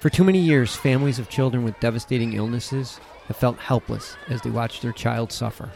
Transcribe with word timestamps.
For 0.00 0.10
too 0.10 0.22
many 0.22 0.38
years, 0.38 0.76
families 0.76 1.18
of 1.18 1.28
children 1.28 1.64
with 1.64 1.80
devastating 1.80 2.34
illnesses 2.34 3.00
have 3.26 3.36
felt 3.36 3.58
helpless 3.58 4.16
as 4.28 4.40
they 4.40 4.50
watch 4.50 4.80
their 4.80 4.92
child 4.92 5.32
suffer. 5.32 5.72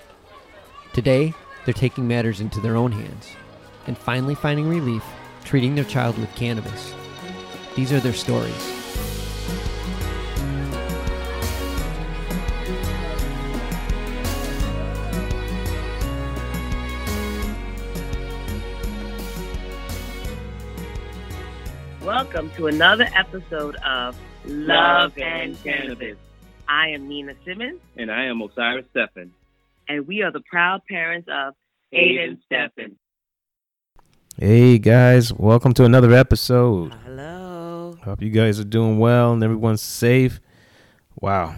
Today, 0.93 1.35
they're 1.65 1.75
taking 1.75 2.07
matters 2.07 2.41
into 2.41 2.61
their 2.61 2.77
own 2.77 2.93
hands 2.93 3.31
and 3.89 3.99
finally 3.99 4.37
finding 4.37 4.69
relief 4.69 5.03
treating 5.45 5.75
their 5.75 5.83
child 5.83 6.17
with 6.19 6.33
cannabis. 6.37 6.95
These 7.75 7.93
are 7.93 7.99
their 7.99 8.13
stories. 8.13 9.22
Welcome 22.33 22.51
to 22.57 22.67
another 22.69 23.07
episode 23.15 23.77
of 23.85 24.17
Love 24.47 25.19
and 25.19 25.55
Cannabis. 25.63 26.17
I 26.67 26.89
am 26.89 27.07
Nina 27.07 27.35
Simmons, 27.45 27.79
And 27.99 28.11
I 28.11 28.25
am 28.25 28.41
Osiris 28.41 28.87
Stephen. 28.91 29.35
and 29.87 30.07
we 30.07 30.23
are 30.23 30.33
the 30.33 30.41
proud 30.41 30.81
parents 30.89 31.29
of 31.31 31.53
Aiden 31.93 32.39
Stephen. 32.47 32.97
Hey 34.39 34.79
guys, 34.79 35.31
welcome 35.31 35.75
to 35.75 35.85
another 35.85 36.15
episode. 36.15 36.95
Hello. 37.05 37.99
Hope 38.03 38.23
you 38.23 38.31
guys 38.31 38.59
are 38.59 38.65
doing 38.65 38.99
well 38.99 39.35
and 39.35 39.45
everyone's 39.45 39.83
safe. 39.83 40.41
Wow, 41.21 41.55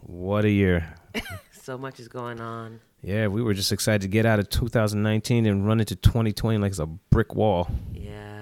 what 0.00 0.46
a 0.46 0.50
year. 0.50 0.94
So 1.52 1.78
much 1.78 1.98
is 1.98 2.08
going 2.08 2.42
on. 2.42 2.80
Yeah, 3.02 3.28
we 3.28 3.42
were 3.42 3.54
just 3.54 3.72
excited 3.72 4.02
to 4.02 4.08
get 4.08 4.26
out 4.26 4.38
of 4.38 4.50
2019 4.50 5.46
and 5.46 5.66
run 5.66 5.80
into 5.80 5.96
2020 5.96 6.58
like 6.58 6.70
it's 6.72 6.78
a 6.78 6.84
brick 6.84 7.34
wall. 7.34 7.70
Yeah. 7.94 8.33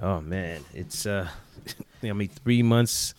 Oh 0.00 0.20
man, 0.20 0.62
it's 0.74 1.06
uh, 1.06 1.28
I 2.02 2.12
mean, 2.12 2.28
three 2.28 2.62
months 2.62 3.14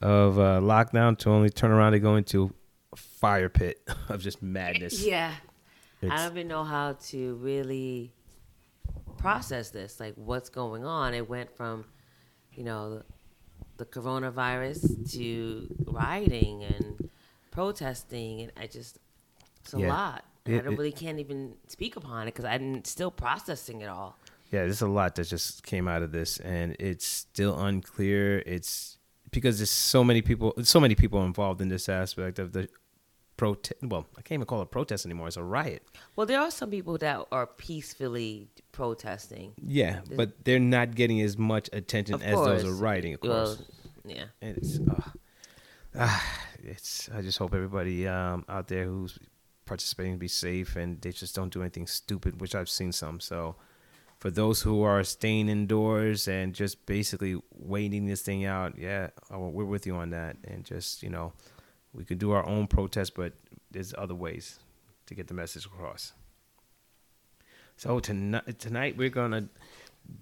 of 0.00 0.38
uh, 0.38 0.60
lockdown 0.60 1.18
to 1.18 1.30
only 1.30 1.50
turn 1.50 1.70
around 1.70 1.94
and 1.94 2.02
go 2.02 2.16
into 2.16 2.52
a 2.92 2.96
fire 2.96 3.48
pit 3.48 3.80
of 4.08 4.20
just 4.22 4.42
madness. 4.42 5.02
Yeah. 5.06 5.34
I 6.00 6.16
don't 6.18 6.30
even 6.36 6.46
know 6.46 6.62
how 6.62 6.92
to 7.08 7.34
really 7.42 8.12
process 9.16 9.70
this. 9.70 9.98
Like, 9.98 10.14
what's 10.14 10.48
going 10.48 10.84
on? 10.84 11.12
It 11.12 11.28
went 11.28 11.50
from, 11.56 11.84
you 12.54 12.62
know, 12.62 13.02
the 13.78 13.84
coronavirus 13.84 15.10
to 15.14 15.66
rioting 15.88 16.62
and 16.62 17.10
protesting, 17.50 18.42
and 18.42 18.52
I 18.56 18.68
just, 18.68 18.98
it's 19.64 19.74
a 19.74 19.80
Yeah. 19.80 19.88
lot. 19.88 20.24
And 20.46 20.54
I 20.54 20.58
don't 20.60 20.74
it- 20.74 20.78
really 20.78 20.92
can't 20.92 21.18
even 21.18 21.54
speak 21.66 21.96
upon 21.96 22.28
it 22.28 22.34
because 22.34 22.44
I'm 22.44 22.84
still 22.84 23.10
processing 23.10 23.80
it 23.80 23.88
all. 23.88 24.16
Yeah, 24.50 24.60
there's 24.60 24.82
a 24.82 24.88
lot 24.88 25.14
that 25.16 25.24
just 25.28 25.62
came 25.62 25.88
out 25.88 26.02
of 26.02 26.12
this, 26.12 26.38
and 26.38 26.76
it's 26.78 27.06
still 27.06 27.58
unclear. 27.60 28.42
It's 28.46 28.98
because 29.30 29.58
there's 29.58 29.70
so 29.70 30.02
many 30.02 30.22
people, 30.22 30.54
so 30.62 30.80
many 30.80 30.94
people 30.94 31.24
involved 31.24 31.60
in 31.60 31.68
this 31.68 31.88
aspect 31.88 32.38
of 32.38 32.52
the 32.52 32.68
protest. 33.36 33.74
Well, 33.82 34.06
I 34.16 34.22
can't 34.22 34.38
even 34.38 34.46
call 34.46 34.60
it 34.60 34.64
a 34.64 34.66
protest 34.66 35.04
anymore. 35.06 35.28
It's 35.28 35.36
a 35.36 35.42
riot. 35.42 35.82
Well, 36.16 36.26
there 36.26 36.40
are 36.40 36.50
some 36.50 36.70
people 36.70 36.98
that 36.98 37.26
are 37.30 37.46
peacefully 37.46 38.48
protesting. 38.72 39.52
Yeah, 39.62 40.00
but 40.16 40.44
they're 40.44 40.58
not 40.58 40.94
getting 40.94 41.20
as 41.20 41.36
much 41.38 41.68
attention 41.72 42.22
as 42.22 42.34
those 42.34 42.64
are 42.64 42.72
rioting. 42.72 43.14
Of 43.14 43.20
Well, 43.22 43.46
course, 43.56 43.62
yeah. 44.04 44.24
and 44.40 44.56
it's, 44.56 44.78
uh, 44.80 45.10
ah, 45.98 46.38
it's. 46.62 47.08
I 47.14 47.22
just 47.22 47.38
hope 47.38 47.54
everybody 47.54 48.06
um, 48.08 48.44
out 48.48 48.68
there 48.68 48.84
who's 48.84 49.18
participating 49.66 50.16
be 50.16 50.28
safe 50.28 50.76
and 50.76 50.98
they 51.02 51.12
just 51.12 51.34
don't 51.34 51.52
do 51.52 51.60
anything 51.60 51.86
stupid, 51.86 52.40
which 52.40 52.54
I've 52.54 52.70
seen 52.70 52.90
some. 52.90 53.20
So, 53.20 53.56
for 54.18 54.30
those 54.30 54.62
who 54.62 54.82
are 54.82 55.04
staying 55.04 55.48
indoors 55.48 56.26
and 56.26 56.52
just 56.52 56.84
basically 56.86 57.40
waiting 57.52 58.06
this 58.06 58.22
thing 58.22 58.44
out, 58.44 58.76
yeah, 58.76 59.10
uh, 59.32 59.38
we're 59.38 59.64
with 59.64 59.86
you 59.86 59.94
on 59.94 60.10
that. 60.10 60.36
And 60.44 60.64
just 60.64 61.02
you 61.02 61.10
know, 61.10 61.32
we 61.92 62.04
could 62.04 62.18
do 62.18 62.32
our 62.32 62.44
own 62.44 62.66
protest, 62.66 63.14
but 63.14 63.34
there's 63.70 63.94
other 63.96 64.14
ways 64.14 64.58
to 65.06 65.14
get 65.14 65.28
the 65.28 65.34
message 65.34 65.66
across. 65.66 66.12
So 67.76 68.00
tonight, 68.00 68.58
tonight 68.58 68.96
we're 68.96 69.08
gonna 69.08 69.48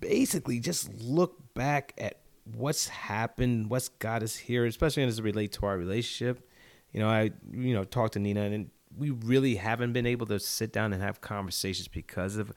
basically 0.01 0.61
just 0.61 0.93
look 1.01 1.55
back 1.55 1.95
at 1.97 2.21
what's 2.55 2.89
happened, 2.89 3.71
what's 3.71 3.89
got 3.89 4.23
us 4.23 4.37
here, 4.37 4.67
especially 4.67 5.05
as 5.05 5.19
it 5.19 5.23
relates 5.23 5.57
to 5.57 5.67
our 5.67 5.79
relationship. 5.79 6.49
You 6.93 7.01
know, 7.01 7.09
I 7.09 7.31
you 7.51 7.73
know 7.73 7.85
talked 7.85 8.13
to 8.13 8.19
Nina, 8.19 8.43
and 8.43 8.71
we 8.95 9.11
really 9.11 9.57
haven't 9.57 9.95
been 9.95 10.07
able 10.07 10.27
to 10.27 10.39
sit 10.39 10.71
down 10.73 10.93
and 10.93 11.03
have 11.03 11.23
conversations 11.23 11.89
because 11.89 12.37
of 12.37 12.53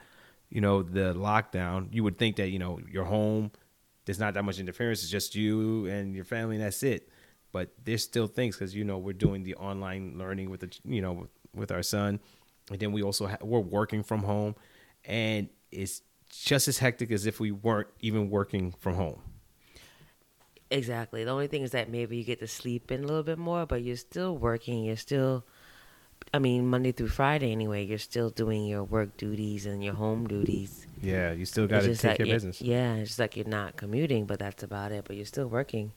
you 0.49 0.61
know 0.61 0.83
the 0.83 1.13
lockdown. 1.13 1.87
You 1.91 2.03
would 2.03 2.17
think 2.17 2.37
that 2.37 2.49
you 2.49 2.59
know 2.59 2.79
you're 2.89 3.05
home, 3.05 3.51
there's 4.05 4.19
not 4.19 4.33
that 4.33 4.43
much 4.43 4.59
interference. 4.59 5.01
It's 5.01 5.11
just 5.11 5.35
you 5.35 5.85
and 5.85 6.15
your 6.15 6.25
family, 6.25 6.55
and 6.55 6.65
that's 6.65 6.83
it. 6.83 7.09
But 7.51 7.73
there's 7.83 8.03
still 8.03 8.27
things 8.27 8.55
because 8.55 8.75
you 8.75 8.83
know 8.83 8.97
we're 8.97 9.13
doing 9.13 9.43
the 9.43 9.55
online 9.55 10.17
learning 10.17 10.49
with 10.49 10.61
the 10.61 10.79
you 10.83 11.01
know 11.01 11.13
with, 11.13 11.29
with 11.53 11.71
our 11.71 11.83
son, 11.83 12.19
and 12.69 12.79
then 12.79 12.91
we 12.91 13.03
also 13.03 13.27
ha- 13.27 13.37
we're 13.41 13.59
working 13.59 14.03
from 14.03 14.23
home, 14.23 14.55
and 15.05 15.49
it's 15.71 16.01
just 16.29 16.67
as 16.67 16.77
hectic 16.77 17.11
as 17.11 17.25
if 17.25 17.39
we 17.39 17.51
weren't 17.51 17.87
even 18.01 18.29
working 18.29 18.71
from 18.79 18.95
home. 18.95 19.21
Exactly. 20.71 21.23
The 21.23 21.31
only 21.31 21.47
thing 21.47 21.63
is 21.63 21.71
that 21.71 21.89
maybe 21.89 22.17
you 22.17 22.23
get 22.23 22.39
to 22.39 22.47
sleep 22.47 22.91
in 22.91 23.03
a 23.03 23.07
little 23.07 23.23
bit 23.23 23.39
more, 23.39 23.65
but 23.65 23.83
you're 23.83 23.95
still 23.95 24.37
working. 24.37 24.83
You're 24.83 24.97
still, 24.97 25.45
I 26.33 26.39
mean, 26.39 26.67
Monday 26.67 26.91
through 26.91 27.07
Friday 27.07 27.51
anyway. 27.51 27.85
You're 27.85 27.97
still 27.97 28.29
doing 28.29 28.65
your 28.65 28.83
work 28.83 29.17
duties 29.17 29.65
and 29.65 29.83
your 29.83 29.95
home 29.95 30.27
duties. 30.27 30.85
Yeah, 31.01 31.31
you 31.31 31.45
still 31.45 31.65
got 31.65 31.83
to 31.83 31.95
take 31.95 32.03
like 32.03 32.17
care 32.17 32.25
of 32.25 32.31
business. 32.31 32.61
Yeah, 32.61 32.95
it's 32.95 33.09
just 33.11 33.19
like 33.19 33.35
you're 33.35 33.47
not 33.47 33.77
commuting, 33.77 34.25
but 34.25 34.39
that's 34.39 34.61
about 34.63 34.91
it. 34.91 35.05
But 35.05 35.15
you're 35.15 35.25
still 35.25 35.47
working, 35.47 35.91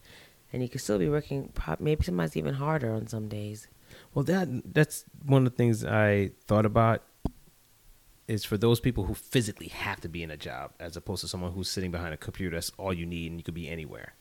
and 0.53 0.63
you 0.63 0.69
could 0.69 0.81
still 0.81 0.99
be 0.99 1.09
working. 1.09 1.53
Maybe 1.79 2.05
sometimes 2.05 2.37
even 2.37 2.55
harder 2.55 2.93
on 2.93 3.09
some 3.09 3.29
days. 3.29 3.69
Well, 4.15 4.25
that 4.25 4.49
that's 4.73 5.05
one 5.27 5.47
of 5.47 5.53
the 5.53 5.57
things 5.57 5.85
I 5.85 6.31
thought 6.47 6.65
about 6.65 7.03
is 8.29 8.45
for 8.45 8.57
those 8.57 8.81
people 8.81 9.05
who 9.05 9.15
physically 9.15 9.69
have 9.69 10.01
to 10.01 10.09
be 10.09 10.23
in 10.23 10.31
a 10.31 10.37
job, 10.37 10.71
as 10.81 10.97
opposed 10.97 11.21
to 11.23 11.29
someone 11.29 11.53
who's 11.53 11.69
sitting 11.69 11.91
behind 11.91 12.15
a 12.15 12.17
computer. 12.17 12.57
That's 12.57 12.71
all 12.79 12.95
you 12.95 13.05
need, 13.05 13.31
and 13.31 13.41
you 13.41 13.45
could 13.45 13.55
be 13.55 13.69
anywhere. 13.69 14.15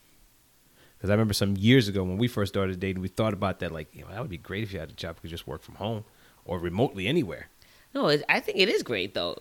Because 1.02 1.10
I 1.10 1.14
remember 1.14 1.34
some 1.34 1.56
years 1.56 1.88
ago 1.88 2.04
when 2.04 2.16
we 2.16 2.28
first 2.28 2.52
started 2.52 2.78
dating, 2.78 3.02
we 3.02 3.08
thought 3.08 3.32
about 3.32 3.58
that. 3.58 3.72
Like, 3.72 3.92
you 3.92 4.02
know, 4.02 4.10
that 4.12 4.20
would 4.20 4.30
be 4.30 4.38
great 4.38 4.62
if 4.62 4.72
you 4.72 4.78
had 4.78 4.88
a 4.88 4.92
job 4.92 5.16
you 5.16 5.22
could 5.22 5.30
just 5.30 5.48
work 5.48 5.64
from 5.64 5.74
home 5.74 6.04
or 6.44 6.60
remotely 6.60 7.08
anywhere. 7.08 7.48
No, 7.92 8.06
I 8.06 8.38
think 8.38 8.56
it 8.56 8.68
is 8.68 8.84
great 8.84 9.12
though. 9.12 9.36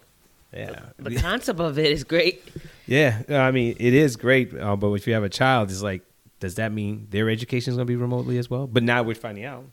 Yeah, 0.52 0.88
The 0.98 1.18
concept 1.18 1.60
of 1.60 1.78
it 1.78 1.92
is 1.92 2.04
great. 2.04 2.44
yeah. 2.88 3.22
I 3.30 3.52
mean, 3.52 3.76
it 3.80 3.94
is 3.94 4.16
great, 4.16 4.58
uh, 4.58 4.76
but 4.76 4.92
if 4.94 5.06
you 5.06 5.14
have 5.14 5.24
a 5.24 5.30
child, 5.30 5.70
it's 5.70 5.84
like, 5.84 6.02
does 6.40 6.56
that 6.56 6.72
mean 6.72 7.06
their 7.12 7.30
education 7.30 7.74
is 7.74 7.78
going 7.78 7.86
to 7.86 7.92
be 7.92 7.96
remotely 7.96 8.40
as 8.40 8.50
well? 8.50 8.66
But 8.66 8.82
now 8.82 9.04
we're 9.04 9.14
finding 9.14 9.46
out. 9.46 9.66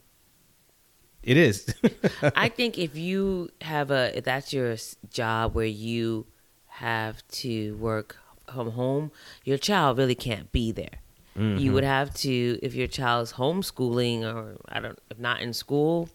It 1.23 1.39
is. 1.39 1.75
I 2.37 2.49
think 2.59 2.77
if 2.77 2.97
you 2.99 3.49
have 3.63 3.91
a 3.91 4.17
if 4.17 4.25
that's 4.25 4.53
your 4.53 4.77
job 5.09 5.55
where 5.55 5.65
you 5.65 6.27
have 6.67 7.27
to 7.29 7.77
work 7.77 8.19
from 8.53 8.73
home, 8.73 9.11
your 9.43 9.57
child 9.57 9.97
really 9.97 10.15
can't 10.15 10.53
be 10.53 10.71
there. 10.71 11.01
You 11.39 11.73
would 11.73 11.85
mm-hmm. 11.85 11.91
have 11.91 12.15
to 12.15 12.59
if 12.63 12.75
your 12.75 12.87
child's 12.87 13.33
homeschooling 13.35 14.23
or 14.23 14.57
I 14.69 14.81
don't 14.81 14.99
if 15.11 15.19
not 15.19 15.41
in 15.41 15.53
school, 15.53 16.09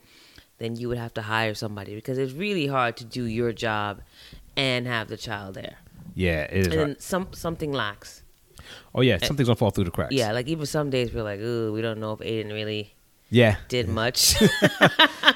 then 0.58 0.76
you 0.76 0.90
would 0.90 0.98
have 0.98 1.14
to 1.16 1.22
hire 1.22 1.54
somebody 1.54 1.96
because 1.96 2.18
it's 2.18 2.34
really 2.34 2.68
hard 2.68 2.98
to 2.98 3.06
do 3.06 3.24
your 3.24 3.54
job 3.54 4.02
and 4.58 4.86
have 4.88 5.08
the 5.08 5.18
child 5.18 5.56
there. 5.56 5.78
yeah, 6.14 6.42
it 6.42 6.68
is. 6.68 6.68
And 6.68 6.76
hard. 6.76 7.02
some 7.02 7.28
something 7.32 7.72
lacks. 7.72 8.24
Oh 8.96 9.02
yeah, 9.02 9.18
eh, 9.22 9.26
something's 9.26 9.48
gonna 9.48 9.56
fall 9.56 9.72
through 9.72 9.86
the 9.86 9.92
cracks. 9.92 10.14
Yeah, 10.14 10.32
like 10.32 10.48
even 10.48 10.66
some 10.66 10.90
days 10.90 11.14
we're 11.14 11.24
like, 11.24 11.40
ooh, 11.40 11.72
we 11.74 11.82
don't 11.82 12.00
know 12.00 12.14
if 12.14 12.20
Aiden 12.20 12.52
really 12.52 12.94
yeah. 13.30 13.58
did 13.68 13.88
much. 13.90 14.36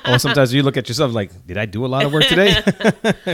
Or 0.07 0.19
sometimes 0.19 0.53
you 0.53 0.63
look 0.63 0.77
at 0.77 0.87
yourself 0.87 1.13
like, 1.13 1.31
did 1.45 1.57
I 1.57 1.65
do 1.65 1.85
a 1.85 1.87
lot 1.87 2.05
of 2.05 2.13
work 2.13 2.23
today? 2.23 2.61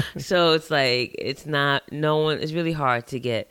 so 0.17 0.53
it's 0.53 0.71
like 0.71 1.15
it's 1.19 1.45
not 1.45 1.83
no 1.91 2.17
one 2.17 2.39
it's 2.39 2.51
really 2.51 2.71
hard 2.71 3.05
to 3.07 3.19
get 3.19 3.47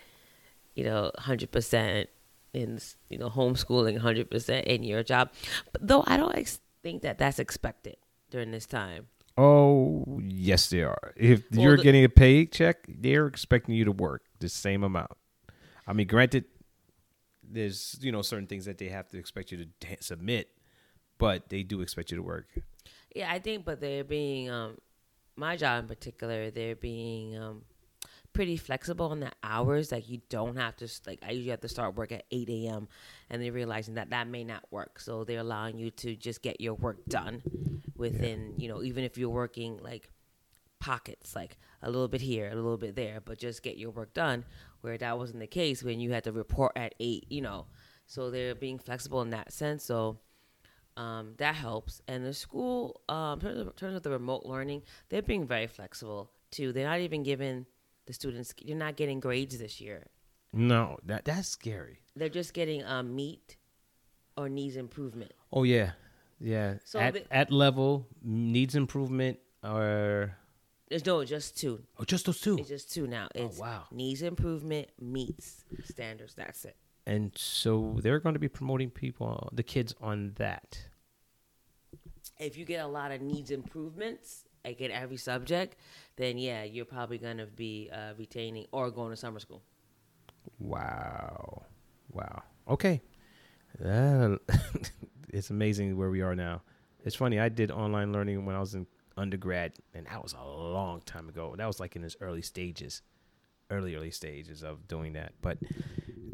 you 0.74 0.82
know 0.82 1.12
100% 1.18 2.06
in 2.52 2.78
you 3.08 3.18
know 3.18 3.30
homeschooling 3.30 3.98
100% 4.00 4.64
in 4.64 4.82
your 4.82 5.02
job 5.02 5.30
but 5.72 5.86
though 5.86 6.04
i 6.06 6.16
don't 6.16 6.36
ex- 6.36 6.60
think 6.82 7.02
that 7.02 7.16
that's 7.18 7.38
expected 7.38 7.96
during 8.30 8.50
this 8.50 8.66
time 8.66 9.06
oh 9.38 10.20
yes, 10.22 10.68
they 10.68 10.82
are. 10.82 11.14
If 11.16 11.50
Well, 11.50 11.62
you're 11.62 11.76
the- 11.78 11.82
getting 11.82 12.04
a 12.04 12.08
paycheck, 12.10 12.84
they're 12.86 13.26
expecting 13.26 13.74
you 13.74 13.86
to 13.86 13.92
work 13.92 14.22
the 14.40 14.48
same 14.50 14.84
amount. 14.84 15.16
I 15.86 15.94
mean, 15.94 16.06
granted, 16.06 16.44
there's 17.42 17.96
you 18.02 18.12
know 18.12 18.20
certain 18.22 18.46
things 18.46 18.64
that 18.66 18.76
they 18.78 18.88
have 18.88 19.08
to 19.08 19.18
expect 19.18 19.50
you 19.52 19.58
to 19.58 19.66
t- 19.80 19.96
submit, 20.00 20.48
but 21.18 21.48
they 21.48 21.62
do 21.62 21.80
expect 21.80 22.10
you 22.10 22.16
to 22.18 22.22
work. 22.22 22.46
yeah 23.16 23.32
i 23.32 23.38
think 23.38 23.64
but 23.64 23.80
they're 23.80 24.04
being 24.04 24.50
um 24.50 24.76
my 25.36 25.56
job 25.56 25.80
in 25.84 25.88
particular 25.88 26.50
they're 26.50 26.76
being 26.76 27.36
um 27.36 27.62
pretty 28.32 28.56
flexible 28.56 29.06
on 29.06 29.20
the 29.20 29.30
hours 29.42 29.92
like 29.92 30.08
you 30.08 30.20
don't 30.28 30.56
have 30.56 30.74
to 30.76 30.88
like 31.06 31.18
i 31.26 31.32
usually 31.32 31.50
have 31.50 31.60
to 31.60 31.68
start 31.68 31.94
work 31.94 32.12
at 32.12 32.24
8 32.30 32.48
a.m 32.48 32.88
and 33.28 33.42
they're 33.42 33.52
realizing 33.52 33.94
that 33.94 34.10
that 34.10 34.26
may 34.26 34.42
not 34.42 34.64
work 34.70 34.98
so 35.00 35.24
they're 35.24 35.40
allowing 35.40 35.78
you 35.78 35.90
to 35.90 36.16
just 36.16 36.42
get 36.42 36.60
your 36.60 36.74
work 36.74 37.04
done 37.06 37.42
within 37.96 38.54
you 38.56 38.68
know 38.68 38.82
even 38.82 39.04
if 39.04 39.18
you're 39.18 39.28
working 39.28 39.78
like 39.82 40.08
pockets 40.80 41.36
like 41.36 41.58
a 41.82 41.90
little 41.90 42.08
bit 42.08 42.20
here 42.20 42.50
a 42.50 42.54
little 42.54 42.78
bit 42.78 42.96
there 42.96 43.20
but 43.24 43.38
just 43.38 43.62
get 43.62 43.76
your 43.76 43.90
work 43.90 44.12
done 44.14 44.44
where 44.80 44.98
that 44.98 45.16
wasn't 45.16 45.38
the 45.38 45.46
case 45.46 45.82
when 45.82 46.00
you 46.00 46.10
had 46.10 46.24
to 46.24 46.32
report 46.32 46.72
at 46.74 46.94
8 46.98 47.26
you 47.28 47.40
know 47.40 47.66
so 48.12 48.30
they're 48.30 48.54
being 48.54 48.78
flexible 48.78 49.22
in 49.22 49.30
that 49.30 49.54
sense. 49.54 49.84
So 49.84 50.18
um, 50.98 51.32
that 51.38 51.54
helps. 51.54 52.02
And 52.06 52.26
the 52.26 52.34
school, 52.34 53.00
um, 53.08 53.38
in 53.38 53.40
terms 53.40 53.60
of, 53.60 53.66
in 53.68 53.72
terms 53.72 53.96
of 53.96 54.02
the 54.02 54.10
remote 54.10 54.44
learning, 54.44 54.82
they're 55.08 55.22
being 55.22 55.46
very 55.46 55.66
flexible 55.66 56.30
too. 56.50 56.72
They're 56.72 56.86
not 56.86 57.00
even 57.00 57.22
giving 57.22 57.64
the 58.06 58.12
students. 58.12 58.54
You're 58.60 58.76
not 58.76 58.96
getting 58.96 59.20
grades 59.20 59.58
this 59.58 59.80
year. 59.80 60.06
No, 60.52 60.98
that 61.06 61.24
that's 61.24 61.48
scary. 61.48 62.00
They're 62.14 62.28
just 62.28 62.52
getting 62.52 62.84
um, 62.84 63.14
meet 63.14 63.56
or 64.36 64.48
needs 64.48 64.76
improvement. 64.76 65.32
Oh 65.52 65.62
yeah, 65.62 65.92
yeah. 66.40 66.74
So 66.84 66.98
at 67.00 67.14
the- 67.14 67.34
at 67.34 67.50
level 67.50 68.06
needs 68.22 68.74
improvement 68.74 69.38
or 69.64 70.36
There's 70.88 71.06
no, 71.06 71.24
just 71.24 71.56
two. 71.56 71.82
oh 71.98 72.04
just 72.04 72.26
those 72.26 72.40
two. 72.40 72.58
It's 72.58 72.68
just 72.68 72.92
two 72.92 73.06
now. 73.06 73.28
It's 73.34 73.58
wow. 73.58 73.84
needs 73.90 74.20
improvement 74.22 74.88
meets 75.00 75.64
standards. 75.84 76.34
That's 76.34 76.64
it. 76.66 76.76
And 77.06 77.32
so 77.34 77.98
they're 78.02 78.20
going 78.20 78.34
to 78.34 78.38
be 78.38 78.48
promoting 78.48 78.90
people, 78.90 79.48
the 79.52 79.62
kids 79.64 79.94
on 80.00 80.32
that. 80.36 80.86
If 82.38 82.56
you 82.56 82.64
get 82.64 82.84
a 82.84 82.86
lot 82.86 83.10
of 83.10 83.20
needs 83.20 83.50
improvements, 83.50 84.44
like 84.64 84.80
in 84.80 84.90
every 84.90 85.16
subject, 85.16 85.76
then 86.16 86.38
yeah, 86.38 86.64
you're 86.64 86.84
probably 86.84 87.18
gonna 87.18 87.46
be 87.46 87.90
uh, 87.92 88.12
retaining 88.18 88.66
or 88.72 88.90
going 88.90 89.10
to 89.10 89.16
summer 89.16 89.40
school. 89.40 89.62
Wow. 90.58 91.64
Wow. 92.10 92.42
Okay. 92.68 93.00
Uh, 93.84 94.36
it's 95.32 95.50
amazing 95.50 95.96
where 95.96 96.10
we 96.10 96.20
are 96.20 96.34
now. 96.34 96.62
It's 97.04 97.16
funny. 97.16 97.40
I 97.40 97.48
did 97.48 97.70
online 97.70 98.12
learning 98.12 98.44
when 98.44 98.54
I 98.54 98.60
was 98.60 98.74
in 98.74 98.86
undergrad, 99.16 99.72
and 99.94 100.06
that 100.06 100.22
was 100.22 100.34
a 100.34 100.44
long 100.44 101.00
time 101.02 101.28
ago. 101.28 101.54
That 101.56 101.66
was 101.66 101.80
like 101.80 101.96
in 101.96 102.04
its 102.04 102.16
early 102.20 102.42
stages, 102.42 103.02
early 103.70 103.94
early 103.94 104.10
stages 104.10 104.62
of 104.62 104.86
doing 104.88 105.14
that. 105.14 105.32
But 105.40 105.58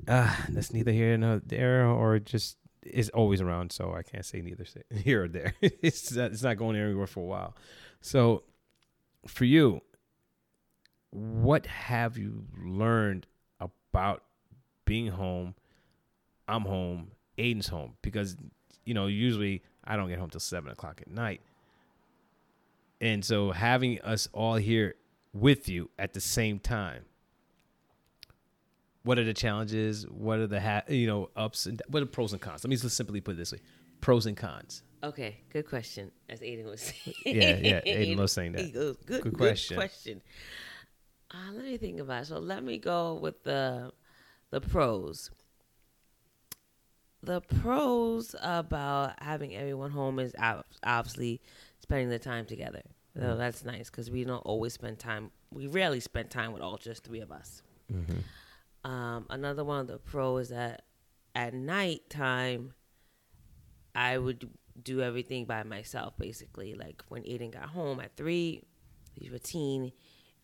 uh, 0.06 0.34
that's 0.50 0.72
neither 0.72 0.92
here 0.92 1.16
nor 1.16 1.40
there, 1.44 1.86
or 1.86 2.18
just 2.18 2.58
is 2.82 3.08
always 3.10 3.40
around. 3.40 3.72
So 3.72 3.94
I 3.94 4.02
can't 4.02 4.24
say 4.24 4.40
neither 4.42 4.64
here 4.94 5.24
or 5.24 5.28
there. 5.28 5.54
it's 5.60 6.12
it's 6.12 6.42
not 6.42 6.56
going 6.56 6.76
anywhere 6.76 7.06
for 7.06 7.20
a 7.20 7.26
while. 7.26 7.54
So 8.00 8.44
for 9.26 9.44
you, 9.44 9.82
what 11.10 11.66
have 11.66 12.16
you 12.18 12.44
learned 12.56 13.26
about 13.60 14.24
being 14.84 15.08
home? 15.08 15.54
I'm 16.46 16.62
home. 16.62 17.12
Aiden's 17.38 17.68
home 17.68 17.94
because 18.02 18.36
you 18.84 18.94
know 18.94 19.06
usually 19.06 19.62
I 19.84 19.96
don't 19.96 20.08
get 20.08 20.18
home 20.18 20.30
till 20.30 20.40
seven 20.40 20.70
o'clock 20.72 21.00
at 21.00 21.08
night, 21.08 21.40
and 23.00 23.24
so 23.24 23.52
having 23.52 24.00
us 24.00 24.28
all 24.32 24.56
here 24.56 24.94
with 25.32 25.68
you 25.68 25.90
at 25.98 26.14
the 26.14 26.20
same 26.20 26.58
time. 26.58 27.04
What 29.04 29.18
are 29.18 29.24
the 29.24 29.34
challenges? 29.34 30.04
What 30.08 30.40
are 30.40 30.46
the 30.46 30.60
ha- 30.60 30.82
you 30.88 31.06
know 31.06 31.30
ups 31.36 31.66
and 31.66 31.80
what 31.88 32.02
are 32.02 32.06
the 32.06 32.10
pros 32.10 32.32
and 32.32 32.42
cons? 32.42 32.64
Let 32.64 32.70
me 32.70 32.76
just 32.76 32.96
simply 32.96 33.20
put 33.20 33.32
it 33.32 33.38
this 33.38 33.52
way: 33.52 33.60
pros 34.00 34.26
and 34.26 34.36
cons. 34.36 34.82
Okay, 35.02 35.38
good 35.52 35.66
question. 35.68 36.10
As 36.28 36.40
Aiden 36.40 36.64
was 36.64 36.80
saying. 36.80 37.16
Yeah, 37.24 37.56
yeah, 37.56 37.80
Aiden 37.82 38.16
loves 38.16 38.32
saying 38.32 38.52
that. 38.52 38.72
Goes, 38.72 38.96
good, 38.96 39.22
Good 39.22 39.22
good 39.24 39.36
question. 39.36 39.76
question. 39.76 40.22
Uh, 41.30 41.52
let 41.52 41.64
me 41.64 41.76
think 41.76 42.00
about 42.00 42.22
it. 42.22 42.26
So 42.26 42.38
let 42.38 42.64
me 42.64 42.78
go 42.78 43.14
with 43.14 43.44
the 43.44 43.92
the 44.50 44.60
pros. 44.60 45.30
The 47.22 47.40
pros 47.40 48.34
about 48.40 49.20
having 49.22 49.54
everyone 49.54 49.90
home 49.90 50.18
is 50.18 50.34
obviously 50.82 51.40
spending 51.80 52.08
the 52.10 52.18
time 52.18 52.46
together. 52.46 52.82
So 53.14 53.22
Mm-hmm. 53.22 53.38
that's 53.38 53.64
nice 53.64 53.90
because 53.90 54.10
we 54.10 54.22
don't 54.24 54.38
always 54.46 54.74
spend 54.74 54.98
time. 55.00 55.30
We 55.52 55.66
rarely 55.66 55.98
spend 56.00 56.30
time 56.30 56.52
with 56.52 56.62
all 56.62 56.76
just 56.76 57.02
three 57.04 57.20
of 57.20 57.32
us. 57.32 57.62
Mm-hmm. 57.92 58.88
Um, 58.88 59.26
another 59.30 59.64
one 59.64 59.80
of 59.80 59.86
the 59.88 59.98
pros 59.98 60.42
is 60.42 60.48
that 60.50 60.82
at 61.34 61.52
night 61.52 62.08
time, 62.10 62.74
I 63.94 64.18
would 64.18 64.48
do 64.82 65.02
everything 65.02 65.44
by 65.44 65.62
myself, 65.62 66.14
basically. 66.18 66.74
Like 66.74 67.02
when 67.08 67.22
Aiden 67.22 67.52
got 67.52 67.70
home 67.70 68.00
at 68.00 68.16
three, 68.16 68.62
his 69.18 69.30
routine, 69.30 69.92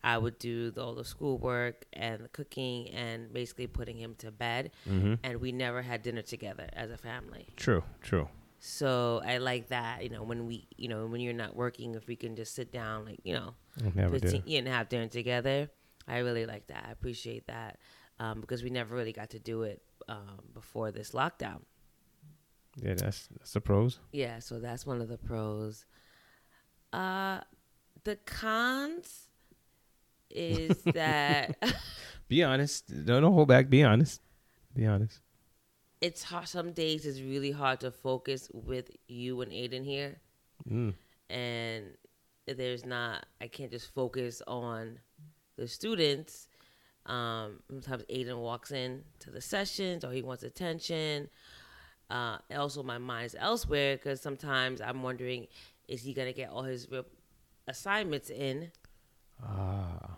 I 0.03 0.17
would 0.17 0.37
do 0.37 0.71
the, 0.71 0.83
all 0.83 0.93
the 0.93 1.03
schoolwork 1.03 1.85
and 1.93 2.23
the 2.23 2.27
cooking 2.27 2.89
and 2.91 3.33
basically 3.33 3.67
putting 3.67 3.97
him 3.97 4.15
to 4.19 4.31
bed. 4.31 4.71
Mm-hmm. 4.87 5.15
And 5.23 5.41
we 5.41 5.51
never 5.51 5.81
had 5.81 6.03
dinner 6.03 6.21
together 6.21 6.69
as 6.73 6.91
a 6.91 6.97
family. 6.97 7.47
True, 7.55 7.83
true. 8.01 8.27
So 8.59 9.21
I 9.25 9.37
like 9.37 9.69
that, 9.69 10.03
you 10.03 10.09
know, 10.09 10.23
when 10.23 10.47
we, 10.47 10.67
you 10.75 10.87
know, 10.87 11.05
when 11.05 11.21
you're 11.21 11.33
not 11.33 11.55
working, 11.55 11.95
if 11.95 12.07
we 12.07 12.15
can 12.15 12.35
just 12.35 12.55
sit 12.55 12.71
down, 12.71 13.05
like, 13.05 13.19
you 13.23 13.33
know, 13.33 13.53
Never 13.93 14.19
15 14.19 14.43
yeah, 14.45 14.59
and 14.59 14.67
have 14.67 14.89
dinner 14.89 15.07
together. 15.07 15.69
I 16.07 16.19
really 16.19 16.45
like 16.45 16.67
that. 16.67 16.85
I 16.87 16.91
appreciate 16.91 17.47
that 17.47 17.77
um, 18.19 18.41
because 18.41 18.63
we 18.63 18.69
never 18.69 18.95
really 18.95 19.13
got 19.13 19.31
to 19.31 19.39
do 19.39 19.63
it 19.63 19.81
um, 20.07 20.39
before 20.53 20.91
this 20.91 21.11
lockdown. 21.11 21.61
Yeah, 22.81 22.95
that's 22.95 23.27
that's 23.37 23.53
the 23.53 23.61
pros. 23.61 23.99
Yeah, 24.11 24.39
so 24.39 24.59
that's 24.59 24.85
one 24.85 25.01
of 25.01 25.07
the 25.07 25.17
pros. 25.17 25.85
Uh, 26.93 27.39
the 28.03 28.15
cons 28.25 29.27
is 30.29 30.81
that 30.93 31.55
Be 32.27 32.43
honest. 32.43 32.87
Don't, 33.05 33.21
don't 33.21 33.33
hold 33.33 33.47
back. 33.47 33.69
Be 33.69 33.83
honest. 33.83 34.21
Be 34.73 34.85
honest. 34.85 35.21
it's 36.01 36.23
hard. 36.23 36.47
Some 36.47 36.71
days 36.73 37.05
it's 37.05 37.21
really 37.21 37.51
hard 37.51 37.79
to 37.81 37.91
focus 37.91 38.49
with 38.53 38.89
you 39.07 39.41
and 39.41 39.51
Aiden 39.51 39.85
here, 39.85 40.17
Mm. 40.69 40.93
and 41.29 41.85
there's 42.47 42.85
not. 42.85 43.25
I 43.41 43.47
can't 43.47 43.71
just 43.71 43.93
focus 43.93 44.41
on 44.47 44.99
the 45.57 45.67
students. 45.67 46.47
Um, 47.05 47.59
sometimes 47.69 48.03
Aiden 48.09 48.39
walks 48.39 48.71
in 48.71 49.03
to 49.19 49.29
the 49.29 49.39
sessions 49.41 50.03
or 50.03 50.11
he 50.11 50.23
wants 50.23 50.41
attention. 50.43 51.29
Uh, 52.09 52.37
also, 52.55 52.83
my 52.83 52.97
mind 52.97 53.25
is 53.27 53.35
elsewhere 53.39 53.97
because 53.97 54.21
sometimes 54.21 54.81
I'm 54.81 55.01
wondering, 55.03 55.47
is 55.87 56.03
he 56.03 56.13
gonna 56.13 56.33
get 56.33 56.49
all 56.49 56.63
his 56.63 56.87
re- 56.91 57.03
assignments 57.67 58.29
in? 58.29 58.71
Ah. 59.43 60.17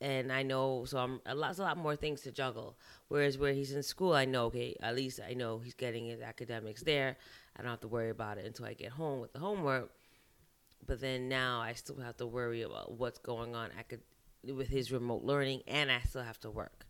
And 0.00 0.30
I 0.30 0.42
know, 0.42 0.84
so 0.84 0.98
I'm 0.98 1.20
a 1.24 1.34
lot, 1.34 1.58
a 1.58 1.62
lot 1.62 1.78
more 1.78 1.96
things 1.96 2.20
to 2.22 2.32
juggle. 2.32 2.76
Whereas 3.08 3.38
where 3.38 3.52
he's 3.52 3.72
in 3.72 3.82
school, 3.82 4.12
I 4.12 4.26
know, 4.26 4.46
okay, 4.46 4.76
at 4.82 4.94
least 4.94 5.20
I 5.26 5.34
know 5.34 5.58
he's 5.58 5.74
getting 5.74 6.06
his 6.06 6.20
academics 6.20 6.82
there. 6.82 7.16
I 7.56 7.62
don't 7.62 7.70
have 7.70 7.80
to 7.80 7.88
worry 7.88 8.10
about 8.10 8.38
it 8.38 8.44
until 8.44 8.66
I 8.66 8.74
get 8.74 8.90
home 8.90 9.20
with 9.20 9.32
the 9.32 9.38
homework. 9.38 9.90
But 10.86 11.00
then 11.00 11.28
now 11.28 11.60
I 11.60 11.72
still 11.72 11.96
have 11.96 12.16
to 12.18 12.26
worry 12.26 12.62
about 12.62 12.92
what's 12.92 13.18
going 13.18 13.54
on 13.54 13.70
acad- 13.78 14.02
with 14.44 14.68
his 14.68 14.92
remote 14.92 15.22
learning, 15.22 15.62
and 15.66 15.90
I 15.90 16.00
still 16.00 16.22
have 16.22 16.38
to 16.40 16.50
work. 16.50 16.86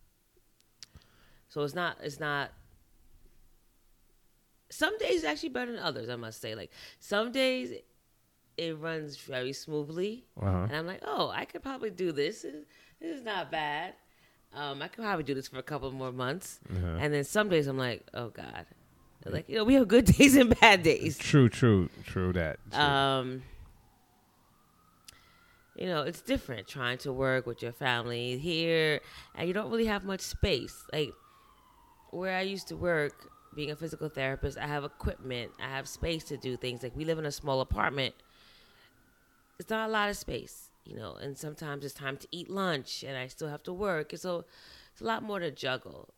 So 1.49 1.63
it's 1.63 1.75
not, 1.75 1.99
it's 2.03 2.19
not. 2.19 2.51
Some 4.75 4.97
days 4.99 5.25
actually 5.25 5.51
better 5.51 5.73
than 5.73 5.81
others, 5.81 6.09
I 6.09 6.17
must 6.17 6.41
say. 6.41 6.55
Like 6.55 6.71
some 6.99 7.31
days 7.33 7.73
it 8.57 8.79
runs 8.79 9.17
very 9.17 9.53
smoothly, 9.53 10.25
Uh-huh. 10.41 10.49
and 10.69 10.75
I'm 10.77 10.87
like, 10.87 11.03
oh, 11.05 11.29
I 11.31 11.45
could 11.45 11.63
probably 11.63 11.91
do 11.91 12.13
this. 12.13 12.43
This 12.43 12.55
this 13.01 13.17
is 13.19 13.23
not 13.23 13.51
bad. 13.51 13.95
Um, 14.53 14.83
I 14.83 14.89
could 14.89 15.03
probably 15.05 15.25
do 15.25 15.35
this 15.35 15.49
for 15.49 15.59
a 15.59 15.63
couple 15.63 15.91
more 15.93 16.13
months. 16.13 16.61
Uh-huh. 16.71 16.99
And 17.01 17.13
then 17.13 17.25
some 17.25 17.49
days 17.49 17.67
I'm 17.67 17.79
like, 17.79 18.07
oh 18.15 18.29
God. 18.29 18.67
Like, 19.27 19.49
you 19.49 19.57
know, 19.57 19.65
we 19.65 19.75
have 19.75 19.89
good 19.89 20.05
days 20.19 20.37
and 20.37 20.59
bad 20.61 20.83
days. 20.83 21.17
True, 21.19 21.49
true, 21.49 21.89
true 22.05 22.33
that. 22.35 22.59
True. 22.71 22.81
Um, 22.81 23.43
you 25.77 25.87
know, 25.87 26.03
it's 26.03 26.21
different 26.21 26.69
trying 26.69 26.99
to 26.99 27.13
work 27.13 27.47
with 27.47 27.63
your 27.63 27.73
family 27.73 28.39
here, 28.39 29.01
and 29.35 29.49
you 29.49 29.55
don't 29.55 29.71
really 29.71 29.87
have 29.87 30.05
much 30.05 30.21
space. 30.21 30.77
Like 30.93 31.11
where 32.11 32.37
I 32.37 32.43
used 32.43 32.69
to 32.69 32.77
work, 32.77 33.29
being 33.55 33.71
a 33.71 33.77
physical 33.77 34.09
therapist, 34.09 34.59
I 34.59 34.67
have 34.67 34.85
equipment, 34.85 35.53
I 35.61 35.69
have 35.69 35.89
space 35.89 36.25
to 36.25 36.37
do 36.37 36.57
things. 36.57 36.83
Like 36.83 36.97
we 36.97 37.05
live 37.05 37.19
in 37.19 37.27
a 37.27 37.33
small 37.33 37.61
apartment. 37.61 38.15
It's 39.59 39.71
not 39.71 39.89
a 39.89 39.93
lot 39.93 40.11
of 40.11 40.17
space, 40.17 40.71
you 40.85 40.97
know, 40.97 41.15
and 41.15 41.39
sometimes 41.39 41.85
it's 41.85 41.95
time 41.95 42.17
to 42.19 42.29
eat 42.33 42.51
lunch, 42.51 43.05
and 43.07 43.17
I 43.17 43.29
still 43.29 43.49
have 43.49 43.63
to 43.65 43.73
work, 43.73 44.13
and 44.13 44.21
so 44.21 44.45
it's 44.93 45.01
a 45.01 45.05
lot 45.05 45.23
more 45.23 45.39
to 45.39 45.51
juggle. 45.51 46.13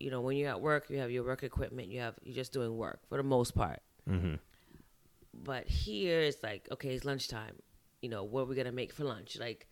You 0.00 0.10
know, 0.10 0.20
when 0.20 0.36
you're 0.36 0.50
at 0.50 0.60
work, 0.60 0.88
you 0.90 0.98
have 0.98 1.10
your 1.10 1.24
work 1.24 1.42
equipment, 1.42 1.88
you 1.88 2.00
have 2.00 2.14
you're 2.22 2.34
just 2.34 2.52
doing 2.52 2.76
work 2.76 3.00
for 3.08 3.16
the 3.18 3.22
most 3.22 3.54
part 3.54 3.80
mm-hmm. 4.08 4.34
but 5.32 5.66
here 5.66 6.20
it's 6.20 6.42
like 6.42 6.68
okay 6.70 6.94
it's 6.94 7.04
lunchtime 7.04 7.56
you 8.02 8.08
know 8.08 8.22
what 8.24 8.42
are 8.42 8.44
we 8.44 8.54
gonna 8.54 8.72
make 8.72 8.92
for 8.92 9.04
lunch 9.04 9.38
like 9.40 9.66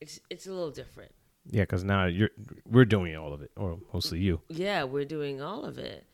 it's 0.00 0.20
it's 0.30 0.46
a 0.46 0.52
little 0.52 0.70
different 0.70 1.12
Yeah, 1.50 1.62
because 1.62 1.82
now 1.84 2.04
you're 2.06 2.30
we're 2.66 2.84
doing 2.84 3.16
all 3.16 3.32
of 3.32 3.40
it, 3.42 3.50
or 3.56 3.78
mostly 3.92 4.18
you. 4.18 4.40
yeah 4.48 4.84
we're 4.84 5.04
doing 5.06 5.40
all 5.40 5.64
of 5.64 5.78
it 5.78 6.04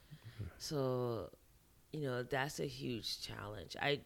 so 0.61 1.31
you 1.90 2.02
know 2.02 2.23
that's 2.23 2.61
a 2.61 2.67
huge 2.67 3.23
challenge. 3.23 3.76
I 3.81 4.00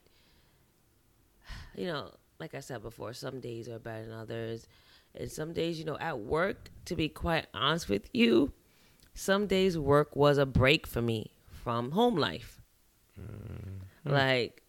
you 1.74 1.86
know 1.86 2.10
like 2.38 2.54
i 2.54 2.60
said 2.60 2.82
before 2.82 3.12
some 3.12 3.38
days 3.38 3.68
are 3.68 3.78
better 3.78 4.06
than 4.06 4.14
others. 4.14 4.66
And 5.16 5.30
some 5.30 5.52
days 5.52 5.78
you 5.78 5.84
know 5.84 5.98
at 5.98 6.20
work 6.20 6.70
to 6.86 6.96
be 6.96 7.08
quite 7.08 7.46
honest 7.52 7.88
with 7.88 8.08
you 8.14 8.52
some 9.14 9.46
days 9.46 9.76
work 9.76 10.16
was 10.16 10.38
a 10.38 10.46
break 10.46 10.86
for 10.86 11.02
me 11.02 11.32
from 11.50 11.90
home 11.90 12.16
life. 12.16 12.60
Mm-hmm. 13.20 14.10
Like 14.10 14.62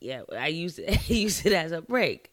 yeah 0.00 0.22
i 0.32 0.46
use 0.46 0.78
it 0.78 0.88
I 1.10 1.12
use 1.12 1.44
it 1.44 1.52
as 1.52 1.72
a 1.72 1.82
break. 1.82 2.32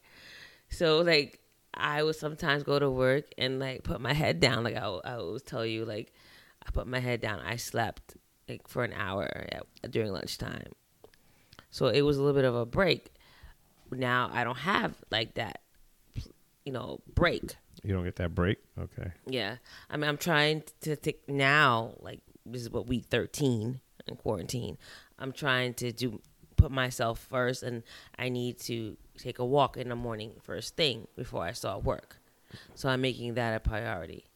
So 0.70 1.00
like 1.00 1.40
i 1.74 2.02
would 2.04 2.16
sometimes 2.16 2.62
go 2.62 2.78
to 2.78 2.88
work 2.88 3.24
and 3.36 3.58
like 3.58 3.82
put 3.82 4.00
my 4.00 4.12
head 4.12 4.38
down. 4.38 4.62
Like 4.62 4.76
i, 4.76 4.86
I 4.86 5.16
always 5.16 5.42
tell 5.42 5.66
you 5.66 5.84
like 5.84 6.12
I 6.64 6.70
put 6.70 6.86
my 6.86 7.00
head 7.00 7.20
down. 7.20 7.40
I 7.40 7.56
slept 7.56 8.16
like 8.48 8.68
for 8.68 8.84
an 8.84 8.92
hour 8.92 9.24
at, 9.24 9.90
during 9.90 10.12
lunchtime. 10.12 10.72
So 11.70 11.86
it 11.86 12.02
was 12.02 12.16
a 12.16 12.20
little 12.20 12.34
bit 12.34 12.44
of 12.44 12.54
a 12.54 12.66
break. 12.66 13.12
Now 13.90 14.30
I 14.32 14.44
don't 14.44 14.58
have 14.58 14.94
like 15.10 15.34
that, 15.34 15.60
you 16.64 16.72
know, 16.72 17.00
break. 17.14 17.56
You 17.82 17.94
don't 17.94 18.04
get 18.04 18.16
that 18.16 18.34
break. 18.34 18.58
Okay. 18.78 19.12
Yeah. 19.26 19.56
I 19.90 19.96
mean, 19.96 20.08
I'm 20.08 20.16
trying 20.16 20.62
to 20.80 20.96
take 20.96 21.28
now, 21.28 21.94
like, 22.00 22.20
this 22.44 22.62
is 22.62 22.70
what 22.70 22.86
week 22.86 23.04
13 23.10 23.80
in 24.06 24.16
quarantine. 24.16 24.78
I'm 25.18 25.32
trying 25.32 25.74
to 25.74 25.92
do, 25.92 26.20
put 26.56 26.70
myself 26.70 27.18
first, 27.18 27.62
and 27.62 27.82
I 28.18 28.28
need 28.28 28.58
to 28.60 28.96
take 29.18 29.38
a 29.38 29.44
walk 29.44 29.76
in 29.76 29.88
the 29.88 29.96
morning 29.96 30.32
first 30.42 30.76
thing 30.76 31.06
before 31.16 31.44
I 31.44 31.52
start 31.52 31.84
work. 31.84 32.18
So 32.74 32.88
I'm 32.88 33.00
making 33.00 33.34
that 33.34 33.54
a 33.54 33.60
priority. 33.60 34.26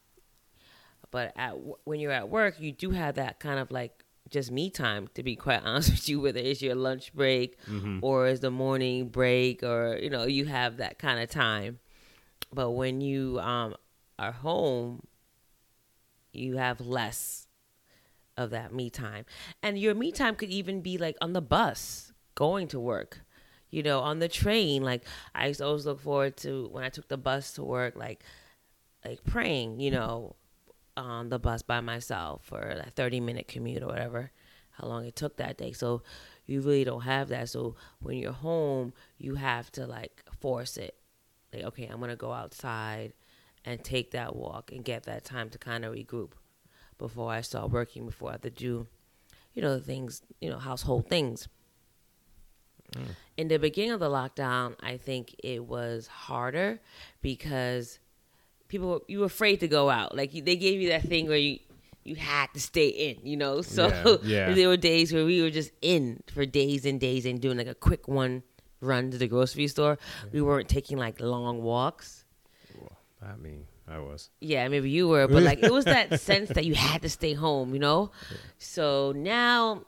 But 1.09 1.33
at 1.35 1.55
when 1.83 1.99
you're 1.99 2.11
at 2.11 2.29
work, 2.29 2.59
you 2.59 2.71
do 2.71 2.91
have 2.91 3.15
that 3.15 3.39
kind 3.39 3.59
of 3.59 3.71
like 3.71 4.00
just 4.29 4.51
me 4.51 4.69
time 4.69 5.07
to 5.13 5.23
be 5.23 5.35
quite 5.35 5.61
honest 5.65 5.89
with 5.91 6.07
you 6.09 6.19
whether 6.21 6.39
it's 6.39 6.61
your 6.61 6.75
lunch 6.75 7.13
break 7.13 7.57
Mm-hmm. 7.67 7.99
or 8.01 8.27
it's 8.27 8.39
the 8.39 8.51
morning 8.51 9.09
break 9.09 9.63
or 9.63 9.97
you 10.01 10.09
know 10.09 10.25
you 10.25 10.45
have 10.45 10.77
that 10.77 10.97
kind 10.99 11.19
of 11.19 11.29
time. 11.29 11.79
But 12.53 12.71
when 12.71 13.01
you 13.01 13.39
um, 13.39 13.75
are 14.19 14.31
home 14.31 15.03
you 16.33 16.57
have 16.57 16.79
less 16.79 17.47
of 18.37 18.49
that 18.51 18.73
me 18.73 18.89
time. 18.89 19.25
And 19.61 19.77
your 19.77 19.93
me 19.93 20.11
time 20.11 20.35
could 20.35 20.49
even 20.49 20.81
be 20.81 20.97
like 20.97 21.17
on 21.21 21.33
the 21.33 21.41
bus 21.41 22.13
going 22.35 22.67
to 22.69 22.79
work 22.79 23.21
you 23.69 23.83
know 23.83 23.99
on 23.99 24.19
the 24.19 24.27
train. 24.27 24.83
Like 24.83 25.03
i 25.35 25.47
used 25.47 25.59
to 25.59 25.65
always 25.65 25.85
look 25.85 26.01
forward 26.01 26.37
to 26.37 26.67
when 26.71 26.83
i 26.83 26.89
took 26.89 27.07
the 27.07 27.17
bus 27.17 27.53
to 27.53 27.63
work 27.63 27.95
like 27.95 28.23
like 29.05 29.23
praying 29.25 29.79
you 29.79 29.91
know 29.91 30.35
on 30.97 31.29
the 31.29 31.39
bus 31.39 31.61
by 31.61 31.79
myself 31.79 32.41
for 32.43 32.59
a 32.59 32.89
30 32.91 33.19
minute 33.19 33.47
commute 33.47 33.83
or 33.83 33.87
whatever 33.87 34.31
how 34.71 34.87
long 34.87 35.05
it 35.05 35.15
took 35.15 35.35
that 35.37 35.57
day. 35.57 35.73
So 35.73 36.01
you 36.45 36.61
really 36.61 36.85
don't 36.85 37.01
have 37.01 37.27
that. 37.29 37.49
So 37.49 37.75
when 37.99 38.17
you're 38.17 38.31
home 38.31 38.93
you 39.17 39.35
have 39.35 39.71
to 39.73 39.85
like 39.85 40.23
force 40.39 40.77
it. 40.77 40.95
Like 41.53 41.63
okay 41.63 41.85
i'm 41.85 41.99
gonna 41.99 42.15
go 42.15 42.31
outside 42.31 43.13
and 43.65 43.83
take 43.83 44.11
that 44.11 44.35
walk 44.35 44.71
and 44.71 44.83
get 44.83 45.03
that 45.03 45.23
time 45.23 45.49
to 45.49 45.57
kind 45.57 45.85
of 45.85 45.93
regroup 45.93 46.31
before 46.97 47.31
i 47.31 47.41
start 47.41 47.71
working 47.71 48.05
before 48.05 48.29
i 48.29 48.33
have 48.33 48.41
to 48.41 48.49
do 48.49 48.87
you 49.53 49.61
know 49.61 49.75
the 49.77 49.83
things 49.83 50.21
you 50.39 50.49
know 50.49 50.57
household 50.57 51.09
things. 51.09 51.47
Mm. 52.95 53.15
In 53.37 53.47
the 53.47 53.57
beginning 53.57 53.91
of 53.91 53.99
the 53.99 54.09
lockdown 54.09 54.75
i 54.81 54.97
think 54.97 55.35
it 55.43 55.65
was 55.65 56.07
harder 56.07 56.79
because 57.21 57.99
people 58.71 58.87
were, 58.89 59.01
you 59.07 59.19
were 59.19 59.25
afraid 59.25 59.59
to 59.59 59.67
go 59.67 59.89
out 59.89 60.15
like 60.15 60.33
you, 60.33 60.41
they 60.41 60.55
gave 60.55 60.79
you 60.81 60.89
that 60.89 61.03
thing 61.03 61.27
where 61.27 61.37
you 61.37 61.59
you 62.03 62.15
had 62.15 62.47
to 62.53 62.59
stay 62.59 62.87
in 62.87 63.17
you 63.23 63.37
know 63.37 63.61
so 63.77 63.87
Yeah, 64.23 64.47
yeah. 64.47 64.53
there 64.57 64.69
were 64.69 64.77
days 64.77 65.11
where 65.13 65.25
we 65.25 65.41
were 65.43 65.51
just 65.51 65.71
in 65.81 66.23
for 66.33 66.45
days 66.45 66.85
and 66.85 66.99
days 66.99 67.25
and 67.25 67.39
doing 67.41 67.57
like 67.57 67.67
a 67.67 67.75
quick 67.75 68.07
one 68.07 68.43
run 68.79 69.11
to 69.11 69.17
the 69.17 69.27
grocery 69.27 69.67
store 69.67 69.99
we 70.31 70.41
weren't 70.41 70.69
taking 70.69 70.97
like 70.97 71.19
long 71.19 71.61
walks 71.61 72.25
I 73.21 73.35
mean, 73.35 73.65
I 73.87 73.99
was. 73.99 74.31
yeah, 74.39 74.67
maybe 74.67 74.89
you 74.89 75.07
were, 75.07 75.27
but 75.27 75.43
like 75.43 75.61
it 75.61 75.71
was 75.71 75.85
that 75.85 76.19
sense 76.29 76.49
that 76.49 76.65
you 76.65 76.73
had 76.73 77.03
to 77.03 77.09
stay 77.09 77.33
home, 77.33 77.73
you 77.75 77.79
know. 77.79 78.09
So 78.57 79.13
now, 79.15 79.83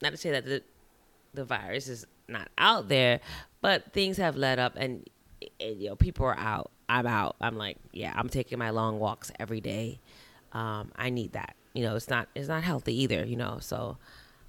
not 0.00 0.12
to 0.12 0.16
say 0.16 0.30
that 0.30 0.46
the 0.46 0.62
the 1.34 1.44
virus 1.44 1.86
is 1.88 2.06
not 2.28 2.48
out 2.56 2.88
there, 2.88 3.20
but 3.60 3.92
things 3.92 4.16
have 4.16 4.36
let 4.36 4.58
up, 4.58 4.72
and, 4.76 5.06
and 5.60 5.76
you 5.82 5.90
know 5.90 5.96
people 5.96 6.24
are 6.24 6.38
out. 6.38 6.70
I'm 6.92 7.06
out. 7.06 7.36
I'm 7.40 7.56
like, 7.56 7.78
yeah, 7.92 8.12
I'm 8.14 8.28
taking 8.28 8.58
my 8.58 8.70
long 8.70 8.98
walks 8.98 9.30
every 9.40 9.60
day. 9.60 10.00
Um, 10.52 10.92
I 10.96 11.10
need 11.10 11.32
that. 11.32 11.56
You 11.74 11.82
know, 11.84 11.96
it's 11.96 12.10
not 12.10 12.28
it's 12.34 12.48
not 12.48 12.62
healthy 12.62 12.94
either. 13.02 13.24
You 13.24 13.36
know, 13.36 13.58
so 13.60 13.96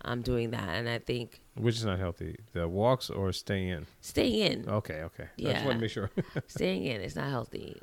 I'm 0.01 0.21
doing 0.21 0.51
that, 0.51 0.69
and 0.69 0.89
I 0.89 0.99
think 0.99 1.39
Which 1.55 1.75
is 1.77 1.85
not 1.85 1.99
healthy. 1.99 2.35
The 2.51 2.67
walks 2.67 3.09
or 3.09 3.31
staying 3.31 3.69
in. 3.69 3.85
staying 4.01 4.39
in. 4.51 4.69
Okay, 4.69 5.01
okay. 5.03 5.23
I 5.23 5.27
just 5.27 5.37
Yeah. 5.37 5.65
want 5.65 5.77
to 5.77 5.81
make 5.81 5.91
sure. 5.91 6.09
staying 6.47 6.83
in 6.83 6.99
it's 7.01 7.15
not 7.15 7.29
healthy 7.29 7.81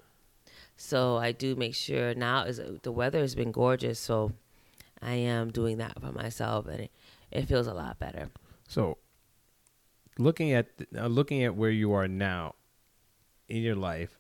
so 0.77 1.17
i 1.19 1.31
do 1.31 1.55
make 1.55 1.75
sure 1.75 2.15
now 2.15 2.45
is 2.45 2.59
the 2.83 2.91
weather 2.93 3.21
has 3.21 3.35
been 3.35 3.53
gorgeous 3.53 3.99
so 3.99 4.33
i 5.03 5.13
am 5.13 5.51
doing 5.51 5.77
that 5.77 5.93
for 6.01 6.11
myself 6.11 6.67
and 6.67 6.81
it, 6.85 6.91
it 7.31 7.43
feels 7.47 7.67
a 7.67 7.75
lot 7.75 7.99
better 7.99 8.31
so, 8.67 8.97
looking 10.19 10.53
at 10.53 10.69
uh, 10.97 11.07
looking 11.07 11.43
at 11.43 11.55
where 11.57 11.71
you 11.71 11.93
are 11.93 12.07
now 12.09 12.55
in 13.49 13.63
your 13.63 13.75
life, 13.75 14.20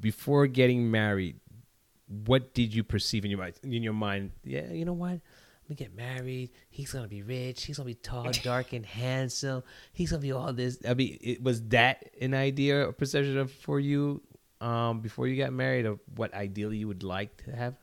before 0.00 0.46
getting 0.46 0.90
married, 0.90 1.36
what 2.08 2.54
did 2.54 2.74
you 2.74 2.82
perceive 2.82 3.24
in 3.24 3.30
your 3.30 3.38
mind? 3.38 3.54
In 3.62 3.82
your 3.82 3.92
mind, 3.92 4.32
yeah, 4.44 4.70
you 4.72 4.84
know 4.84 4.92
what? 4.92 5.20
Let 5.20 5.68
me 5.68 5.76
get 5.76 5.94
married. 5.94 6.50
He's 6.68 6.92
gonna 6.92 7.08
be 7.08 7.22
rich. 7.22 7.64
He's 7.64 7.76
gonna 7.76 7.86
be 7.86 7.94
tall, 7.94 8.30
dark, 8.42 8.72
and 8.72 8.84
handsome. 8.84 9.62
He's 9.92 10.10
gonna 10.10 10.22
be 10.22 10.32
all 10.32 10.52
this. 10.52 10.78
I 10.88 10.94
mean, 10.94 11.18
it, 11.20 11.42
was 11.42 11.62
that 11.68 12.10
an 12.20 12.34
idea 12.34 12.88
or 12.88 12.92
perception 12.92 13.38
of 13.38 13.52
for 13.52 13.78
you 13.78 14.22
um, 14.60 15.00
before 15.00 15.28
you 15.28 15.36
got 15.36 15.52
married 15.52 15.86
of 15.86 16.00
what 16.16 16.34
ideally 16.34 16.78
you 16.78 16.88
would 16.88 17.02
like 17.02 17.36
to 17.44 17.54
have? 17.54 17.76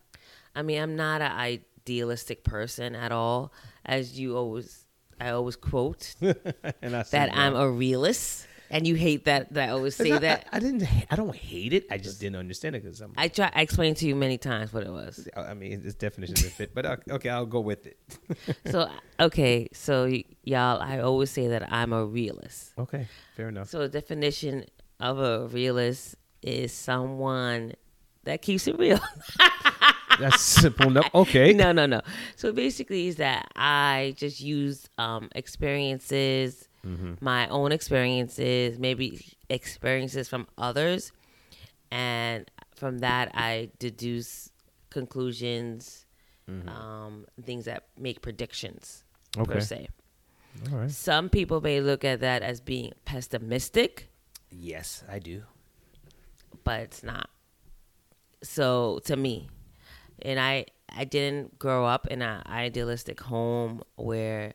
i 0.58 0.62
mean 0.62 0.82
i'm 0.82 0.96
not 0.96 1.22
an 1.22 1.32
idealistic 1.32 2.44
person 2.44 2.94
at 2.94 3.12
all 3.12 3.52
as 3.86 4.18
you 4.18 4.36
always 4.36 4.86
i 5.20 5.30
always 5.30 5.56
quote 5.56 6.14
and 6.20 6.96
I 6.96 7.02
that 7.04 7.30
i'm 7.32 7.54
a 7.54 7.70
realist 7.70 8.46
and 8.70 8.86
you 8.86 8.94
hate 8.94 9.24
that 9.24 9.52
that 9.54 9.68
i 9.68 9.72
always 9.72 9.94
say 9.96 10.10
not- 10.10 10.20
that 10.22 10.46
I, 10.52 10.56
I 10.56 10.60
didn't. 10.60 10.86
I 11.10 11.16
don't 11.16 11.34
hate 11.34 11.72
it. 11.72 11.86
I 11.90 11.98
just 11.98 12.20
didn't 12.20 12.36
understand 12.36 12.76
it 12.76 12.82
because 12.84 13.00
I'm. 13.00 13.12
i 13.16 13.28
try 13.28 13.50
i 13.54 13.62
explained 13.62 13.96
to 13.98 14.06
you 14.06 14.14
many 14.14 14.38
times 14.38 14.72
what 14.72 14.82
it 14.84 14.90
was 14.90 15.28
I 15.36 15.54
mean, 15.54 15.82
this 15.82 15.94
definition 15.94 16.34
doesn't 16.34 16.52
fit, 16.52 16.74
but 16.74 16.84
uh, 16.86 16.96
okay, 17.10 17.28
I'll 17.30 17.46
go 17.46 17.60
with 17.60 17.86
it. 17.86 17.98
so 18.70 18.90
okay 19.20 19.68
so 19.72 20.04
y- 20.06 20.24
y'all 20.44 20.80
i 20.80 20.98
always 21.00 21.30
say 21.30 21.48
that 21.48 21.72
i'm 21.72 21.92
a 21.92 22.04
realist 22.04 22.72
Okay, 22.78 23.06
fair 23.36 23.48
enough. 23.48 23.68
So 23.68 23.78
the 23.80 23.88
definition 23.88 24.64
of 25.00 25.18
a 25.18 25.46
realist 25.48 26.16
is 26.42 26.72
someone 26.72 27.72
that 28.24 28.42
keeps 28.42 28.66
it 28.68 28.78
real. 28.78 29.00
That's 30.20 30.40
simple 30.42 30.88
enough. 30.88 31.08
Okay. 31.14 31.52
no, 31.52 31.70
no, 31.72 31.86
no. 31.86 32.00
So 32.36 32.52
basically, 32.52 33.06
is 33.08 33.16
that 33.16 33.48
I 33.54 34.14
just 34.16 34.40
use 34.40 34.88
um, 34.98 35.28
experiences, 35.34 36.67
my 37.20 37.48
own 37.48 37.72
experiences, 37.72 38.78
maybe 38.78 39.20
experiences 39.48 40.28
from 40.28 40.46
others, 40.56 41.12
and 41.90 42.50
from 42.76 42.98
that 42.98 43.30
I 43.34 43.70
deduce 43.78 44.50
conclusions, 44.90 46.06
um, 46.66 47.26
things 47.44 47.64
that 47.66 47.84
make 47.98 48.20
predictions 48.22 49.04
per 49.32 49.42
Okay. 49.42 49.60
se. 49.60 49.88
All 50.72 50.78
right. 50.78 50.90
Some 50.90 51.28
people 51.28 51.60
may 51.60 51.80
look 51.80 52.04
at 52.04 52.20
that 52.20 52.42
as 52.42 52.60
being 52.60 52.92
pessimistic. 53.04 54.08
Yes, 54.50 55.04
I 55.08 55.18
do. 55.18 55.42
but 56.64 56.80
it's 56.80 57.02
not. 57.02 57.28
So 58.42 59.00
to 59.04 59.16
me, 59.16 59.48
and 60.22 60.38
I 60.40 60.66
I 60.94 61.04
didn't 61.04 61.58
grow 61.58 61.84
up 61.84 62.06
in 62.08 62.22
an 62.22 62.42
idealistic 62.46 63.20
home 63.20 63.82
where, 63.96 64.54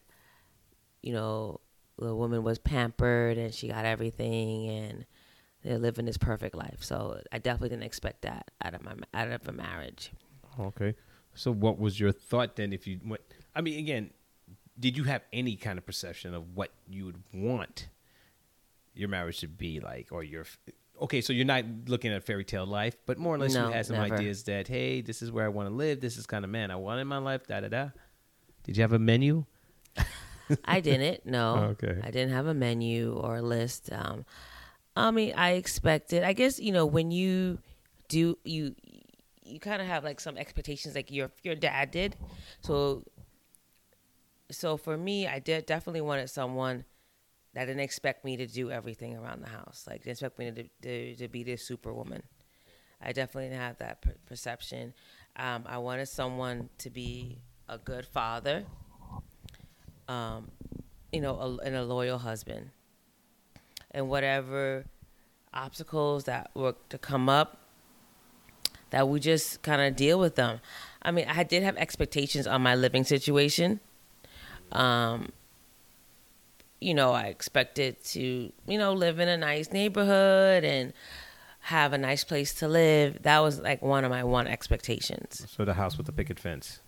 you 1.02 1.14
know, 1.14 1.60
the 1.98 2.16
woman 2.16 2.44
was 2.44 2.60
pampered 2.60 3.38
and 3.38 3.54
she 3.54 3.68
got 3.68 3.86
everything 3.86 4.68
and 4.68 5.06
they're 5.64 5.80
living 5.80 6.06
this 6.06 6.18
perfect 6.18 6.56
life. 6.56 6.78
So 6.82 7.20
I 7.32 7.38
definitely 7.38 7.70
didn't 7.70 7.84
expect 7.84 8.24
that 8.24 8.52
out 8.64 8.74
of 8.74 8.84
my 8.84 8.94
out 9.14 9.30
of 9.30 9.48
a 9.48 9.52
marriage. 9.52 10.12
Okay. 10.60 10.96
So, 11.36 11.52
what 11.52 11.80
was 11.80 12.00
your 12.00 12.12
thought 12.12 12.56
then? 12.56 12.74
If 12.74 12.86
you 12.86 13.00
went, 13.04 13.22
I 13.56 13.62
mean, 13.62 13.80
again, 13.80 14.12
did 14.80 14.98
you 14.98 15.04
have 15.06 15.24
any 15.32 15.56
kind 15.56 15.78
of 15.78 15.86
perception 15.86 16.34
of 16.34 16.56
what 16.56 16.72
you 16.88 17.06
would 17.06 17.24
want 17.34 17.88
your 18.94 19.10
marriage 19.10 19.40
to 19.40 19.48
be 19.48 19.80
like, 19.80 20.10
or 20.12 20.24
your? 20.24 20.46
Okay, 21.02 21.22
so 21.22 21.34
you're 21.34 21.46
not 21.46 21.66
looking 21.88 22.12
at 22.12 22.18
a 22.18 22.22
fairy 22.22 22.46
tale 22.46 22.68
life, 22.68 22.96
but 23.08 23.18
more 23.18 23.34
or 23.34 23.40
less 23.40 23.56
No, 23.56 23.68
you 23.68 23.74
had 23.74 23.86
some 23.88 23.98
never. 23.98 24.14
ideas 24.14 24.44
that, 24.44 24.68
hey, 24.68 25.02
this 25.02 25.24
is 25.24 25.32
where 25.32 25.44
I 25.44 25.48
want 25.48 25.70
to 25.70 25.74
live. 25.74 26.00
This 26.00 26.18
is 26.18 26.28
kind 26.28 26.46
of 26.46 26.52
man 26.52 26.70
I 26.70 26.76
want 26.76 27.02
in 27.02 27.08
my 27.08 27.18
life. 27.18 27.48
Da 27.48 27.62
da 27.62 27.68
da. 27.68 27.90
Did 28.64 28.78
you 28.78 28.84
have 28.84 28.94
a 28.94 29.00
menu? 29.00 29.46
I 30.66 30.80
didn't. 30.80 31.26
No. 31.26 31.76
Okay. 31.84 32.00
I 32.04 32.12
didn't 32.12 32.32
have 32.32 32.48
a 32.48 32.54
menu 32.54 33.14
or 33.14 33.38
a 33.38 33.42
list. 33.42 33.92
Um, 33.92 34.26
I 34.96 35.12
mean, 35.12 35.34
I 35.36 35.52
expected. 35.52 36.24
I 36.24 36.34
guess 36.34 36.60
you 36.60 36.72
know 36.72 36.86
when 36.86 37.12
you 37.12 37.60
do 38.10 38.38
you 38.44 38.76
you 39.44 39.60
kind 39.60 39.82
of 39.82 39.88
have 39.88 40.04
like 40.04 40.20
some 40.20 40.38
expectations, 40.38 40.96
like 40.96 41.12
your 41.12 41.32
your 41.44 41.56
dad 41.56 41.92
did. 41.92 42.16
So 42.62 43.04
so 44.52 44.78
for 44.78 44.98
me, 44.98 45.28
I 45.28 45.40
did 45.40 45.66
definitely 45.66 46.02
wanted 46.02 46.30
someone 46.30 46.86
that 47.54 47.66
didn't 47.66 47.82
expect 47.82 48.26
me 48.26 48.38
to 48.38 48.48
do 48.48 48.72
everything 48.72 49.16
around 49.16 49.42
the 49.42 49.50
house. 49.50 49.86
Like 49.88 50.04
didn't 50.04 50.12
expect 50.14 50.40
me 50.40 50.52
to 50.52 50.64
to, 50.82 51.16
to 51.16 51.28
be 51.28 51.44
this 51.44 51.66
superwoman. 51.66 52.24
I 53.02 53.12
definitely 53.12 53.50
didn't 53.50 53.62
have 53.62 53.78
that 53.80 54.02
per- 54.02 54.16
perception. 54.26 54.94
Um, 55.36 55.64
I 55.66 55.78
wanted 55.80 56.08
someone 56.08 56.70
to 56.80 56.90
be 56.90 57.40
a 57.68 57.78
good 57.78 58.06
father 58.06 58.66
um, 60.08 60.52
you 61.12 61.22
know, 61.22 61.36
a, 61.40 61.58
and 61.66 61.76
a 61.76 61.84
loyal 61.84 62.18
husband. 62.18 62.70
And 63.92 64.10
whatever 64.10 64.86
obstacles 65.54 66.24
that 66.24 66.50
were 66.56 66.76
to 66.90 66.98
come 66.98 67.30
up, 67.30 67.60
that 68.90 69.08
we 69.08 69.20
just 69.20 69.62
kind 69.62 69.82
of 69.82 69.96
deal 69.96 70.20
with 70.20 70.36
them. 70.36 70.60
I 71.02 71.12
mean, 71.12 71.26
I 71.28 71.44
did 71.44 71.64
have 71.64 71.78
expectations 71.78 72.48
on 72.48 72.62
my 72.62 72.76
living 72.76 73.04
situation. 73.04 73.80
Um, 74.72 75.32
you 76.80 76.94
know, 76.94 77.12
I 77.12 77.24
expected 77.24 78.04
to, 78.06 78.52
you 78.68 78.78
know, 78.78 78.94
live 78.94 79.20
in 79.20 79.28
a 79.28 79.38
nice 79.38 79.72
neighborhood 79.72 80.64
and 80.64 80.94
have 81.62 81.94
a 81.94 81.98
nice 81.98 82.24
place 82.24 82.54
to 82.56 82.68
live. 82.68 83.24
That 83.24 83.40
was 83.40 83.60
like 83.60 83.82
one 83.82 84.04
of 84.04 84.12
my 84.12 84.24
one 84.24 84.48
expectations. 84.48 85.46
So 85.50 85.66
the 85.66 85.76
house 85.76 85.98
with 85.98 86.06
the 86.06 86.12
picket 86.12 86.40
fence. 86.40 86.82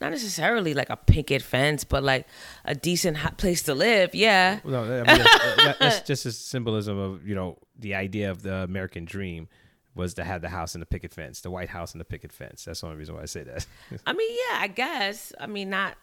Not 0.00 0.10
necessarily 0.10 0.74
like 0.74 0.90
a 0.90 0.96
picket 0.96 1.40
fence, 1.40 1.84
but 1.84 2.02
like 2.02 2.26
a 2.64 2.74
decent 2.74 3.16
place 3.38 3.62
to 3.62 3.74
live. 3.74 4.14
Yeah. 4.14 4.60
No, 4.64 4.84
I 4.84 4.96
mean, 4.96 5.04
that's, 5.04 5.78
that's 5.78 6.00
just 6.02 6.26
a 6.26 6.32
symbolism 6.32 6.98
of 6.98 7.26
you 7.26 7.34
know 7.34 7.58
the 7.78 7.94
idea 7.94 8.30
of 8.30 8.42
the 8.42 8.56
American 8.56 9.04
dream 9.04 9.48
was 9.94 10.12
to 10.14 10.24
have 10.24 10.42
the 10.42 10.50
house 10.50 10.74
and 10.74 10.82
the 10.82 10.86
picket 10.86 11.14
fence, 11.14 11.40
the 11.40 11.50
White 11.50 11.70
House 11.70 11.92
and 11.92 12.00
the 12.00 12.04
picket 12.04 12.30
fence. 12.30 12.66
That's 12.66 12.82
the 12.82 12.86
only 12.86 12.98
reason 12.98 13.14
why 13.14 13.22
I 13.22 13.26
say 13.26 13.42
that. 13.44 13.66
I 14.06 14.12
mean, 14.12 14.30
yeah, 14.30 14.58
I 14.60 14.68
guess. 14.68 15.32
I 15.40 15.46
mean, 15.46 15.70
not 15.70 15.96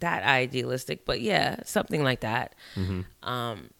that 0.00 0.22
idealistic, 0.22 1.04
but 1.04 1.20
yeah, 1.20 1.62
something 1.64 2.04
like 2.04 2.20
that. 2.20 2.54
Um, 3.22 3.70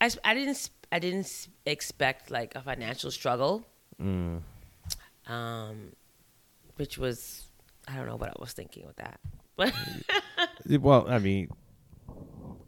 I, 0.00 0.10
I 0.22 0.34
didn't 0.34 0.68
I 0.92 0.98
didn't 0.98 1.48
expect 1.64 2.30
like 2.30 2.54
a 2.54 2.60
financial 2.60 3.10
struggle. 3.10 3.64
Um, 5.26 5.92
which 6.76 6.98
was 6.98 7.43
I 7.88 7.96
don't 7.96 8.06
know 8.06 8.16
what 8.16 8.30
I 8.30 8.34
was 8.38 8.52
thinking 8.52 8.86
with 8.86 8.96
that, 8.96 9.20
but 9.56 9.72
well, 10.80 11.06
I 11.08 11.18
mean, 11.18 11.50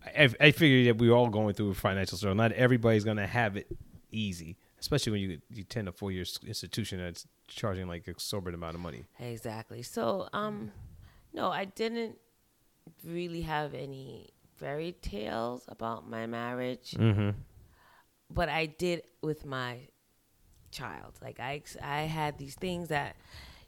I, 0.06 0.28
I 0.40 0.50
figure 0.50 0.92
that 0.92 0.98
we're 0.98 1.12
all 1.12 1.28
going 1.28 1.54
through 1.54 1.70
a 1.70 1.74
financial 1.74 2.18
struggle. 2.18 2.36
Not 2.36 2.52
everybody's 2.52 3.04
gonna 3.04 3.26
have 3.26 3.56
it 3.56 3.66
easy, 4.10 4.56
especially 4.78 5.12
when 5.12 5.20
you 5.22 5.38
you 5.50 5.62
attend 5.62 5.88
a 5.88 5.92
four 5.92 6.12
year 6.12 6.24
institution 6.46 6.98
that's 6.98 7.26
charging 7.48 7.88
like 7.88 8.06
a 8.08 8.10
exorbitant 8.10 8.62
amount 8.62 8.74
of 8.74 8.80
money. 8.80 9.04
exactly. 9.18 9.82
So 9.82 10.28
um, 10.32 10.70
no, 11.32 11.50
I 11.50 11.64
didn't 11.64 12.16
really 13.04 13.42
have 13.42 13.74
any 13.74 14.28
fairy 14.56 14.92
tales 15.02 15.64
about 15.68 16.08
my 16.08 16.26
marriage. 16.26 16.92
Mm-hmm. 16.92 17.30
but 18.30 18.48
I 18.48 18.66
did 18.66 19.02
with 19.22 19.44
my 19.44 19.78
child. 20.70 21.14
Like 21.22 21.40
I, 21.40 21.62
I 21.82 22.02
had 22.02 22.38
these 22.38 22.54
things 22.54 22.88
that, 22.88 23.16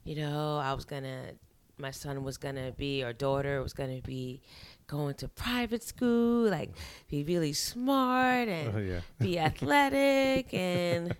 you 0.09 0.17
know, 0.17 0.59
I 0.59 0.73
was 0.73 0.87
gonna, 0.87 1.33
my 1.77 1.91
son 1.91 2.25
was 2.25 2.39
gonna 2.39 2.73
be, 2.73 3.05
or 3.05 3.13
daughter 3.13 3.63
was 3.63 3.75
gonna 3.75 4.01
be, 4.01 4.41
going 4.87 5.15
to 5.17 5.29
private 5.29 5.83
school, 5.83 6.49
like 6.49 6.71
be 7.09 7.23
really 7.25 7.53
smart 7.53 8.49
and 8.49 8.75
Oh, 8.75 8.79
yeah. 8.79 9.01
be 9.21 9.39
athletic 9.49 10.53
and 10.55 11.15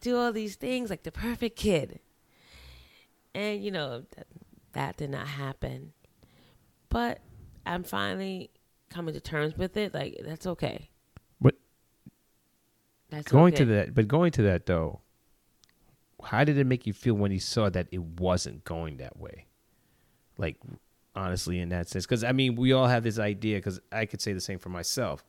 do 0.00 0.16
all 0.16 0.32
these 0.32 0.54
things, 0.54 0.88
like 0.88 1.02
the 1.02 1.10
perfect 1.12 1.56
kid. 1.56 1.98
And 3.34 3.62
you 3.64 3.70
know 3.72 4.04
that, 4.14 4.26
that 4.72 4.96
did 4.98 5.10
not 5.10 5.26
happen, 5.26 5.92
but 6.88 7.18
I'm 7.66 7.82
finally 7.82 8.50
coming 8.88 9.14
to 9.14 9.20
terms 9.20 9.56
with 9.56 9.76
it. 9.76 9.92
Like 9.92 10.20
that's 10.24 10.46
okay. 10.46 10.90
But 11.40 11.56
That's 13.10 13.26
going 13.30 13.52
okay. 13.54 13.64
to 13.64 13.70
that, 13.72 13.94
but 13.94 14.06
going 14.06 14.30
to 14.32 14.42
that 14.42 14.66
though, 14.66 15.00
how 16.22 16.44
did 16.44 16.58
it 16.58 16.66
make 16.66 16.86
you 16.86 16.92
feel 16.92 17.14
when 17.14 17.32
you 17.32 17.40
saw 17.40 17.68
that 17.70 17.88
it 17.90 18.02
wasn't 18.02 18.64
going 18.64 18.98
that 18.98 19.16
way? 19.18 19.46
Like 20.38 20.56
honestly, 21.14 21.58
in 21.60 21.68
that 21.70 21.88
sense, 21.88 22.06
because 22.06 22.24
I 22.24 22.32
mean, 22.32 22.54
we 22.56 22.72
all 22.72 22.86
have 22.86 23.02
this 23.02 23.18
idea. 23.18 23.58
Because 23.58 23.80
I 23.90 24.06
could 24.06 24.20
say 24.20 24.32
the 24.32 24.40
same 24.40 24.58
for 24.58 24.68
myself. 24.70 25.24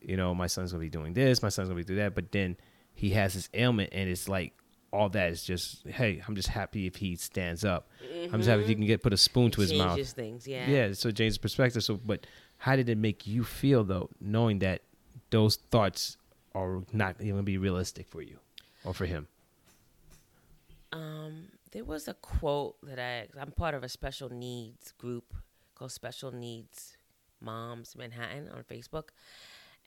You 0.00 0.16
know, 0.16 0.34
my 0.34 0.46
son's 0.46 0.72
gonna 0.72 0.82
be 0.82 0.90
doing 0.90 1.14
this, 1.14 1.42
my 1.42 1.48
son's 1.48 1.68
gonna 1.68 1.78
be 1.78 1.84
doing 1.84 1.98
that, 1.98 2.14
but 2.14 2.32
then 2.32 2.56
he 2.94 3.10
has 3.10 3.34
this 3.34 3.48
ailment, 3.54 3.90
and 3.92 4.08
it's 4.08 4.28
like 4.28 4.52
all 4.92 5.08
that 5.10 5.30
is 5.30 5.42
just, 5.42 5.86
hey, 5.86 6.22
I'm 6.26 6.34
just 6.34 6.48
happy 6.48 6.86
if 6.86 6.96
he 6.96 7.16
stands 7.16 7.64
up. 7.64 7.90
I'm 8.32 8.40
just 8.40 8.48
happy 8.48 8.62
if 8.62 8.68
he 8.68 8.74
mm-hmm. 8.74 8.82
can 8.82 8.86
get 8.86 9.02
put 9.02 9.12
a 9.12 9.16
spoon 9.16 9.50
to 9.52 9.60
his 9.60 9.72
mouth. 9.72 9.90
changes 9.90 10.12
things. 10.12 10.46
Yeah. 10.46 10.68
Yeah, 10.68 10.92
so 10.92 11.10
James' 11.10 11.38
perspective. 11.38 11.82
So, 11.84 11.96
but 11.96 12.26
how 12.58 12.76
did 12.76 12.88
it 12.88 12.96
make 12.96 13.26
you 13.26 13.44
feel 13.44 13.84
though, 13.84 14.10
knowing 14.20 14.60
that 14.60 14.82
those 15.30 15.56
thoughts 15.70 16.16
are 16.54 16.82
not 16.92 17.16
even 17.20 17.32
gonna 17.32 17.42
be 17.42 17.58
realistic 17.58 18.08
for 18.08 18.22
you 18.22 18.38
or 18.84 18.94
for 18.94 19.06
him? 19.06 19.28
Um, 20.92 21.48
there 21.72 21.84
was 21.84 22.08
a 22.08 22.14
quote 22.14 22.76
that 22.82 22.98
I 22.98 23.26
I'm 23.40 23.50
part 23.50 23.74
of 23.74 23.82
a 23.82 23.88
special 23.88 24.28
needs 24.28 24.92
group 24.92 25.34
called 25.74 25.92
Special 25.92 26.32
Needs 26.32 26.96
Moms 27.40 27.96
Manhattan 27.96 28.48
on 28.48 28.62
Facebook, 28.64 29.08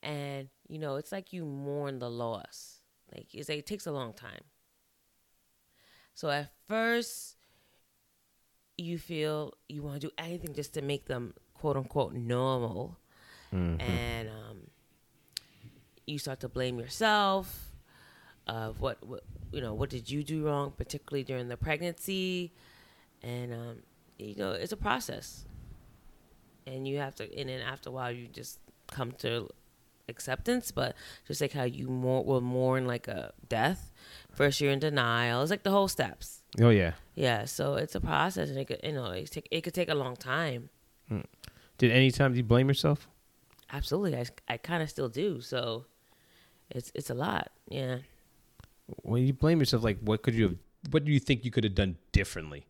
and 0.04 0.50
you 0.68 0.78
know 0.78 0.96
it's 0.96 1.12
like 1.12 1.34
you 1.34 1.46
mourn 1.46 2.00
the 2.00 2.10
loss. 2.10 2.82
Like 3.14 3.28
it's 3.34 3.50
it 3.50 3.66
takes 3.66 3.88
a 3.88 3.92
long 3.92 4.14
time. 4.14 4.44
So 6.14 6.30
at 6.30 6.52
first, 6.68 7.38
you 8.78 8.98
feel 8.98 9.54
you 9.68 9.82
want 9.82 10.02
to 10.02 10.08
do 10.08 10.14
anything 10.18 10.54
just 10.54 10.74
to 10.74 10.82
make 10.82 11.06
them 11.06 11.34
quote 11.54 11.78
unquote 11.78 12.14
normal, 12.14 12.98
and 13.80 14.30
um, 14.30 14.58
you 16.06 16.20
start 16.20 16.40
to 16.42 16.50
blame 16.50 16.78
yourself 16.80 17.72
of 18.48 18.80
what, 18.82 18.98
what 19.06 19.24
you 19.52 19.62
know 19.62 19.74
what 19.74 19.90
did 19.90 20.10
you 20.10 20.24
do 20.24 20.46
wrong 20.46 20.74
particularly 20.76 21.24
during 21.24 21.48
the 21.48 21.58
pregnancy? 21.58 22.54
And 23.24 23.54
um, 23.54 23.78
you 24.18 24.36
know 24.36 24.52
it's 24.52 24.72
a 24.72 24.78
process. 24.78 25.46
And 26.68 26.88
you 26.88 26.98
have 26.98 27.16
to 27.16 27.40
and 27.40 27.50
then 27.50 27.62
after 27.62 27.90
a 27.90 27.92
while 27.92 28.12
you 28.12 28.28
just 28.28 28.60
come 28.92 29.12
to 29.12 29.50
acceptance 30.08 30.72
but 30.72 30.96
just 31.28 31.40
like 31.40 31.54
how 31.54 31.64
you 31.64 31.88
more 31.88 32.24
will 32.24 32.42
mourn 32.42 32.86
like 32.86 33.08
a 33.08 33.34
death. 33.48 33.92
First 34.32 34.62
you're 34.62 34.72
in 34.72 34.80
denial. 34.80 35.42
It's 35.42 35.52
like 35.52 35.64
the 35.64 35.72
whole 35.72 35.88
steps. 35.88 36.44
Oh 36.60 36.70
yeah. 36.70 36.94
yeah 37.16 37.46
so 37.46 37.76
it's 37.76 37.96
a 37.96 38.02
process 38.02 38.50
and 38.50 38.58
it 38.58 38.66
could 38.66 38.80
you 38.84 38.94
know 38.94 39.12
it, 39.12 39.32
take, 39.32 39.48
it 39.52 39.62
could 39.62 39.74
take 39.74 39.90
a 39.90 39.96
long 39.96 40.16
time. 40.16 40.70
Did 41.78 41.92
any 41.92 42.12
time 42.12 42.36
you 42.36 42.44
blame 42.44 42.68
yourself? 42.68 43.08
absolutely. 43.72 44.18
I, 44.18 44.26
I 44.48 44.58
kind 44.58 44.82
of 44.82 44.90
still 44.90 45.10
do 45.10 45.42
so 45.42 45.86
it's 46.70 46.92
it's 46.94 47.10
a 47.10 47.16
lot. 47.16 47.50
Yeah 47.68 47.98
When 49.04 49.26
you 49.26 49.34
blame 49.34 49.60
yourself, 49.60 49.84
like 49.84 50.00
what 50.02 50.22
could 50.22 50.34
you 50.34 50.44
have? 50.44 50.56
What 50.92 51.06
do 51.06 51.12
you 51.12 51.20
think 51.20 51.46
you 51.46 51.52
could 51.52 51.64
have 51.64 51.76
done 51.76 51.98
differently? 52.12 52.66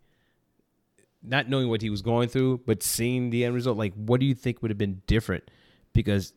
Not 1.21 1.49
knowing 1.49 1.69
what 1.69 1.81
he 1.81 1.89
was 1.89 2.01
going 2.01 2.29
through, 2.29 2.61
but 2.65 2.81
seeing 2.81 3.29
the 3.29 3.45
end 3.45 3.53
result, 3.53 3.77
like 3.77 3.93
what 3.93 4.19
do 4.19 4.25
you 4.25 4.35
think 4.35 4.61
would 4.61 4.71
have 4.71 4.77
been 4.77 5.01
different? 5.05 5.49
Because 5.93 6.33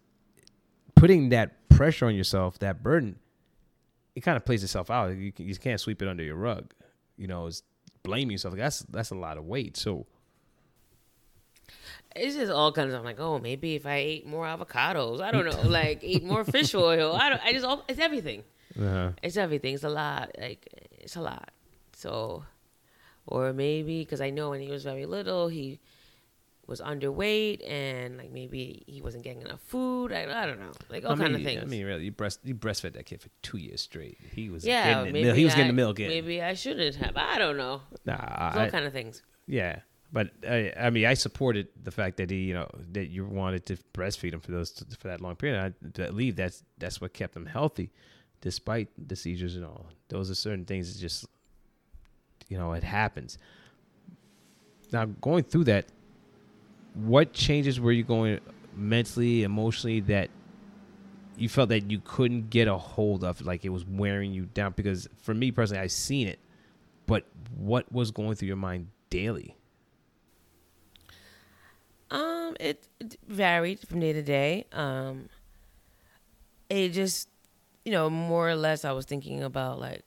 putting 0.94 1.30
that 1.30 1.68
pressure 1.68 2.06
on 2.06 2.14
yourself, 2.14 2.58
that 2.58 2.82
burden, 2.82 3.18
it 4.14 4.20
kind 4.20 4.36
of 4.36 4.44
plays 4.44 4.62
itself 4.62 4.90
out. 4.90 5.16
You, 5.16 5.32
you 5.36 5.54
can't 5.56 5.80
sweep 5.80 6.02
it 6.02 6.08
under 6.08 6.22
your 6.22 6.36
rug. 6.36 6.72
You 7.16 7.26
know, 7.26 7.46
it's 7.46 7.62
blaming 8.02 8.32
yourself. 8.32 8.52
Like, 8.52 8.60
that's 8.60 8.80
that's 8.80 9.10
a 9.10 9.14
lot 9.14 9.38
of 9.38 9.44
weight. 9.44 9.76
So 9.76 10.06
it's 12.14 12.36
just 12.36 12.52
all 12.52 12.72
kinds 12.72 12.92
of 12.92 13.00
I'm 13.00 13.04
like, 13.04 13.20
oh, 13.20 13.38
maybe 13.38 13.74
if 13.74 13.86
I 13.86 13.96
ate 13.96 14.26
more 14.26 14.44
avocados, 14.44 15.20
I 15.20 15.30
don't 15.30 15.44
know, 15.44 15.68
like 15.68 16.02
eat 16.02 16.24
more 16.24 16.44
fish 16.44 16.74
oil. 16.74 17.14
I 17.14 17.30
don't. 17.30 17.42
I 17.42 17.52
just 17.52 17.64
all 17.64 17.84
it's 17.88 17.98
everything. 17.98 18.44
Uh, 18.80 19.12
It's 19.22 19.36
everything. 19.36 19.74
It's 19.74 19.84
a 19.84 19.88
lot. 19.88 20.30
Like 20.38 20.66
it's 20.92 21.16
a 21.16 21.20
lot. 21.20 21.50
So, 21.94 22.44
or 23.26 23.52
maybe 23.52 24.00
because 24.00 24.20
I 24.20 24.30
know 24.30 24.50
when 24.50 24.60
he 24.60 24.68
was 24.68 24.84
very 24.84 25.06
little, 25.06 25.48
he 25.48 25.80
was 26.66 26.80
underweight 26.80 27.68
and 27.68 28.16
like 28.16 28.30
maybe 28.30 28.82
he 28.86 29.02
wasn't 29.02 29.24
getting 29.24 29.42
enough 29.42 29.60
food. 29.60 30.12
I, 30.12 30.22
I 30.42 30.46
don't 30.46 30.60
know, 30.60 30.72
like 30.88 31.04
all 31.04 31.12
I 31.12 31.16
kind 31.16 31.34
of 31.34 31.42
things. 31.42 31.62
I 31.62 31.66
mean, 31.66 31.84
really, 31.84 32.04
you 32.04 32.12
breast 32.12 32.40
you 32.44 32.54
breastfed 32.54 32.94
that 32.94 33.06
kid 33.06 33.20
for 33.20 33.28
two 33.42 33.58
years 33.58 33.82
straight. 33.82 34.18
He 34.32 34.48
was 34.48 34.64
yeah, 34.64 34.88
getting 34.88 35.06
the 35.06 35.12
maybe 35.12 35.24
milk. 35.26 35.36
He 35.36 35.44
was 35.44 35.54
I, 35.54 35.56
getting 35.56 35.72
the 35.76 35.82
milk 35.82 36.00
in. 36.00 36.08
Maybe 36.08 36.40
I 36.40 36.54
shouldn't 36.54 36.94
have. 36.96 37.16
I 37.16 37.38
don't 37.38 37.56
know. 37.56 37.82
Nah, 38.06 38.14
It's 38.14 38.56
all 38.56 38.62
I, 38.62 38.70
kind 38.70 38.84
of 38.86 38.92
things. 38.92 39.22
yeah, 39.46 39.80
but 40.12 40.30
I, 40.48 40.72
I 40.78 40.90
mean, 40.90 41.04
I 41.06 41.14
supported 41.14 41.68
the 41.82 41.90
fact 41.90 42.16
that 42.18 42.30
he, 42.30 42.44
you 42.44 42.54
know, 42.54 42.68
that 42.92 43.08
you 43.08 43.26
wanted 43.26 43.66
to 43.66 43.76
breastfeed 43.92 44.32
him 44.32 44.40
for 44.40 44.52
those 44.52 44.82
for 44.98 45.08
that 45.08 45.20
long 45.20 45.36
period. 45.36 45.74
I 45.84 45.90
believe 45.90 46.36
that's 46.36 46.62
that's 46.78 47.00
what 47.00 47.12
kept 47.12 47.36
him 47.36 47.46
healthy, 47.46 47.90
despite 48.42 48.88
the 49.08 49.16
seizures 49.16 49.56
and 49.56 49.64
all. 49.64 49.86
Those 50.08 50.30
are 50.30 50.34
certain 50.34 50.66
things 50.66 50.92
that 50.92 51.00
just, 51.00 51.24
you 52.48 52.58
know, 52.58 52.74
it 52.74 52.82
happens. 52.82 53.38
Now, 54.92 55.06
going 55.06 55.44
through 55.44 55.64
that, 55.64 55.86
what 56.92 57.32
changes 57.32 57.80
were 57.80 57.92
you 57.92 58.02
going 58.02 58.40
mentally, 58.76 59.44
emotionally 59.44 60.00
that 60.00 60.28
you 61.38 61.48
felt 61.48 61.70
that 61.70 61.90
you 61.90 62.02
couldn't 62.04 62.50
get 62.50 62.68
a 62.68 62.76
hold 62.76 63.24
of, 63.24 63.40
like 63.40 63.64
it 63.64 63.70
was 63.70 63.86
wearing 63.86 64.34
you 64.34 64.44
down? 64.44 64.74
Because 64.76 65.08
for 65.22 65.32
me 65.32 65.50
personally, 65.50 65.82
I've 65.82 65.92
seen 65.92 66.28
it, 66.28 66.38
but 67.06 67.24
what 67.56 67.90
was 67.90 68.10
going 68.10 68.34
through 68.34 68.48
your 68.48 68.56
mind 68.56 68.88
daily? 69.08 69.56
Um, 72.10 72.56
it, 72.60 72.86
varied 73.26 73.80
from 73.80 74.00
day 74.00 74.12
to 74.12 74.22
day. 74.22 74.66
Um, 74.72 75.30
it 76.68 76.90
just, 76.90 77.28
you 77.84 77.92
know, 77.92 78.08
more 78.10 78.48
or 78.48 78.54
less, 78.56 78.84
I 78.84 78.92
was 78.92 79.06
thinking 79.06 79.42
about 79.42 79.80
like, 79.80 80.04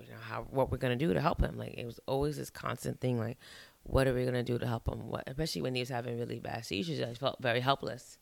you 0.00 0.08
know, 0.08 0.18
how 0.20 0.42
what 0.50 0.70
we're 0.70 0.78
gonna 0.78 0.96
do 0.96 1.12
to 1.12 1.20
help 1.20 1.40
him. 1.40 1.56
Like, 1.58 1.74
it 1.74 1.84
was 1.86 2.00
always 2.06 2.36
this 2.36 2.50
constant 2.50 3.00
thing, 3.00 3.18
like, 3.18 3.38
what 3.84 4.06
are 4.06 4.14
we 4.14 4.24
gonna 4.24 4.42
do 4.42 4.58
to 4.58 4.66
help 4.66 4.88
him? 4.88 5.08
What, 5.08 5.24
especially 5.26 5.62
when 5.62 5.74
he 5.74 5.80
was 5.80 5.88
having 5.88 6.18
really 6.18 6.38
bad 6.38 6.64
seizures, 6.64 7.00
I 7.00 7.14
felt 7.14 7.36
very 7.40 7.60
helpless, 7.60 8.18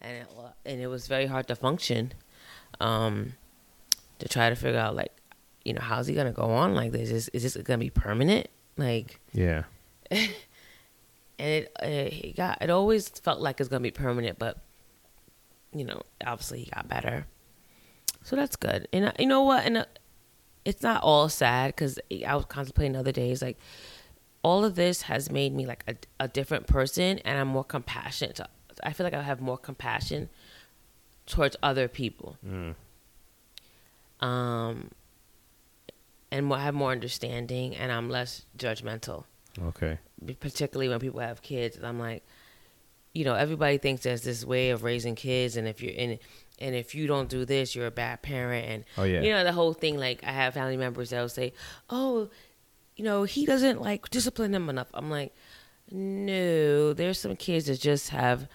and 0.00 0.18
it, 0.18 0.26
and 0.66 0.80
it 0.80 0.86
was 0.88 1.06
very 1.06 1.26
hard 1.26 1.46
to 1.48 1.56
function, 1.56 2.12
um, 2.80 3.34
to 4.18 4.28
try 4.28 4.48
to 4.50 4.56
figure 4.56 4.78
out 4.78 4.94
like, 4.94 5.12
you 5.64 5.72
know, 5.72 5.80
how's 5.80 6.06
he 6.06 6.14
gonna 6.14 6.32
go 6.32 6.44
on 6.50 6.74
like 6.74 6.92
this? 6.92 7.10
Is 7.10 7.28
is 7.30 7.42
this 7.42 7.56
gonna 7.62 7.78
be 7.78 7.90
permanent? 7.90 8.48
Like, 8.76 9.20
Yeah. 9.32 9.64
and 10.10 10.30
it 11.38 11.72
it 11.80 12.36
got 12.36 12.58
it 12.60 12.70
always 12.70 13.08
felt 13.08 13.40
like 13.40 13.60
it's 13.60 13.68
gonna 13.68 13.80
be 13.80 13.90
permanent, 13.90 14.38
but 14.38 14.58
you 15.72 15.84
know, 15.84 16.02
obviously 16.24 16.60
he 16.60 16.70
got 16.70 16.86
better, 16.88 17.26
so 18.24 18.34
that's 18.34 18.56
good. 18.56 18.88
And 18.92 19.04
uh, 19.06 19.12
you 19.18 19.26
know 19.26 19.42
what? 19.42 19.64
And 19.64 19.76
uh, 19.76 19.84
it's 20.64 20.82
not 20.82 21.02
all 21.04 21.28
sad 21.28 21.68
because 21.76 22.00
I 22.26 22.34
was 22.34 22.46
contemplating 22.46 22.96
other 22.96 23.12
days, 23.12 23.40
like 23.40 23.56
all 24.42 24.64
of 24.64 24.74
this 24.74 25.02
has 25.02 25.30
made 25.30 25.54
me 25.54 25.64
like 25.66 25.84
a, 25.86 25.94
a 26.24 26.26
different 26.28 26.66
person, 26.66 27.20
and 27.20 27.38
I'm 27.38 27.48
more 27.48 27.64
compassionate. 27.64 28.34
To, 28.36 28.48
I 28.82 28.92
feel 28.92 29.04
like 29.04 29.14
I 29.14 29.22
have 29.22 29.40
more 29.40 29.56
compassion 29.58 30.28
towards 31.26 31.56
other 31.62 31.86
people. 31.86 32.36
Um, 34.20 34.90
and 36.30 36.46
more, 36.46 36.58
have 36.58 36.74
more 36.74 36.90
understanding, 36.92 37.76
and 37.76 37.92
I'm 37.92 38.10
less 38.10 38.44
judgmental 38.58 39.24
Okay. 39.62 39.98
particularly 40.40 40.88
when 40.88 40.98
people 40.98 41.20
have 41.20 41.40
kids 41.42 41.78
i'm 41.80 42.00
like 42.00 42.24
you 43.12 43.24
know 43.24 43.34
everybody 43.34 43.78
thinks 43.78 44.02
there's 44.02 44.22
this 44.22 44.44
way 44.44 44.70
of 44.70 44.82
raising 44.82 45.14
kids 45.14 45.56
and 45.56 45.68
if 45.68 45.80
you're 45.80 45.92
in 45.92 46.18
and 46.64 46.74
if 46.74 46.94
you 46.94 47.06
don't 47.06 47.28
do 47.28 47.44
this 47.44 47.74
you're 47.74 47.86
a 47.86 47.90
bad 47.90 48.22
parent 48.22 48.66
and 48.68 48.84
Oh, 48.96 49.04
yeah. 49.04 49.20
you 49.20 49.30
know 49.30 49.44
the 49.44 49.52
whole 49.52 49.74
thing 49.74 49.98
like 49.98 50.24
i 50.24 50.32
have 50.32 50.54
family 50.54 50.76
members 50.76 51.10
that'll 51.10 51.28
say 51.28 51.52
oh 51.90 52.28
you 52.96 53.04
know 53.04 53.24
he 53.24 53.46
doesn't 53.46 53.80
like 53.80 54.08
discipline 54.10 54.52
them 54.52 54.68
enough 54.68 54.88
i'm 54.94 55.10
like 55.10 55.34
no 55.90 56.92
there's 56.92 57.20
some 57.20 57.36
kids 57.36 57.66
that 57.66 57.80
just 57.80 58.10
have 58.10 58.48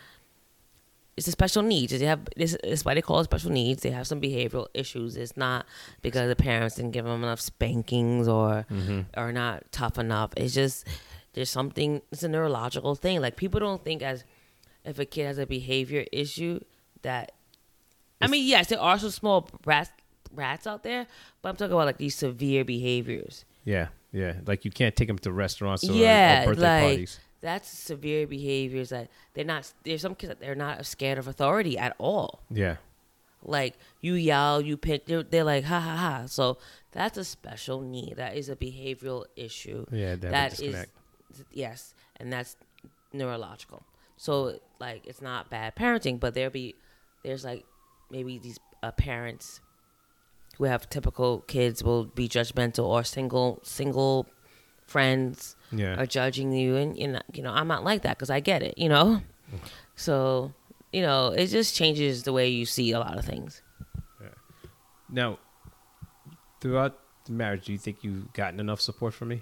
it's 1.19 1.27
a 1.27 1.31
special 1.31 1.63
needs. 1.63 1.91
They 1.91 2.05
have 2.05 2.21
this 2.37 2.55
is 2.63 2.85
why 2.85 2.93
they 2.93 3.01
call 3.01 3.19
it 3.19 3.25
special 3.25 3.51
needs. 3.51 3.83
They 3.83 3.89
have 3.91 4.07
some 4.07 4.21
behavioral 4.21 4.67
issues. 4.73 5.17
It's 5.17 5.35
not 5.35 5.65
because 6.01 6.29
the 6.29 6.35
parents 6.37 6.75
didn't 6.75 6.91
give 6.91 7.03
them 7.03 7.21
enough 7.23 7.41
spankings 7.41 8.25
or 8.29 8.65
mm-hmm. 8.71 9.01
or 9.19 9.33
not 9.33 9.69
tough 9.73 9.97
enough. 9.97 10.31
It's 10.37 10.53
just 10.53 10.87
there's 11.33 11.49
something. 11.49 12.01
It's 12.13 12.23
a 12.23 12.29
neurological 12.29 12.95
thing. 12.95 13.19
Like 13.19 13.35
people 13.35 13.59
don't 13.59 13.83
think 13.83 14.01
as 14.01 14.23
if 14.85 14.97
a 14.97 15.03
kid 15.03 15.25
has 15.25 15.37
a 15.37 15.45
behavior 15.45 16.05
issue 16.13 16.61
that. 17.01 17.33
I 18.21 18.27
mean, 18.27 18.45
yes, 18.45 18.67
there 18.67 18.79
are 18.81 18.99
some 18.99 19.11
small 19.11 19.49
rats 19.65 19.91
rats 20.33 20.67
out 20.67 20.83
there, 20.83 21.07
but 21.41 21.49
I'm 21.49 21.55
talking 21.55 21.73
about 21.73 21.85
like 21.85 21.97
these 21.97 22.15
severe 22.15 22.63
behaviors. 22.65 23.45
Yeah. 23.65 23.87
Yeah. 24.11 24.33
Like 24.45 24.65
you 24.65 24.71
can't 24.71 24.95
take 24.95 25.07
them 25.07 25.17
to 25.19 25.31
restaurants 25.31 25.87
or, 25.87 25.93
yeah, 25.93 26.43
or 26.43 26.47
birthday 26.47 26.61
like 26.81 26.89
parties. 26.91 27.19
that's 27.41 27.67
severe 27.69 28.27
behaviors 28.27 28.89
that 28.89 29.09
they're 29.33 29.45
not. 29.45 29.71
There's 29.83 30.01
some 30.01 30.15
kids 30.15 30.29
that 30.29 30.39
they're 30.39 30.55
not 30.55 30.85
scared 30.85 31.17
of 31.17 31.27
authority 31.27 31.77
at 31.77 31.95
all. 31.97 32.41
Yeah. 32.49 32.77
like 33.43 33.75
you 34.01 34.13
yell, 34.15 34.61
you 34.61 34.77
pinch, 34.77 35.03
they're, 35.05 35.23
they're 35.23 35.43
like 35.43 35.63
ha 35.65 35.79
ha 35.79 35.95
ha. 35.95 36.23
So 36.27 36.57
that's 36.91 37.17
a 37.17 37.23
special 37.23 37.81
need. 37.81 38.15
That 38.17 38.35
is 38.35 38.49
a 38.49 38.55
behavioral 38.55 39.25
issue. 39.35 39.85
Yeah. 39.91 40.15
They 40.15 40.27
have 40.27 40.53
a 40.53 40.57
That 40.59 40.59
is 40.59 40.85
yes, 41.51 41.93
and 42.17 42.31
that's 42.33 42.55
neurological. 43.13 43.83
So 44.17 44.59
like 44.79 45.05
it's 45.07 45.21
not 45.21 45.49
bad 45.49 45.75
parenting, 45.75 46.19
but 46.19 46.33
there 46.33 46.49
be 46.49 46.75
there's 47.23 47.45
like 47.45 47.65
maybe 48.11 48.37
these 48.39 48.59
uh, 48.83 48.91
parents 48.91 49.61
who 50.57 50.65
have 50.65 50.89
typical 50.89 51.39
kids 51.41 51.83
will 51.83 52.05
be 52.05 52.27
judgmental 52.27 52.85
or 52.85 53.03
single 53.03 53.59
single 53.63 54.27
friends 54.85 55.55
Yeah. 55.71 55.95
are 55.99 56.05
judging 56.05 56.51
you 56.51 56.75
and 56.75 56.97
you 56.97 57.07
know 57.07 57.21
you 57.33 57.43
know 57.43 57.51
I'm 57.51 57.67
not 57.67 57.83
like 57.83 58.01
that 58.01 58.17
because 58.17 58.29
I 58.29 58.39
get 58.39 58.63
it 58.63 58.77
you 58.77 58.89
know? 58.89 59.21
So 59.95 60.53
you 60.91 61.01
know 61.01 61.29
it 61.29 61.47
just 61.47 61.75
changes 61.75 62.23
the 62.23 62.33
way 62.33 62.47
you 62.49 62.65
see 62.65 62.91
a 62.91 62.99
lot 62.99 63.17
of 63.17 63.25
things. 63.25 63.61
Now, 65.11 65.39
throughout 66.61 66.99
the 67.25 67.31
marriage, 67.31 67.65
do 67.65 67.71
you 67.71 67.79
think 67.79 68.03
you've 68.03 68.31
gotten 68.33 68.59
enough 68.59 68.79
support 68.79 69.15
from 69.15 69.29
me? 69.29 69.41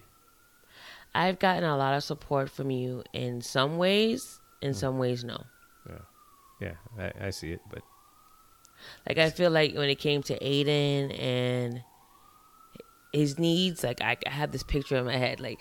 I've 1.13 1.39
gotten 1.39 1.65
a 1.65 1.75
lot 1.75 1.93
of 1.93 2.03
support 2.06 2.49
from 2.49 2.71
you 2.71 3.03
in 3.12 3.41
some 3.41 3.77
ways 3.77 4.39
in 4.62 4.73
some 4.73 4.97
ways 4.97 5.23
no. 5.23 5.43
Yeah, 6.62 6.73
I, 6.97 7.27
I 7.27 7.30
see 7.32 7.51
it, 7.51 7.62
but 7.69 7.84
like 9.08 9.17
I 9.17 9.30
feel 9.30 9.52
like 9.52 9.76
when 9.76 9.89
it 9.89 10.00
came 10.00 10.23
to 10.23 10.39
Aiden 10.39 11.17
and 11.19 11.84
his 13.13 13.39
needs 13.39 13.84
like 13.84 14.02
I, 14.02 14.17
I 14.26 14.30
have 14.30 14.52
this 14.52 14.63
picture 14.63 14.97
in 14.97 15.06
my 15.06 15.15
head 15.15 15.39
like 15.39 15.60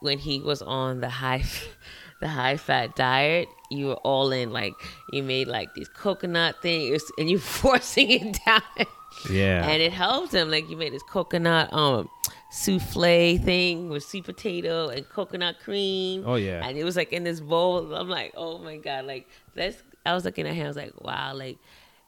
when 0.00 0.18
he 0.18 0.40
was 0.40 0.62
on 0.62 1.00
the 1.00 1.08
high 1.08 1.44
the 2.20 2.28
high 2.28 2.56
fat 2.56 2.96
diet 2.96 3.48
you 3.70 3.86
were 3.86 3.96
all 3.96 4.32
in 4.32 4.50
like 4.50 4.74
you 5.12 5.22
made 5.22 5.48
like 5.48 5.74
these 5.74 5.88
coconut 5.88 6.60
things 6.62 7.02
and 7.18 7.28
you 7.30 7.38
forcing 7.38 8.10
it 8.10 8.38
down 8.44 8.86
yeah, 9.30 9.68
and 9.68 9.82
it 9.82 9.92
helped 9.92 10.32
him. 10.32 10.50
Like 10.50 10.68
you 10.68 10.76
made 10.76 10.92
this 10.92 11.02
coconut 11.02 11.72
um 11.72 12.08
souffle 12.50 13.38
thing 13.38 13.88
with 13.88 14.04
sweet 14.04 14.24
potato 14.24 14.88
and 14.88 15.08
coconut 15.08 15.56
cream. 15.62 16.24
Oh, 16.26 16.36
yeah. 16.36 16.66
and 16.66 16.76
it 16.76 16.84
was 16.84 16.96
like 16.96 17.12
in 17.12 17.24
this 17.24 17.40
bowl. 17.40 17.92
I'm 17.94 18.08
like, 18.08 18.32
oh 18.36 18.58
my 18.58 18.76
god, 18.76 19.06
like 19.06 19.28
that's. 19.54 19.82
I 20.04 20.14
was 20.14 20.24
looking 20.24 20.46
at 20.46 20.54
him. 20.54 20.64
I 20.64 20.68
was 20.68 20.76
like, 20.76 21.00
wow, 21.00 21.34
like 21.34 21.58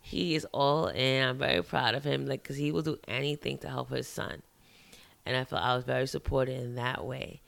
he 0.09 0.35
is 0.35 0.47
all 0.55 0.89
in. 0.89 1.29
I'm 1.29 1.37
very 1.37 1.63
proud 1.63 1.95
of 1.95 2.03
him, 2.03 2.25
like 2.25 2.43
because 2.43 2.57
he 2.57 2.73
will 2.73 2.81
do 2.81 2.99
anything 3.07 3.59
to 3.59 3.69
help 3.69 3.91
his 3.91 4.09
son, 4.09 4.43
and 5.27 5.37
I 5.37 5.45
felt 5.45 5.63
I 5.63 5.77
was 5.77 5.85
very 5.85 6.07
supported 6.07 6.59
in 6.63 6.77
that 6.77 7.05
way. 7.05 7.43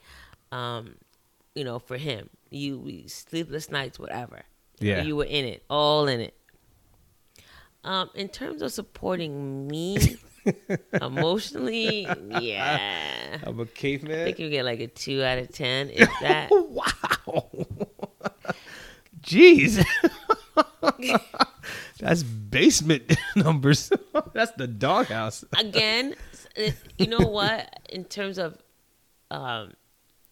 Um, 0.53 0.97
you 1.55 1.65
know, 1.65 1.79
for 1.79 1.97
him, 1.97 2.29
you 2.51 2.79
we 2.79 3.09
sleepless 3.09 3.71
nights, 3.71 3.99
whatever. 3.99 4.43
Yeah. 4.79 5.03
you 5.03 5.17
were 5.17 5.25
in 5.25 5.47
it, 5.47 5.63
all 5.71 6.07
in 6.07 6.21
it. 6.21 6.35
Um, 7.83 8.11
in 8.15 8.29
terms 8.29 8.61
of 8.61 8.73
supporting 8.73 9.67
me 9.67 10.19
emotionally, 11.01 12.07
yeah. 12.41 13.39
I'm 13.43 13.59
a 13.59 13.65
caveman. 13.65 14.21
I 14.21 14.25
think 14.25 14.39
you 14.39 14.51
get 14.51 14.67
like 14.67 14.81
a 14.81 14.87
two 14.87 15.23
out 15.23 15.39
of 15.39 15.51
ten. 15.51 15.89
Is 15.89 16.09
that 16.21 16.51
wow. 16.51 17.49
Jeez. 19.23 19.83
That's 22.01 22.23
basement 22.23 23.17
numbers. 23.37 23.93
That's 24.35 24.53
the 24.53 24.67
doghouse. 24.67 25.45
again? 25.59 26.15
You 26.99 27.07
know 27.07 27.27
what? 27.29 27.69
In 27.89 28.05
terms 28.05 28.39
of 28.39 28.57
um, 29.31 29.73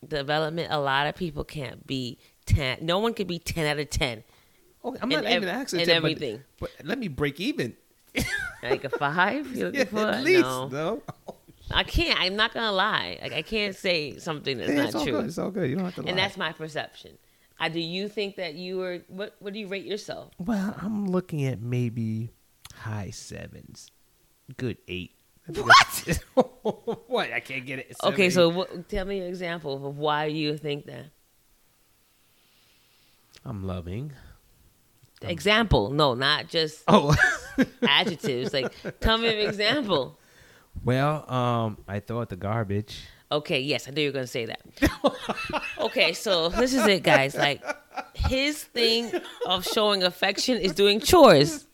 development, 0.07 0.69
a 0.73 0.81
lot 0.81 1.07
of 1.07 1.15
people 1.15 1.45
can't 1.45 1.87
be 1.87 2.19
ten. 2.47 2.79
No 2.83 2.99
one 2.99 3.15
can 3.15 3.27
be 3.27 3.39
ten 3.39 3.67
out 3.67 3.79
of 3.79 3.89
ten. 3.91 4.25
Okay, 4.85 4.99
I'm 5.03 5.09
not 5.09 5.25
even 5.25 5.49
ev- 5.49 5.63
asking 5.63 5.81
and 5.81 5.89
that, 5.91 6.03
but- 6.03 6.11
everything. 6.13 6.43
But, 6.61 6.71
let 6.85 6.99
me 6.99 7.09
break 7.09 7.41
even. 7.41 7.77
Like 8.63 8.85
a 8.85 8.89
five? 8.89 9.55
You're 9.55 9.67
looking 9.67 9.81
Yeah, 9.81 9.85
for? 9.87 9.99
at 10.11 10.25
least, 10.25 10.41
no, 10.43 10.69
no. 10.69 11.03
I 11.71 11.85
can't. 11.85 12.19
I'm 12.21 12.35
not 12.35 12.55
gonna 12.55 12.73
lie. 12.73 13.19
Like 13.23 13.33
I 13.33 13.43
can't 13.43 13.77
say 13.77 14.17
something 14.19 14.57
that's 14.59 14.71
it's 14.71 14.93
not 14.93 14.95
all 14.95 15.03
true. 15.05 15.13
good. 15.13 15.27
It's 15.27 15.39
all 15.39 15.51
good. 15.51 15.69
You 15.71 15.77
don't 15.77 15.85
have 15.85 15.95
to 15.97 16.03
lie. 16.03 16.09
and 16.11 16.19
that's 16.19 16.37
my 16.37 16.53
perception. 16.53 17.19
Uh, 17.61 17.69
do 17.69 17.81
you 17.81 18.09
think 18.09 18.37
that 18.37 18.55
you 18.55 18.81
are 18.83 18.99
What? 19.09 19.35
What 19.41 19.53
do 19.53 19.59
you 19.59 19.67
rate 19.69 19.85
yourself? 19.85 20.33
well, 20.39 20.77
I'm 20.81 21.07
looking 21.07 21.45
at 21.45 21.61
maybe 21.61 22.31
high 22.75 23.11
sevens, 23.11 23.91
good 24.57 24.79
eight. 24.89 25.13
What? 25.47 26.21
what? 27.07 27.33
I 27.33 27.41
can't 27.41 27.65
get 27.65 27.79
it. 27.79 27.97
Seven, 27.97 28.13
Okay, 28.15 28.29
so 28.31 28.49
what, 28.51 28.89
tell 28.89 29.07
me 29.07 29.19
an 29.21 29.27
example 29.27 29.87
of 29.89 29.97
why 29.99 30.27
you 30.27 30.57
think 30.59 30.85
that. 30.87 31.07
I'm 33.45 33.67
loving. 33.67 34.13
Example? 35.23 35.91
No, 35.91 36.15
not 36.15 36.49
just 36.49 36.85
Oh, 36.87 37.15
adjectives. 37.83 38.53
Like, 38.53 38.73
tell 39.01 39.19
me 39.19 39.29
an 39.29 39.49
example. 39.49 40.19
well, 40.85 41.29
um, 41.33 41.79
I 41.89 42.01
throw 42.01 42.21
out 42.21 42.29
the 42.29 42.37
garbage. 42.37 43.01
Okay, 43.31 43.61
yes, 43.61 43.89
I 43.89 43.91
knew 43.91 44.03
you 44.03 44.09
were 44.09 44.13
gonna 44.15 44.27
say 44.27 44.47
that. 44.47 44.61
okay, 45.81 46.13
so 46.15 46.49
this 46.49 46.73
is 46.73 46.87
it, 46.87 47.03
guys. 47.03 47.35
Like, 47.35 47.63
his 48.15 48.65
thing 48.65 49.13
of 49.47 49.65
showing 49.67 50.03
affection 50.03 50.57
is 50.57 50.73
doing 50.73 51.01
chores. 51.01 51.67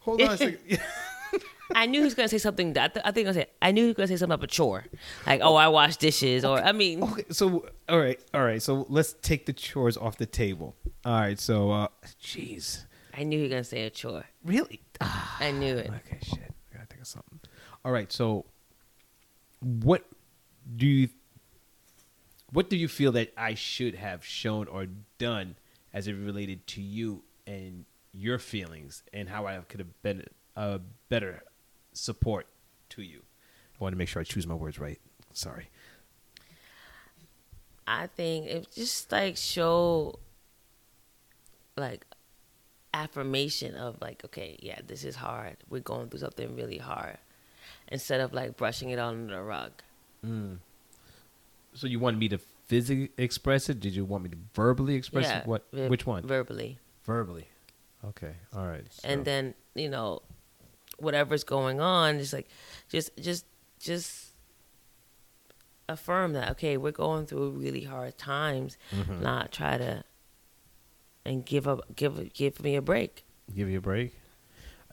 Hold 0.00 0.22
on 0.22 0.30
a 0.30 0.36
second. 0.36 0.80
I 1.74 1.86
knew 1.86 2.00
he 2.00 2.04
was 2.04 2.14
gonna 2.14 2.28
say 2.28 2.38
something. 2.38 2.74
That 2.74 3.00
I 3.04 3.10
think 3.10 3.26
I 3.26 3.32
said 3.32 3.48
I 3.60 3.72
knew 3.72 3.82
he 3.82 3.88
was 3.88 3.96
gonna 3.96 4.08
say 4.08 4.16
something 4.16 4.34
about 4.34 4.44
a 4.44 4.48
chore, 4.48 4.84
like 5.26 5.40
oh 5.42 5.54
I 5.56 5.68
wash 5.68 5.96
dishes 5.96 6.44
or 6.44 6.58
I 6.58 6.72
mean 6.72 7.02
okay, 7.02 7.24
so 7.30 7.66
all 7.88 7.98
right, 7.98 8.20
all 8.32 8.44
right. 8.44 8.62
So 8.62 8.86
let's 8.88 9.14
take 9.22 9.46
the 9.46 9.52
chores 9.52 9.96
off 9.96 10.18
the 10.18 10.26
table. 10.26 10.76
All 11.04 11.20
right. 11.20 11.38
So, 11.40 11.70
uh, 11.70 11.88
jeez, 12.22 12.84
I 13.16 13.24
knew 13.24 13.38
he 13.38 13.44
was 13.44 13.50
gonna 13.50 13.64
say 13.64 13.86
a 13.86 13.90
chore. 13.90 14.24
really? 14.44 14.82
Ah, 15.00 15.36
I 15.40 15.50
knew 15.50 15.76
it. 15.76 15.90
okay, 15.90 16.18
shit. 16.22 16.54
I 16.72 16.76
gotta 16.76 16.86
think 16.86 17.00
of 17.00 17.06
something. 17.08 17.40
All 17.84 17.92
right. 17.92 18.12
So, 18.12 18.44
what 19.60 20.04
do 20.76 20.86
you? 20.86 21.08
What 22.52 22.70
do 22.70 22.76
you 22.76 22.88
feel 22.88 23.12
that 23.12 23.32
I 23.36 23.54
should 23.54 23.94
have 23.96 24.24
shown 24.24 24.68
or 24.68 24.86
done 25.18 25.56
as 25.92 26.06
it 26.06 26.12
related 26.12 26.66
to 26.68 26.82
you 26.82 27.22
and 27.46 27.84
your 28.12 28.38
feelings 28.38 29.02
and 29.12 29.28
how 29.28 29.46
I 29.46 29.58
could 29.68 29.80
have 29.80 30.02
been 30.02 30.24
a 30.54 30.80
better 31.08 31.42
support 31.92 32.46
to 32.90 33.02
you? 33.02 33.22
I 33.74 33.82
want 33.82 33.92
to 33.92 33.98
make 33.98 34.08
sure 34.08 34.20
I 34.20 34.24
choose 34.24 34.46
my 34.46 34.54
words 34.54 34.78
right. 34.78 35.00
Sorry. 35.32 35.68
I 37.86 38.06
think 38.06 38.46
it 38.46 38.68
just 38.72 39.10
like 39.10 39.36
show 39.36 40.18
like 41.76 42.06
affirmation 42.94 43.74
of 43.74 44.00
like, 44.00 44.24
okay, 44.24 44.56
yeah, 44.62 44.78
this 44.86 45.04
is 45.04 45.16
hard. 45.16 45.56
We're 45.68 45.80
going 45.80 46.08
through 46.08 46.20
something 46.20 46.54
really 46.54 46.78
hard. 46.78 47.18
instead 47.88 48.20
of 48.20 48.32
like 48.32 48.56
brushing 48.56 48.90
it 48.90 48.98
under 48.98 49.34
the 49.34 49.42
rug. 49.42 49.72
So 51.74 51.86
you 51.86 51.98
wanted 51.98 52.18
me 52.20 52.28
to 52.28 52.38
physically 52.66 53.10
express 53.18 53.68
it? 53.68 53.80
Did 53.80 53.94
you 53.94 54.04
want 54.04 54.24
me 54.24 54.30
to 54.30 54.36
verbally 54.54 54.94
express 54.94 55.26
yeah, 55.26 55.38
it? 55.40 55.46
What? 55.46 55.66
ver- 55.72 55.88
Which 55.88 56.06
one? 56.06 56.26
Verbally. 56.26 56.78
verbally. 57.04 57.48
Okay. 58.04 58.34
All 58.54 58.66
right. 58.66 58.86
and 59.02 59.24
then 59.24 59.54
you 59.74 59.88
know 59.88 60.22
whatever's 60.98 61.42
going 61.42 61.80
on 61.80 62.18
just 62.18 62.32
like 62.32 62.46
just 62.88 63.10
just 63.20 63.44
just 63.80 64.32
affirm 65.88 66.32
that 66.34 66.50
okay 66.52 66.76
we're 66.76 66.92
going 66.92 67.26
through 67.26 67.50
really 67.50 67.82
hard 67.82 68.16
times 68.16 68.78
Mm-hmm. 68.94 69.20
not 69.22 69.52
try 69.52 69.76
to 69.76 70.04
and 71.26 71.44
give 71.44 71.66
up 71.66 71.80
give 71.96 72.32
give 72.32 72.62
me 72.62 72.76
a 72.76 72.82
break 72.82 73.24
give 73.54 73.68
you 73.68 73.78
a 73.78 73.80
break. 73.82 74.14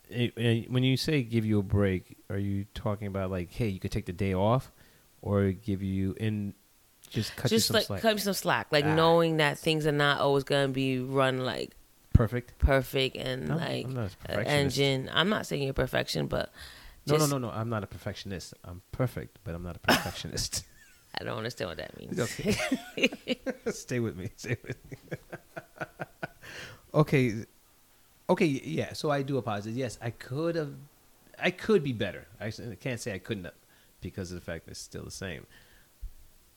When 0.10 0.84
you 0.84 0.98
say 0.98 1.24
give 1.24 1.46
you 1.46 1.60
a 1.60 1.64
break, 1.64 2.18
are 2.30 2.38
you 2.38 2.66
talking 2.74 3.08
about 3.08 3.32
like, 3.32 3.50
hey, 3.54 3.70
you 3.70 3.80
could 3.80 3.92
take 3.94 4.06
the 4.08 4.12
day 4.12 4.34
off, 4.34 4.70
or 5.22 5.52
give 5.52 5.82
you 5.84 6.16
in 6.20 6.54
just 7.10 7.36
cut 7.36 7.50
just 7.50 7.54
you 7.54 7.60
some 7.60 7.74
like 7.76 7.86
slack? 7.86 8.02
cut 8.02 8.14
me 8.16 8.20
some 8.22 8.34
slack 8.34 8.68
like 8.72 8.86
Ah. 8.86 8.96
knowing 8.96 9.38
that 9.38 9.58
things 9.60 9.86
are 9.86 9.92
not 9.92 10.20
always 10.20 10.44
gonna 10.44 10.68
be 10.70 11.00
run 11.00 11.46
like 11.46 11.76
Perfect. 12.14 12.58
perfect 12.58 13.16
and 13.18 13.48
No, 13.48 13.56
like 13.58 13.86
I'm 13.86 13.94
not 13.94 14.12
a 14.30 14.40
a 14.40 14.44
engine 14.44 15.10
i'm 15.14 15.30
not 15.30 15.46
saying 15.46 15.64
you're 15.64 15.74
perfection 15.74 16.28
but 16.28 16.52
No, 17.08 17.18
no, 17.18 17.26
no, 17.26 17.38
no. 17.40 17.50
I'm 17.50 17.70
not 17.70 17.84
a 17.84 17.88
perfectionist. 17.88 18.54
I'm 18.64 18.82
perfect, 18.92 19.40
but 19.44 19.56
I'm 19.56 19.64
not 19.64 19.76
a 19.78 19.80
perfectionist. 19.88 20.64
i 21.20 21.24
don't 21.24 21.36
understand 21.38 21.70
what 21.72 21.78
that 21.78 21.98
means 22.00 22.20
okay. 22.20 22.56
Stay 23.72 24.00
with 24.00 24.16
me. 24.16 24.30
Stay 24.38 24.56
with 24.64 24.78
me. 24.90 24.98
okay. 26.94 27.46
Okay. 28.30 28.46
Yeah. 28.46 28.94
So 28.94 29.10
I 29.10 29.22
do 29.24 29.38
apologize. 29.38 29.74
Yes, 29.76 29.98
I 30.02 30.12
could 30.12 30.56
have. 30.56 30.74
I 31.40 31.52
could 31.52 31.84
be 31.84 31.92
better. 31.94 32.28
I 32.40 32.52
can't 32.80 33.00
say 33.00 33.14
I 33.14 33.18
couldn't 33.20 33.46
have 33.46 33.54
because 34.02 34.32
of 34.32 34.36
the 34.36 34.42
fact 34.42 34.66
that 34.66 34.72
it's 34.72 34.80
still 34.80 35.04
the 35.04 35.12
same. 35.12 35.46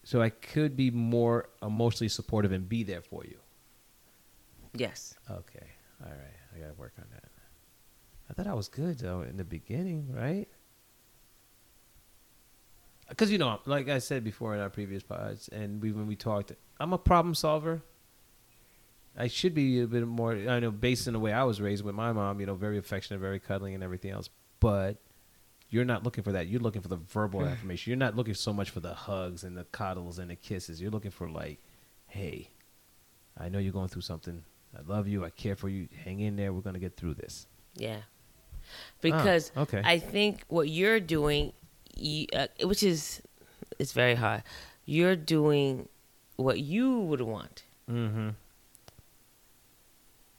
So 0.02 0.20
I 0.20 0.30
could 0.30 0.76
be 0.76 0.90
more 0.90 1.48
emotionally 1.62 2.08
supportive 2.08 2.52
and 2.52 2.68
be 2.68 2.82
there 2.82 3.02
for 3.02 3.24
you. 3.24 3.38
yes 4.74 5.14
Okay. 5.30 5.66
All 6.04 6.10
right. 6.10 6.38
I 6.54 6.58
got 6.58 6.68
to 6.68 6.74
work 6.74 6.92
on 6.98 7.06
that. 7.12 7.24
I 8.30 8.34
thought 8.34 8.46
I 8.46 8.54
was 8.54 8.68
good 8.68 8.98
though 8.98 9.22
in 9.22 9.36
the 9.36 9.44
beginning, 9.44 10.08
right? 10.12 10.48
Because 13.08 13.30
you 13.30 13.38
know, 13.38 13.60
like 13.66 13.88
I 13.88 13.98
said 13.98 14.24
before 14.24 14.54
in 14.54 14.60
our 14.60 14.70
previous 14.70 15.02
pods, 15.02 15.48
and 15.48 15.82
we 15.82 15.92
when 15.92 16.06
we 16.06 16.16
talked, 16.16 16.52
I'm 16.80 16.92
a 16.92 16.98
problem 16.98 17.34
solver. 17.34 17.82
I 19.16 19.28
should 19.28 19.54
be 19.54 19.80
a 19.80 19.86
bit 19.86 20.06
more. 20.06 20.32
I 20.32 20.58
know, 20.58 20.70
based 20.70 21.06
on 21.06 21.12
the 21.12 21.20
way 21.20 21.32
I 21.32 21.44
was 21.44 21.60
raised 21.60 21.84
with 21.84 21.94
my 21.94 22.12
mom, 22.12 22.40
you 22.40 22.46
know, 22.46 22.54
very 22.54 22.78
affectionate, 22.78 23.20
very 23.20 23.38
cuddling, 23.38 23.74
and 23.74 23.84
everything 23.84 24.10
else. 24.10 24.28
But 24.58 24.96
you're 25.74 25.84
not 25.84 26.04
looking 26.04 26.22
for 26.22 26.32
that. 26.32 26.46
You're 26.46 26.60
looking 26.60 26.82
for 26.82 26.88
the 26.88 26.96
verbal 26.96 27.44
affirmation. 27.44 27.90
You're 27.90 27.98
not 27.98 28.14
looking 28.14 28.34
so 28.34 28.52
much 28.52 28.70
for 28.70 28.80
the 28.80 28.94
hugs 28.94 29.42
and 29.44 29.56
the 29.56 29.64
cuddles 29.64 30.18
and 30.20 30.30
the 30.30 30.36
kisses. 30.36 30.80
You're 30.80 30.90
looking 30.92 31.10
for 31.10 31.28
like, 31.28 31.58
hey, 32.06 32.50
I 33.36 33.48
know 33.48 33.58
you're 33.58 33.72
going 33.72 33.88
through 33.88 34.02
something. 34.02 34.44
I 34.78 34.82
love 34.90 35.08
you. 35.08 35.24
I 35.24 35.30
care 35.30 35.56
for 35.56 35.68
you. 35.68 35.88
Hang 36.04 36.20
in 36.20 36.36
there. 36.36 36.52
We're 36.52 36.60
gonna 36.60 36.78
get 36.78 36.96
through 36.96 37.14
this. 37.14 37.46
Yeah. 37.74 37.98
Because 39.00 39.50
Ah, 39.56 39.62
okay. 39.62 39.82
I 39.84 39.98
think 39.98 40.44
what 40.48 40.68
you're 40.68 41.00
doing, 41.00 41.52
you, 41.96 42.26
uh, 42.32 42.46
which 42.62 42.82
is, 42.82 43.20
it's 43.78 43.92
very 43.92 44.14
hard. 44.14 44.42
You're 44.86 45.16
doing 45.16 45.88
what 46.36 46.60
you 46.60 47.00
would 47.00 47.20
want, 47.20 47.64
Mm-hmm. 47.90 48.30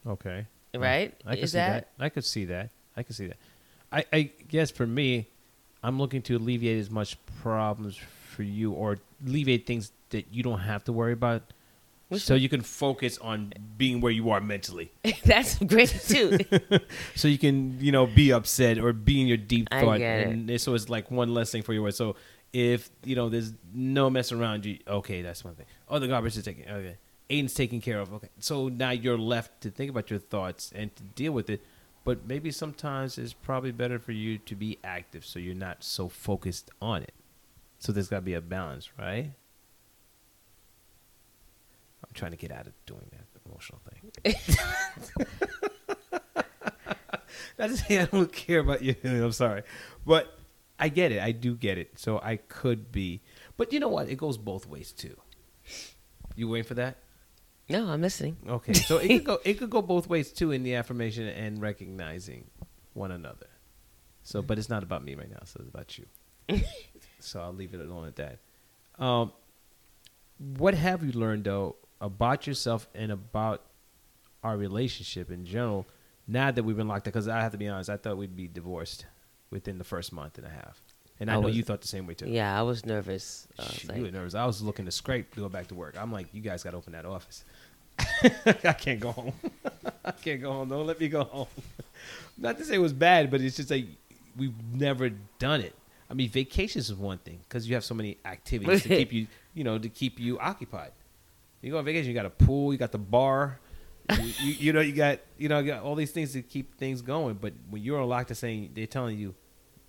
Okay. 0.07 0.45
right? 0.75 1.13
I 1.25 1.35
see 1.35 1.57
that? 1.57 1.89
I 1.99 2.09
could 2.09 2.25
see 2.25 2.45
that. 2.45 2.69
I 2.97 3.03
can 3.03 3.13
see 3.13 3.27
that. 3.27 3.37
I, 3.95 4.05
I 4.13 4.21
guess 4.49 4.69
for 4.71 4.85
me, 4.85 5.27
I'm 5.81 5.97
looking 5.99 6.21
to 6.23 6.35
alleviate 6.35 6.79
as 6.79 6.89
much 6.91 7.17
problems 7.41 7.97
for 8.35 8.43
you 8.43 8.71
or 8.73 8.97
alleviate 9.25 9.65
things 9.65 9.91
that 10.09 10.25
you 10.31 10.43
don't 10.43 10.59
have 10.59 10.83
to 10.85 10.91
worry 10.93 11.13
about. 11.13 11.41
So 12.17 12.35
you 12.35 12.49
can 12.49 12.61
focus 12.61 13.17
on 13.17 13.51
being 13.77 13.99
where 14.01 14.11
you 14.11 14.29
are 14.29 14.39
mentally. 14.39 14.91
That's 15.25 15.57
great 15.59 15.89
too. 16.07 16.37
so 17.15 17.27
you 17.27 17.37
can, 17.39 17.77
you 17.81 17.91
know, 17.91 18.05
be 18.05 18.31
upset 18.31 18.77
or 18.77 18.93
be 18.93 19.21
in 19.21 19.27
your 19.27 19.37
deep 19.37 19.67
thought. 19.81 19.99
and 20.29 20.49
it- 20.51 20.61
so 20.61 20.75
it's 20.75 20.87
like 20.89 21.09
one 21.09 21.33
less 21.33 21.51
thing 21.51 21.63
for 21.63 21.73
you. 21.73 21.89
So 21.91 22.15
if, 22.53 22.89
you 23.03 23.15
know, 23.15 23.29
there's 23.29 23.53
no 23.73 24.09
mess 24.09 24.31
around 24.31 24.65
you, 24.65 24.77
okay, 24.87 25.21
that's 25.23 25.43
one 25.43 25.55
thing. 25.55 25.65
Oh, 25.89 25.97
the 25.99 26.07
garbage 26.07 26.37
is 26.37 26.43
taken. 26.45 26.65
Okay. 26.71 26.97
Aiden's 27.29 27.55
taken 27.55 27.81
care 27.81 27.99
of. 27.99 28.13
Okay. 28.13 28.29
So 28.39 28.67
now 28.69 28.91
you're 28.91 29.17
left 29.17 29.61
to 29.61 29.71
think 29.71 29.89
about 29.89 30.09
your 30.11 30.19
thoughts 30.19 30.71
and 30.75 30.95
to 30.95 31.03
deal 31.03 31.31
with 31.31 31.49
it. 31.49 31.65
But 32.05 32.25
maybe 32.25 32.51
sometimes 32.51 33.17
it's 33.17 33.33
probably 33.33 33.71
better 33.71 33.99
for 33.99 34.13
you 34.13 34.37
to 34.37 34.55
be 34.55 34.77
active 34.83 35.25
so 35.25 35.39
you're 35.39 35.55
not 35.55 35.83
so 35.83 36.07
focused 36.07 36.69
on 36.81 37.01
it. 37.01 37.13
So 37.79 37.91
there's 37.91 38.07
got 38.07 38.17
to 38.17 38.21
be 38.21 38.35
a 38.35 38.41
balance, 38.41 38.89
right? 38.97 39.33
I'm 42.03 42.13
trying 42.13 42.31
to 42.31 42.37
get 42.37 42.51
out 42.51 42.67
of 42.67 42.73
doing 42.85 43.05
that 43.11 43.25
emotional 43.45 43.81
thing. 43.89 44.35
Not 47.57 47.71
I 47.89 48.05
don't 48.05 48.31
care 48.31 48.59
about 48.59 48.81
you. 48.81 48.95
I'm 49.03 49.31
sorry, 49.31 49.63
but 50.05 50.37
I 50.79 50.89
get 50.89 51.11
it. 51.11 51.21
I 51.21 51.31
do 51.31 51.55
get 51.55 51.77
it. 51.77 51.97
So 51.97 52.19
I 52.19 52.37
could 52.37 52.91
be, 52.91 53.21
but 53.57 53.71
you 53.73 53.79
know 53.79 53.87
what? 53.87 54.09
It 54.09 54.17
goes 54.17 54.37
both 54.37 54.67
ways 54.67 54.91
too. 54.91 55.15
You 56.35 56.49
waiting 56.49 56.67
for 56.67 56.73
that? 56.75 56.97
No, 57.69 57.87
I'm 57.89 58.01
listening. 58.01 58.37
Okay, 58.47 58.73
so 58.73 58.97
it 58.97 59.07
could 59.07 59.23
go. 59.23 59.39
It 59.45 59.53
could 59.55 59.69
go 59.69 59.81
both 59.81 60.07
ways 60.07 60.31
too 60.31 60.51
in 60.51 60.63
the 60.63 60.75
affirmation 60.75 61.27
and 61.27 61.61
recognizing 61.61 62.45
one 62.93 63.11
another. 63.11 63.47
So, 64.23 64.41
but 64.41 64.57
it's 64.57 64.69
not 64.69 64.83
about 64.83 65.03
me 65.03 65.15
right 65.15 65.29
now. 65.29 65.39
So 65.45 65.59
it's 65.61 65.69
about 65.69 65.97
you. 65.97 66.05
so 67.19 67.41
I'll 67.41 67.53
leave 67.53 67.73
it 67.73 67.79
alone 67.81 68.07
at 68.07 68.15
that. 68.17 68.39
Um, 68.97 69.31
what 70.57 70.73
have 70.73 71.03
you 71.03 71.11
learned 71.11 71.43
though 71.45 71.75
about 72.01 72.45
yourself 72.47 72.87
and 72.95 73.11
about 73.11 73.61
our 74.43 74.57
relationship 74.57 75.31
in 75.31 75.45
general? 75.45 75.85
Now 76.27 76.49
that 76.51 76.63
we've 76.63 76.75
been 76.77 76.87
locked 76.87 77.07
up, 77.07 77.13
because 77.13 77.27
I 77.27 77.41
have 77.41 77.51
to 77.51 77.57
be 77.57 77.67
honest, 77.67 77.89
I 77.89 77.97
thought 77.97 78.17
we'd 78.17 78.35
be 78.35 78.47
divorced 78.47 79.05
within 79.51 79.77
the 79.77 79.83
first 79.83 80.11
month 80.11 80.39
and 80.39 80.47
a 80.47 80.49
half, 80.49 80.81
and 81.19 81.29
I, 81.29 81.33
I 81.33 81.35
know 81.39 81.47
was- 81.47 81.55
you 81.55 81.61
thought 81.63 81.81
the 81.81 81.87
same 81.87 82.07
way 82.07 82.15
too. 82.15 82.27
Yeah, 82.27 82.57
I 82.59 82.63
was 82.63 82.83
nervous. 82.83 83.47
I 83.59 83.61
was 83.63 83.73
Shoot, 83.73 83.89
like, 83.89 83.97
you 83.99 84.03
were 84.05 84.11
nervous. 84.11 84.33
I 84.33 84.45
was 84.45 84.59
looking 84.61 84.85
to 84.85 84.91
scrape 84.91 85.35
to 85.35 85.41
go 85.41 85.49
back 85.49 85.67
to 85.67 85.75
work. 85.75 85.95
I'm 86.01 86.11
like, 86.11 86.27
you 86.33 86.41
guys 86.41 86.63
got 86.63 86.71
to 86.71 86.77
open 86.77 86.93
that 86.93 87.05
office. 87.05 87.45
I 88.63 88.73
can't 88.73 88.99
go 88.99 89.11
home. 89.11 89.33
I 90.05 90.11
can't 90.11 90.41
go 90.41 90.51
home. 90.51 90.69
Don't 90.69 90.85
let 90.85 90.99
me 90.99 91.07
go 91.07 91.23
home. 91.23 91.47
Not 92.37 92.57
to 92.57 92.65
say 92.65 92.75
it 92.75 92.79
was 92.79 92.93
bad, 92.93 93.31
but 93.31 93.41
it's 93.41 93.55
just 93.55 93.71
like 93.71 93.85
we've 94.37 94.53
never 94.73 95.09
done 95.39 95.61
it. 95.61 95.75
I 96.09 96.13
mean, 96.13 96.29
vacations 96.29 96.89
is 96.89 96.95
one 96.95 97.17
thing 97.19 97.39
because 97.47 97.67
you 97.67 97.75
have 97.75 97.83
so 97.83 97.95
many 97.95 98.17
activities 98.25 98.83
to 98.83 98.89
keep 98.89 99.11
you, 99.11 99.27
you 99.53 99.63
know, 99.63 99.77
to 99.77 99.89
keep 99.89 100.19
you 100.19 100.37
occupied. 100.39 100.91
You 101.61 101.71
go 101.71 101.79
on 101.79 101.85
vacation, 101.85 102.09
you 102.09 102.13
got 102.13 102.27
a 102.27 102.29
pool, 102.29 102.71
you 102.71 102.77
got 102.77 102.91
the 102.91 102.99
bar, 102.99 103.59
you, 104.11 104.33
you, 104.39 104.51
you 104.53 104.73
know, 104.73 104.81
you 104.81 104.91
got, 104.91 105.19
you 105.37 105.49
know, 105.49 105.59
you 105.59 105.67
got 105.67 105.81
all 105.81 105.95
these 105.95 106.11
things 106.11 106.33
to 106.33 106.41
keep 106.43 106.77
things 106.77 107.01
going. 107.01 107.35
But 107.35 107.53
when 107.69 107.81
you're 107.81 107.99
on 107.99 108.07
lockdown, 108.07 108.35
saying 108.35 108.71
they're 108.73 108.85
telling 108.85 109.17
you, 109.17 109.33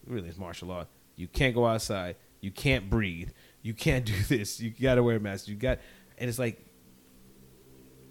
really, 0.06 0.28
it's 0.28 0.38
martial 0.38 0.68
law. 0.68 0.86
You 1.16 1.28
can't 1.28 1.54
go 1.54 1.66
outside. 1.66 2.16
You 2.40 2.50
can't 2.50 2.88
breathe. 2.88 3.30
You 3.62 3.74
can't 3.74 4.04
do 4.04 4.14
this. 4.28 4.60
You 4.60 4.70
got 4.70 4.94
to 4.94 5.02
wear 5.02 5.16
a 5.16 5.20
mask. 5.20 5.48
You 5.48 5.54
got, 5.54 5.78
and 6.18 6.28
it's 6.28 6.38
like, 6.38 6.64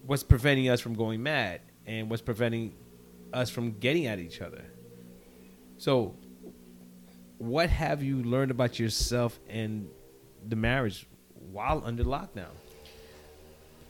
what's 0.05 0.23
preventing 0.23 0.69
us 0.69 0.79
from 0.81 0.93
going 0.93 1.21
mad, 1.23 1.61
and 1.85 2.09
what's 2.09 2.21
preventing 2.21 2.73
us 3.33 3.49
from 3.49 3.71
getting 3.79 4.05
at 4.05 4.19
each 4.19 4.41
other. 4.41 4.63
So, 5.77 6.15
what 7.37 7.69
have 7.69 8.01
you 8.01 8.23
learned 8.23 8.51
about 8.51 8.79
yourself 8.79 9.39
and 9.49 9.89
the 10.47 10.55
marriage 10.55 11.07
while 11.51 11.81
under 11.85 12.03
lockdown? 12.03 12.53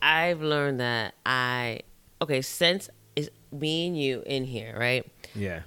I've 0.01 0.41
learned 0.41 0.79
that 0.79 1.15
I 1.25 1.81
okay 2.21 2.41
since 2.41 2.89
it's 3.15 3.29
me 3.51 3.87
and 3.87 3.99
you 3.99 4.23
in 4.25 4.43
here, 4.43 4.75
right? 4.77 5.05
Yeah. 5.33 5.61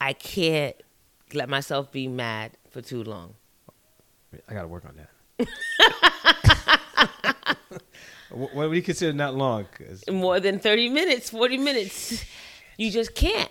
I 0.00 0.12
can't 0.12 0.76
let 1.34 1.48
myself 1.48 1.90
be 1.90 2.06
mad 2.08 2.52
for 2.70 2.80
too 2.80 3.02
long. 3.02 3.34
I 4.48 4.54
got 4.54 4.62
to 4.62 4.68
work 4.68 4.84
on 4.84 4.96
that. 4.96 5.10
what, 8.30 8.54
what 8.54 8.68
do 8.70 8.74
you 8.74 8.82
consider 8.82 9.12
not 9.12 9.34
long? 9.34 9.66
more 10.10 10.40
than 10.40 10.58
30 10.58 10.88
minutes 10.88 11.30
40 11.30 11.58
minutes 11.58 12.24
you 12.78 12.90
just 12.90 13.14
can't 13.14 13.50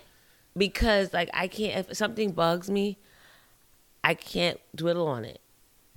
because 0.58 1.14
like 1.14 1.30
i 1.34 1.48
can't 1.48 1.88
if 1.90 1.98
something 1.98 2.32
bugs 2.32 2.70
me 2.70 2.98
i 4.04 4.14
can't 4.14 4.60
dwell 4.76 5.08
on 5.08 5.26
it 5.26 5.40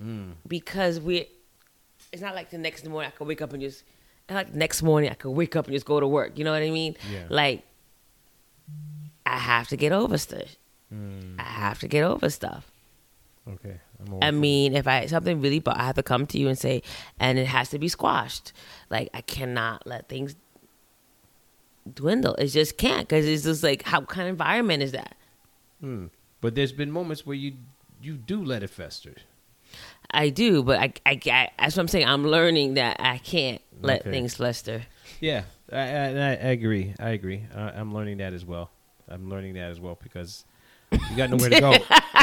Hmm. 0.01 0.31
because 0.47 0.99
we 0.99 1.27
it's 2.13 2.21
not 2.21 2.33
like 2.33 2.49
the 2.51 2.57
next 2.57 2.87
morning 2.87 3.11
i 3.13 3.17
could 3.17 3.27
wake 3.27 3.41
up 3.41 3.51
and 3.53 3.61
just 3.61 3.83
like 4.29 4.53
next 4.53 4.81
morning 4.81 5.09
i 5.09 5.13
could 5.13 5.31
wake 5.31 5.55
up 5.57 5.65
and 5.67 5.73
just 5.75 5.85
go 5.85 5.99
to 5.99 6.07
work 6.07 6.37
you 6.37 6.43
know 6.45 6.51
what 6.53 6.61
i 6.63 6.69
mean 6.69 6.95
Yeah. 7.11 7.25
like 7.29 7.63
i 9.25 9.37
have 9.37 9.67
to 9.69 9.75
get 9.77 9.91
over 9.91 10.17
stuff 10.17 10.55
Hmm. 10.89 11.35
i 11.37 11.43
have 11.43 11.79
to 11.79 11.87
get 11.87 12.03
over 12.03 12.29
stuff 12.29 12.71
okay. 13.53 13.79
I 14.21 14.31
mean, 14.31 14.75
if 14.75 14.87
I 14.87 15.05
something 15.07 15.41
really, 15.41 15.59
but 15.59 15.77
I 15.77 15.83
have 15.83 15.95
to 15.95 16.03
come 16.03 16.25
to 16.27 16.37
you 16.39 16.47
and 16.47 16.57
say, 16.57 16.81
and 17.19 17.37
it 17.37 17.47
has 17.47 17.69
to 17.69 17.79
be 17.79 17.87
squashed. 17.89 18.53
Like 18.89 19.09
I 19.13 19.21
cannot 19.21 19.85
let 19.85 20.07
things 20.07 20.35
dwindle. 21.93 22.35
It 22.35 22.47
just 22.47 22.77
can't 22.77 23.07
because 23.07 23.25
it's 23.25 23.43
just 23.43 23.63
like, 23.63 23.83
how 23.83 24.01
kind 24.01 24.27
of 24.27 24.33
environment 24.33 24.83
is 24.83 24.91
that? 24.93 25.15
Hmm. 25.81 26.07
But 26.41 26.55
there's 26.55 26.71
been 26.71 26.91
moments 26.91 27.25
where 27.25 27.35
you 27.35 27.53
you 28.01 28.15
do 28.15 28.43
let 28.43 28.63
it 28.63 28.69
fester. 28.69 29.15
I 30.11 30.29
do, 30.29 30.63
but 30.63 30.79
I, 30.79 30.93
I, 31.05 31.19
I 31.25 31.49
that's 31.59 31.75
what 31.75 31.81
I'm 31.81 31.87
saying. 31.87 32.07
I'm 32.07 32.25
learning 32.25 32.75
that 32.75 32.97
I 32.99 33.17
can't 33.19 33.61
let 33.81 34.01
Okay. 34.01 34.11
things 34.11 34.35
fester. 34.35 34.83
Yeah, 35.19 35.43
I, 35.71 35.77
I, 35.77 35.81
I 35.81 36.29
I 36.29 36.51
agree. 36.55 36.93
I 36.99 37.09
agree. 37.09 37.43
I, 37.53 37.71
I'm 37.71 37.93
learning 37.93 38.17
that 38.17 38.33
as 38.33 38.45
well. 38.45 38.71
I'm 39.07 39.29
learning 39.29 39.55
that 39.55 39.69
as 39.71 39.79
well 39.79 39.97
because 40.01 40.45
you 40.91 41.15
got 41.15 41.29
nowhere 41.29 41.49
to 41.49 41.59
go. 41.59 41.73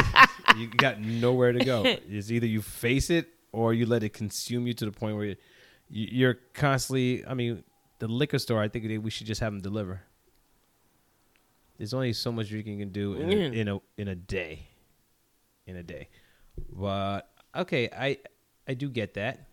you 0.57 0.67
got 0.67 0.99
nowhere 0.99 1.51
to 1.53 1.63
go. 1.63 1.83
It's 1.85 2.31
either 2.31 2.45
you 2.47 2.61
face 2.61 3.09
it 3.09 3.27
or 3.51 3.73
you 3.73 3.85
let 3.85 4.03
it 4.03 4.13
consume 4.13 4.67
you 4.67 4.73
to 4.75 4.85
the 4.85 4.91
point 4.91 5.15
where 5.15 5.25
you, 5.25 5.35
you're 5.89 6.33
constantly. 6.53 7.25
I 7.25 7.33
mean, 7.33 7.63
the 7.99 8.07
liquor 8.07 8.39
store. 8.39 8.61
I 8.61 8.67
think 8.67 9.03
we 9.03 9.09
should 9.09 9.27
just 9.27 9.41
have 9.41 9.53
them 9.53 9.61
deliver. 9.61 10.01
There's 11.77 11.93
only 11.93 12.13
so 12.13 12.31
much 12.31 12.49
drinking 12.49 12.79
you 12.79 12.85
can 12.85 12.91
do 12.91 13.13
in 13.13 13.29
a, 13.29 13.33
Mm. 13.35 13.55
in 13.55 13.67
a 13.67 13.79
in 13.97 14.07
a 14.07 14.15
day. 14.15 14.67
In 15.67 15.75
a 15.75 15.83
day, 15.83 16.07
but 16.71 17.29
okay, 17.53 17.89
I 17.91 18.17
I 18.67 18.73
do 18.73 18.89
get 18.89 19.15
that 19.15 19.47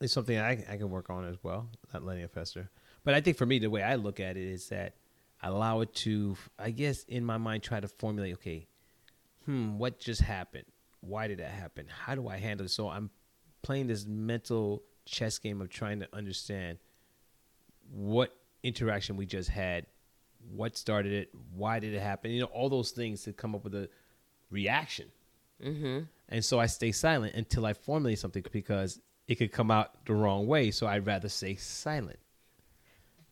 it's 0.00 0.12
something 0.12 0.38
I, 0.38 0.50
I 0.70 0.76
can 0.76 0.90
work 0.90 1.08
on 1.08 1.24
as 1.26 1.36
well, 1.42 1.70
not 1.94 2.04
letting 2.04 2.22
it 2.22 2.30
fester. 2.30 2.68
But 3.04 3.14
I 3.14 3.20
think 3.20 3.36
for 3.36 3.46
me, 3.46 3.58
the 3.58 3.70
way 3.70 3.82
I 3.82 3.94
look 3.94 4.20
at 4.20 4.36
it 4.36 4.44
is 4.46 4.68
that 4.68 4.94
allow 5.42 5.80
it 5.80 5.94
to, 5.94 6.36
I 6.58 6.70
guess, 6.70 7.04
in 7.04 7.24
my 7.24 7.38
mind, 7.38 7.62
try 7.62 7.80
to 7.80 7.88
formulate, 7.88 8.34
okay, 8.34 8.66
hmm, 9.44 9.78
what 9.78 9.98
just 9.98 10.20
happened? 10.20 10.66
Why 11.00 11.28
did 11.28 11.38
that 11.38 11.50
happen? 11.50 11.86
How 11.88 12.14
do 12.14 12.28
I 12.28 12.38
handle 12.38 12.66
it? 12.66 12.70
So 12.70 12.88
I'm 12.88 13.10
playing 13.62 13.86
this 13.86 14.06
mental 14.06 14.82
chess 15.04 15.38
game 15.38 15.60
of 15.60 15.68
trying 15.68 16.00
to 16.00 16.08
understand 16.12 16.78
what 17.90 18.34
interaction 18.62 19.16
we 19.16 19.26
just 19.26 19.48
had, 19.48 19.86
what 20.50 20.76
started 20.76 21.12
it, 21.12 21.30
why 21.54 21.78
did 21.78 21.94
it 21.94 22.00
happen? 22.00 22.30
You 22.30 22.40
know, 22.40 22.46
all 22.46 22.68
those 22.68 22.90
things 22.90 23.22
to 23.22 23.32
come 23.32 23.54
up 23.54 23.64
with 23.64 23.74
a 23.74 23.88
reaction. 24.50 25.06
Mm-hmm. 25.64 26.00
And 26.28 26.44
so 26.44 26.58
I 26.58 26.66
stay 26.66 26.92
silent 26.92 27.34
until 27.34 27.66
I 27.66 27.72
formulate 27.72 28.18
something 28.18 28.44
because 28.52 29.00
it 29.28 29.36
could 29.36 29.52
come 29.52 29.70
out 29.70 30.04
the 30.06 30.14
wrong 30.14 30.46
way. 30.46 30.70
So 30.70 30.86
I'd 30.86 31.06
rather 31.06 31.28
stay 31.28 31.54
silent 31.56 32.18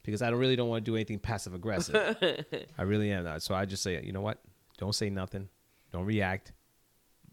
because 0.04 0.22
I 0.22 0.30
don't 0.30 0.38
really 0.38 0.54
don't 0.54 0.68
want 0.68 0.84
to 0.84 0.90
do 0.90 0.94
anything 0.94 1.18
passive 1.18 1.54
aggressive. 1.54 2.16
I 2.78 2.82
really 2.82 3.10
am 3.10 3.24
not. 3.24 3.42
So 3.42 3.54
I 3.54 3.64
just 3.64 3.82
say, 3.82 4.00
you 4.04 4.12
know 4.12 4.20
what? 4.20 4.38
Don't 4.78 4.94
say 4.94 5.10
nothing. 5.10 5.48
Don't 5.92 6.04
react. 6.04 6.52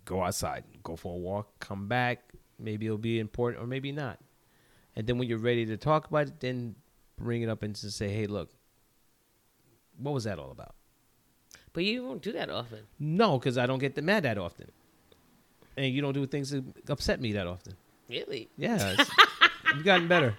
Go 0.05 0.23
outside. 0.23 0.63
Go 0.81 0.95
for 0.95 1.13
a 1.13 1.17
walk. 1.17 1.59
Come 1.59 1.87
back. 1.87 2.23
Maybe 2.57 2.85
it'll 2.85 2.97
be 2.97 3.19
important 3.19 3.61
or 3.63 3.67
maybe 3.67 3.91
not. 3.91 4.19
And 4.95 5.05
then 5.05 5.17
when 5.17 5.27
you're 5.27 5.37
ready 5.37 5.65
to 5.67 5.77
talk 5.77 6.07
about 6.07 6.27
it, 6.27 6.39
then 6.39 6.75
bring 7.17 7.41
it 7.41 7.49
up 7.49 7.61
and 7.61 7.75
just 7.75 7.97
say, 7.97 8.09
hey, 8.09 8.25
look, 8.25 8.49
what 9.97 10.13
was 10.13 10.23
that 10.23 10.39
all 10.39 10.51
about? 10.51 10.75
But 11.73 11.83
you 11.83 12.03
won't 12.03 12.21
do 12.21 12.31
that 12.33 12.49
often. 12.49 12.79
No, 12.99 13.37
because 13.37 13.57
I 13.57 13.65
don't 13.65 13.79
get 13.79 14.01
mad 14.03 14.23
that 14.23 14.37
often. 14.37 14.71
And 15.77 15.93
you 15.93 16.01
don't 16.01 16.13
do 16.13 16.25
things 16.25 16.51
that 16.51 16.63
upset 16.89 17.21
me 17.21 17.31
that 17.33 17.47
often. 17.47 17.73
Really? 18.09 18.49
Yeah, 18.57 18.95
you've 19.73 19.85
gotten 19.85 20.07
better. 20.07 20.35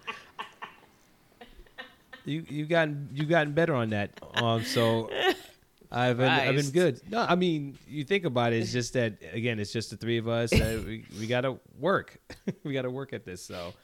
You 2.25 2.45
you 2.49 2.67
gotten 2.67 3.09
you 3.13 3.25
gotten 3.25 3.53
better 3.53 3.75
on 3.75 3.91
that. 3.91 4.19
Um, 4.35 4.63
so 4.65 5.11
I've 5.91 6.17
been 6.17 6.29
I've 6.29 6.57
been 6.57 6.71
good. 6.71 7.01
No, 7.11 7.21
I 7.21 7.35
mean 7.35 7.79
you 7.87 8.05
think 8.05 8.25
about 8.25 8.53
it. 8.53 8.61
It's 8.61 8.73
just 8.73 8.95
that 8.95 9.19
again, 9.33 9.59
it's 9.59 9.73
just 9.73 9.91
the 9.91 9.97
three 9.97 10.19
of 10.19 10.29
us. 10.29 10.53
Uh, 10.53 10.83
we 10.87 11.05
we 11.19 11.27
gotta 11.27 11.59
work. 11.79 12.19
we 12.65 12.73
gotta 12.73 12.91
work 12.91 13.13
at 13.13 13.25
this. 13.25 13.45
So 13.45 13.75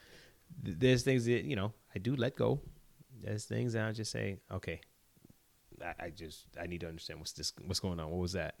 th- 0.63 0.77
there's 0.79 1.03
things 1.03 1.25
that 1.25 1.43
you 1.43 1.55
know 1.55 1.73
I 1.93 1.99
do 1.99 2.15
let 2.15 2.35
go. 2.35 2.61
There's 3.21 3.45
things 3.45 3.73
that 3.73 3.85
I 3.85 3.91
just 3.91 4.11
say, 4.11 4.37
okay, 4.51 4.79
I, 5.83 6.05
I 6.05 6.09
just 6.09 6.47
I 6.59 6.67
need 6.67 6.81
to 6.81 6.87
understand 6.87 7.19
what's 7.19 7.33
this 7.33 7.53
what's 7.65 7.79
going 7.79 7.99
on. 7.99 8.09
What 8.09 8.19
was 8.19 8.33
that? 8.33 8.55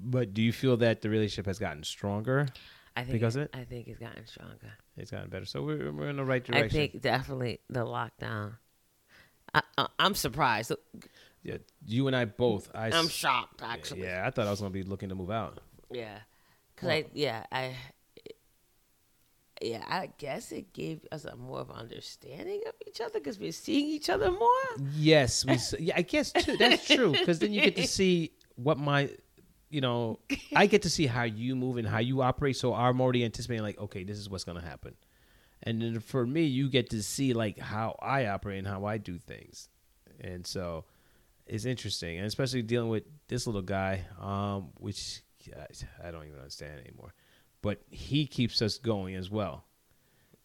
But 0.00 0.32
do 0.32 0.42
you 0.42 0.52
feel 0.52 0.76
that 0.76 1.00
the 1.02 1.10
relationship 1.10 1.46
has 1.46 1.58
gotten 1.58 1.82
stronger? 1.82 2.46
I 2.98 3.02
think 3.02 3.12
Because 3.12 3.36
it, 3.36 3.42
of 3.42 3.60
it? 3.60 3.60
I 3.60 3.64
think 3.64 3.86
it's 3.86 3.98
gotten 4.00 4.26
stronger. 4.26 4.72
It's 4.96 5.12
gotten 5.12 5.30
better. 5.30 5.44
So 5.44 5.62
we're 5.62 5.92
we're 5.92 6.08
in 6.08 6.16
the 6.16 6.24
right 6.24 6.44
direction. 6.44 6.66
I 6.66 6.68
think 6.68 7.00
definitely 7.00 7.60
the 7.70 7.84
lockdown. 7.86 8.54
I, 9.54 9.62
I, 9.76 9.86
I'm 10.00 10.14
surprised. 10.14 10.72
yeah, 11.44 11.58
you 11.86 12.08
and 12.08 12.16
I 12.16 12.24
both. 12.24 12.68
I 12.74 12.90
I'm 12.90 13.08
shocked 13.08 13.62
actually. 13.62 14.02
Yeah, 14.02 14.24
I 14.26 14.30
thought 14.30 14.48
I 14.48 14.50
was 14.50 14.60
gonna 14.60 14.70
be 14.70 14.82
looking 14.82 15.10
to 15.10 15.14
move 15.14 15.30
out. 15.30 15.60
Yeah. 15.92 16.18
Cause 16.76 16.88
I 16.90 17.04
yeah 17.12 17.44
I 17.52 17.74
yeah 19.62 19.84
I 19.88 20.10
guess 20.18 20.50
it 20.50 20.72
gave 20.72 21.06
us 21.12 21.24
a 21.24 21.36
more 21.36 21.60
of 21.60 21.70
understanding 21.70 22.62
of 22.66 22.74
each 22.86 23.00
other 23.00 23.20
because 23.20 23.38
we're 23.38 23.52
seeing 23.52 23.86
each 23.86 24.10
other 24.10 24.32
more. 24.32 24.48
Yes, 24.96 25.44
we. 25.46 25.56
Yeah, 25.78 25.94
I 25.96 26.02
guess 26.02 26.32
too. 26.32 26.56
That's 26.56 26.84
true 26.84 27.12
because 27.12 27.38
then 27.38 27.52
you 27.52 27.62
get 27.62 27.76
to 27.76 27.86
see 27.98 28.32
what 28.56 28.76
my, 28.76 29.10
you 29.70 29.80
know, 29.80 30.18
I 30.54 30.66
get 30.66 30.82
to 30.82 30.90
see 30.90 31.06
how 31.06 31.24
you 31.24 31.56
move 31.56 31.76
and 31.76 31.86
how 31.86 31.98
you 31.98 32.22
operate. 32.22 32.56
So 32.56 32.74
I'm 32.74 33.00
already 33.00 33.24
anticipating 33.24 33.62
like, 33.62 33.78
okay, 33.78 34.04
this 34.04 34.18
is 34.18 34.28
what's 34.28 34.44
gonna 34.44 34.60
happen, 34.62 34.94
and 35.62 35.82
then 35.82 36.00
for 36.00 36.26
me, 36.26 36.44
you 36.44 36.68
get 36.68 36.90
to 36.90 37.02
see 37.02 37.32
like 37.32 37.58
how 37.58 37.96
I 38.00 38.26
operate 38.26 38.58
and 38.58 38.66
how 38.66 38.84
I 38.84 38.98
do 38.98 39.18
things, 39.18 39.68
and 40.20 40.46
so 40.46 40.84
it's 41.46 41.64
interesting, 41.64 42.18
and 42.18 42.26
especially 42.26 42.62
dealing 42.62 42.90
with 42.90 43.04
this 43.28 43.46
little 43.46 43.62
guy, 43.62 44.04
um, 44.20 44.68
which 44.78 45.22
I 46.04 46.10
don't 46.10 46.24
even 46.26 46.38
understand 46.38 46.80
anymore, 46.80 47.14
but 47.62 47.80
he 47.90 48.26
keeps 48.26 48.60
us 48.60 48.78
going 48.78 49.14
as 49.14 49.30
well 49.30 49.64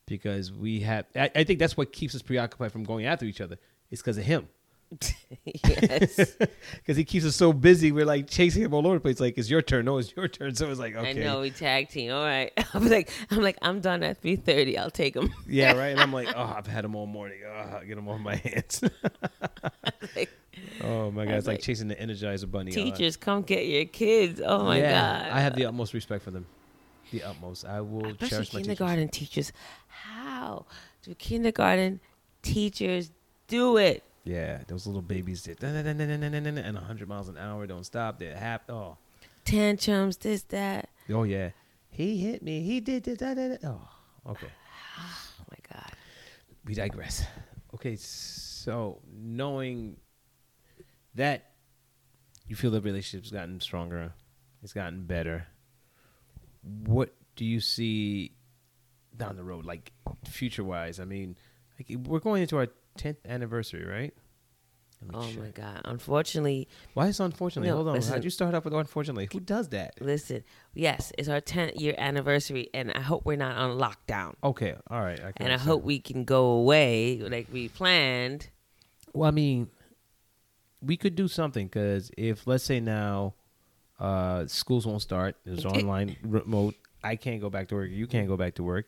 because 0.05 0.51
we 0.51 0.81
have. 0.81 1.05
I, 1.15 1.29
I 1.35 1.43
think 1.43 1.59
that's 1.59 1.75
what 1.77 1.91
keeps 1.91 2.15
us 2.15 2.21
preoccupied 2.21 2.71
from 2.71 2.83
going 2.83 3.05
after 3.05 3.25
each 3.25 3.41
other. 3.41 3.57
It's 3.89 4.01
because 4.01 4.17
of 4.17 4.23
him. 4.23 4.47
yes, 5.45 6.35
Because 6.75 6.97
he 6.97 7.03
keeps 7.03 7.25
us 7.25 7.35
so 7.35 7.53
busy, 7.53 7.91
we're 7.91 8.05
like 8.05 8.29
chasing 8.29 8.63
him 8.63 8.73
all 8.73 8.85
over 8.85 8.95
the 8.95 9.01
place. 9.01 9.19
Like 9.19 9.37
it's 9.37 9.49
your 9.49 9.61
turn, 9.61 9.85
no, 9.85 9.97
it's 9.97 10.15
your 10.15 10.27
turn. 10.27 10.53
So 10.63 10.69
it's 10.69 10.79
like, 10.79 10.95
okay, 10.95 11.09
I 11.09 11.13
know 11.13 11.41
we 11.41 11.49
tag 11.49 11.89
team. 11.89 12.11
All 12.11 12.23
right, 12.23 12.51
I'm 12.73 12.87
like 12.87 13.09
I'm 13.31 13.41
like 13.41 13.57
I'm 13.61 13.79
done 13.79 14.03
at 14.03 14.21
three 14.21 14.35
thirty. 14.35 14.77
I'll 14.77 14.91
take 14.91 15.15
him. 15.15 15.33
yeah, 15.47 15.73
right. 15.73 15.87
And 15.87 15.99
I'm 15.99 16.13
like, 16.13 16.29
oh, 16.35 16.53
I've 16.55 16.67
had 16.67 16.85
him 16.85 16.95
all 16.95 17.07
morning. 17.07 17.39
Oh, 17.45 17.77
I'll 17.77 17.85
get 17.85 17.97
him 17.97 18.07
off 18.07 18.19
my 18.19 18.35
hands. 18.35 18.83
Like, 20.15 20.29
oh 20.81 21.11
my 21.11 21.25
god, 21.25 21.35
it's 21.35 21.47
like 21.47 21.55
like, 21.55 21.61
chasing 21.63 21.87
the 21.87 21.95
Energizer 21.95 22.49
Bunny. 22.49 22.71
Uh, 22.71 22.75
Teachers, 22.75 23.17
come 23.17 23.41
get 23.41 23.65
your 23.65 23.85
kids. 23.85 24.41
Oh 24.43 24.63
my 24.63 24.77
yeah, 24.77 25.23
god, 25.23 25.31
I 25.31 25.39
have 25.41 25.55
the 25.55 25.65
utmost 25.65 25.93
respect 25.93 26.23
for 26.23 26.31
them. 26.31 26.45
The 27.11 27.23
utmost. 27.23 27.65
I 27.65 27.81
will 27.81 28.05
especially 28.05 28.27
cherish 28.29 28.53
my 28.53 28.59
teachers. 28.59 28.77
kindergarten 28.77 29.07
teachers. 29.09 29.53
How 29.87 30.65
do 31.03 31.15
kindergarten 31.15 31.99
teachers 32.41 33.11
do 33.47 33.77
it? 33.77 34.03
Yeah, 34.23 34.59
those 34.67 34.87
little 34.87 35.01
babies 35.01 35.41
did 35.43 35.61
and 35.61 36.75
100 36.75 37.07
miles 37.07 37.27
an 37.27 37.37
hour 37.37 37.67
don't 37.67 37.85
stop. 37.85 38.19
They're 38.19 38.37
half. 38.37 38.61
Oh, 38.69 38.97
Tantrums, 39.43 40.17
this 40.17 40.43
that. 40.43 40.89
oh 41.11 41.23
yeah. 41.23 41.49
He 41.89 42.17
hit 42.17 42.41
me. 42.41 42.61
He 42.61 42.79
did 42.79 43.03
this. 43.03 43.17
da, 43.17 43.33
da, 43.33 43.49
da. 43.49 43.55
Oh, 43.67 44.31
okay. 44.31 44.47
Oh 44.97 45.43
my 45.51 45.57
god. 45.69 45.91
we 46.65 46.73
digress. 46.73 47.25
Okay, 47.73 47.95
so 47.97 48.99
knowing 49.11 49.97
that 51.15 51.51
you 52.47 52.55
feel 52.55 52.71
the 52.71 52.81
relationship's 52.81 53.31
gotten 53.31 53.59
stronger, 53.59 54.13
it's 54.63 54.73
gotten 54.73 55.03
better. 55.03 55.47
What 56.61 57.13
do 57.35 57.45
you 57.45 57.59
see 57.59 58.31
down 59.17 59.35
the 59.35 59.43
road, 59.43 59.65
like 59.65 59.91
future 60.27 60.63
wise? 60.63 60.99
I 60.99 61.05
mean, 61.05 61.35
like 61.77 61.99
we're 62.07 62.19
going 62.19 62.41
into 62.41 62.57
our 62.57 62.67
tenth 62.97 63.17
anniversary, 63.25 63.85
right? 63.85 64.13
Oh 65.13 65.27
check. 65.27 65.37
my 65.39 65.49
god. 65.49 65.81
Unfortunately, 65.85 66.67
Why 66.93 67.07
is 67.07 67.19
it 67.19 67.23
unfortunately? 67.23 67.69
No, 67.69 67.75
Hold 67.75 67.89
on. 67.89 67.93
listen. 67.95 68.13
How'd 68.13 68.23
you 68.23 68.29
start 68.29 68.55
off 68.55 68.63
with 68.63 68.73
unfortunately? 68.73 69.27
Who 69.33 69.41
does 69.41 69.67
that? 69.69 69.95
listen. 69.99 70.43
Yes, 70.73 71.11
it's 71.17 71.27
our 71.27 71.41
10th 71.41 71.79
year 71.79 71.93
anniversary, 71.97 72.69
and 72.73 72.91
I 72.91 73.01
hope 73.01 73.25
we're 73.25 73.35
not 73.35 73.57
on 73.57 73.77
lockdown. 73.77 74.35
Okay, 74.43 74.75
all 74.89 75.01
right. 75.01 75.19
I 75.19 75.33
And 75.37 75.51
I 75.51 75.57
hope 75.57 75.83
we 75.83 75.99
can 75.99 76.23
go 76.23 76.45
away 76.51 77.17
like 77.17 77.47
we 77.51 77.67
planned. 77.67 78.49
Well, 79.13 79.27
I 79.27 79.31
mean, 79.31 79.67
we 80.81 80.95
could 80.95 81.15
do 81.15 81.27
something 81.27 81.67
because 81.67 82.09
if 82.17 82.47
let's 82.47 82.63
say 82.63 82.79
now 82.79 83.33
uh, 83.99 84.47
schools 84.47 84.87
won't 84.87 85.01
start, 85.01 85.35
there's 85.45 85.65
online 85.77 86.15
remote. 86.23 86.75
I 87.03 87.17
can't 87.17 87.41
go 87.41 87.49
back 87.49 87.67
to 87.69 87.75
work. 87.75 87.89
You 87.91 88.07
can't 88.07 88.29
go 88.29 88.37
back 88.37 88.55
to 88.55 88.63
work. 88.63 88.87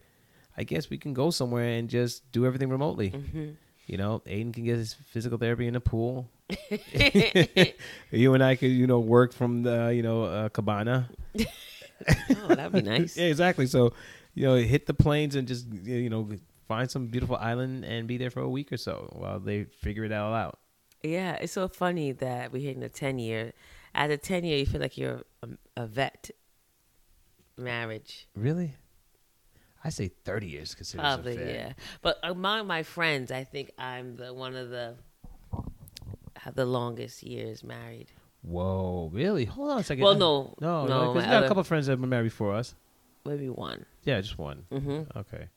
I 0.58 0.64
guess 0.64 0.90
we 0.90 0.98
can 0.98 1.14
go 1.14 1.30
somewhere 1.32 1.66
and 1.78 1.90
just 1.90 2.32
do 2.32 2.46
everything 2.46 2.70
remotely. 2.70 3.10
Mm-hmm. 3.12 3.50
You 3.86 3.98
know, 3.98 4.22
Aiden 4.26 4.54
can 4.54 4.64
get 4.64 4.78
his 4.78 4.94
physical 4.94 5.38
therapy 5.38 5.68
in 5.68 5.74
the 5.74 5.80
pool. 5.80 6.30
you 8.12 8.34
and 8.34 8.44
I 8.44 8.56
could, 8.56 8.72
you 8.72 8.88
know, 8.88 9.00
work 9.00 9.34
from 9.34 9.64
the, 9.64 9.94
you 9.96 10.02
know, 10.02 10.24
uh, 10.24 10.50
cabana. 10.50 11.10
Oh, 11.38 12.56
that'd 12.56 12.72
be 12.72 12.82
nice. 12.82 13.18
Yeah, 13.18 13.26
exactly. 13.26 13.68
So, 13.68 13.94
you 14.34 14.46
know, 14.46 14.56
hit 14.56 14.86
the 14.88 14.94
planes 14.94 15.36
and 15.36 15.48
just, 15.48 15.68
you 15.72 16.10
know, 16.10 16.30
find 16.68 16.90
some 16.90 17.08
beautiful 17.08 17.36
island 17.36 17.86
and 17.86 18.08
be 18.08 18.18
there 18.18 18.32
for 18.32 18.42
a 18.42 18.50
week 18.50 18.72
or 18.74 18.78
so 18.78 19.10
while 19.16 19.40
they 19.40 19.66
figure 19.66 20.04
it 20.04 20.12
all 20.12 20.34
out. 20.34 20.60
Yeah, 21.04 21.34
it's 21.34 21.54
so 21.54 21.68
funny 21.68 22.12
that 22.14 22.52
we're 22.52 22.64
hitting 22.64 22.82
the 22.82 22.90
10 22.90 23.20
year. 23.20 23.54
At 23.94 24.10
a 24.10 24.18
10 24.18 24.44
year, 24.44 24.58
you 24.58 24.66
feel 24.66 24.82
like 24.82 24.98
you're 24.98 25.22
a, 25.44 25.50
a 25.78 25.86
vet 25.86 26.32
marriage. 27.58 28.28
Really? 28.36 28.74
I 29.86 29.90
say 29.90 30.08
30 30.26 30.48
years 30.48 30.74
considered 30.74 31.02
Probably, 31.04 31.36
yeah. 31.38 31.74
But 32.02 32.18
among 32.24 32.66
my 32.66 32.82
friends, 32.82 33.32
I 33.32 33.44
think 33.44 33.72
I'm 33.78 34.16
the 34.16 34.34
one 34.34 34.56
of 34.56 34.70
the 34.72 34.96
have 36.38 36.56
the 36.56 36.66
longest 36.66 37.24
years 37.24 37.64
married. 37.64 38.08
Whoa, 38.42 39.10
really? 39.14 39.46
Hold 39.46 39.72
on 39.72 39.80
a 39.80 39.84
second. 39.84 40.04
Well, 40.04 40.16
no, 40.16 40.56
no, 40.60 40.86
no, 40.86 41.00
Because 41.00 41.16
my 41.16 41.20
we 41.22 41.26
got 41.26 41.34
other- 41.36 41.46
a 41.46 41.48
couple 41.48 41.62
of 41.62 41.68
friends 41.68 41.86
that 41.88 42.00
were 42.00 42.08
married 42.08 42.26
before 42.26 42.54
us. 42.56 42.76
maybe 43.26 43.48
one. 43.50 43.86
Yeah, 44.04 44.22
just 44.22 44.38
one. 44.38 44.66
Mm-hmm. 44.72 45.18
Okay. 45.20 45.50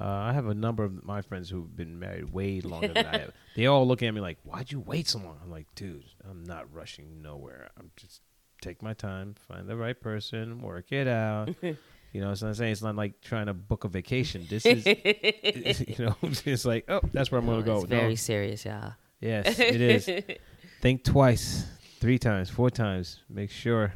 Uh, 0.00 0.04
I 0.04 0.32
have 0.32 0.46
a 0.46 0.54
number 0.54 0.82
of 0.84 1.04
my 1.04 1.22
friends 1.22 1.48
who've 1.50 1.74
been 1.76 1.98
married 1.98 2.32
way 2.32 2.60
longer 2.60 2.88
than 2.88 3.06
I 3.06 3.18
have. 3.18 3.32
They 3.56 3.66
all 3.66 3.86
look 3.86 4.02
at 4.02 4.12
me 4.12 4.20
like, 4.20 4.38
"Why'd 4.42 4.72
you 4.72 4.80
wait 4.80 5.06
so 5.08 5.20
long?" 5.20 5.38
I'm 5.42 5.50
like, 5.50 5.72
"Dude, 5.76 6.04
I'm 6.28 6.42
not 6.44 6.72
rushing 6.74 7.22
nowhere. 7.22 7.70
I'm 7.78 7.92
just 7.96 8.20
take 8.60 8.82
my 8.82 8.92
time, 8.94 9.34
find 9.46 9.68
the 9.68 9.76
right 9.76 9.98
person, 10.00 10.60
work 10.60 10.90
it 10.90 11.06
out." 11.06 11.54
you 12.14 12.20
know, 12.20 12.32
so 12.34 12.46
I'm 12.46 12.54
saying 12.54 12.70
it's 12.72 12.80
not 12.82 12.94
like 12.94 13.20
trying 13.20 13.46
to 13.46 13.54
book 13.54 13.82
a 13.84 13.88
vacation. 13.88 14.46
This 14.48 14.64
is, 14.64 14.86
you 15.98 16.06
know, 16.06 16.16
it's 16.22 16.64
like, 16.64 16.84
oh, 16.88 17.00
that's 17.12 17.30
where 17.32 17.40
I'm 17.40 17.46
gonna 17.46 17.62
go. 17.62 17.80
It's 17.80 17.90
No. 17.90 17.98
very 17.98 18.16
serious, 18.16 18.64
y'all. 18.64 18.92
Yes, 19.20 19.58
it 19.58 19.80
is. 19.80 20.08
Think 20.80 21.02
twice, 21.02 21.66
three 21.98 22.18
times, 22.18 22.48
four 22.50 22.70
times. 22.70 23.20
Make 23.28 23.50
sure 23.50 23.92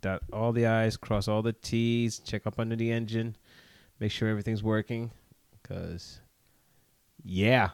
dot 0.00 0.22
all 0.32 0.52
the 0.52 0.66
I's, 0.66 0.96
cross 0.98 1.28
all 1.28 1.40
the 1.40 1.54
T's, 1.54 2.18
check 2.18 2.46
up 2.46 2.58
under 2.60 2.76
the 2.76 2.92
engine, 2.92 3.36
make 3.98 4.10
sure 4.12 4.28
everything's 4.28 4.62
working. 4.62 5.10
Cause, 5.62 6.20
yeah, 7.24 7.70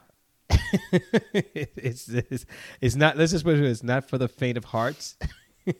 it's, 1.32 2.08
it's 2.08 2.46
it's 2.80 2.94
not. 2.94 3.16
Let's 3.16 3.32
just 3.32 3.44
put 3.44 3.56
it. 3.56 3.64
It's 3.64 3.82
not 3.82 4.08
for 4.08 4.18
the 4.18 4.28
faint 4.28 4.56
of 4.58 4.64
hearts, 4.64 5.16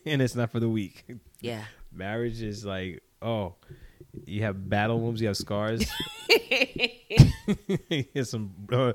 and 0.06 0.20
it's 0.22 0.34
not 0.34 0.50
for 0.50 0.58
the 0.58 0.68
weak. 0.68 1.04
Yeah. 1.40 1.62
Marriage 1.92 2.42
is 2.42 2.64
like, 2.64 3.02
oh, 3.22 3.54
you 4.26 4.42
have 4.42 4.68
battle 4.68 5.00
wounds, 5.00 5.20
you 5.20 5.28
have 5.28 5.36
scars, 5.36 5.84
you 7.88 8.04
have 8.14 8.26
some 8.26 8.52
uh, 8.72 8.92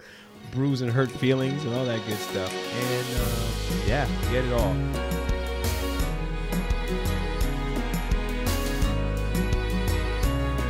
bruised 0.52 0.84
and 0.84 0.92
hurt 0.92 1.12
feelings, 1.12 1.64
and 1.66 1.74
all 1.74 1.86
that 1.86 2.06
good 2.08 2.18
stuff. 2.18 2.54
And 2.54 3.08
uh, 3.20 3.88
yeah, 3.88 4.08
get 4.32 4.46
it 4.46 4.54
all. 4.54 4.74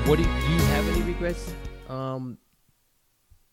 What 0.06 0.18
do 0.18 0.24
you, 0.24 0.30
do 0.30 0.54
you 0.54 0.60
have 0.60 0.88
any 0.90 1.02
regrets? 1.04 1.54
Um, 1.88 2.38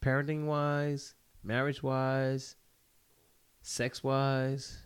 parenting 0.03 0.47
wise, 0.47 1.15
marriage 1.45 1.83
wise, 1.83 2.57
sex 3.63 4.03
wise, 4.03 4.79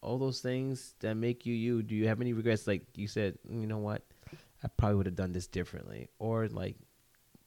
all 0.00 0.18
those 0.18 0.40
things 0.40 0.94
that 1.00 1.14
make 1.14 1.46
you 1.46 1.54
you. 1.54 1.82
Do 1.82 1.94
you 1.94 2.08
have 2.08 2.20
any 2.20 2.32
regrets? 2.32 2.66
Like 2.66 2.82
you 2.96 3.06
said, 3.06 3.38
"Mm, 3.48 3.60
you 3.60 3.66
know 3.66 3.78
what, 3.78 4.02
I 4.62 4.68
probably 4.68 4.96
would 4.96 5.06
have 5.06 5.16
done 5.16 5.32
this 5.32 5.46
differently, 5.46 6.08
or 6.18 6.48
like, 6.48 6.76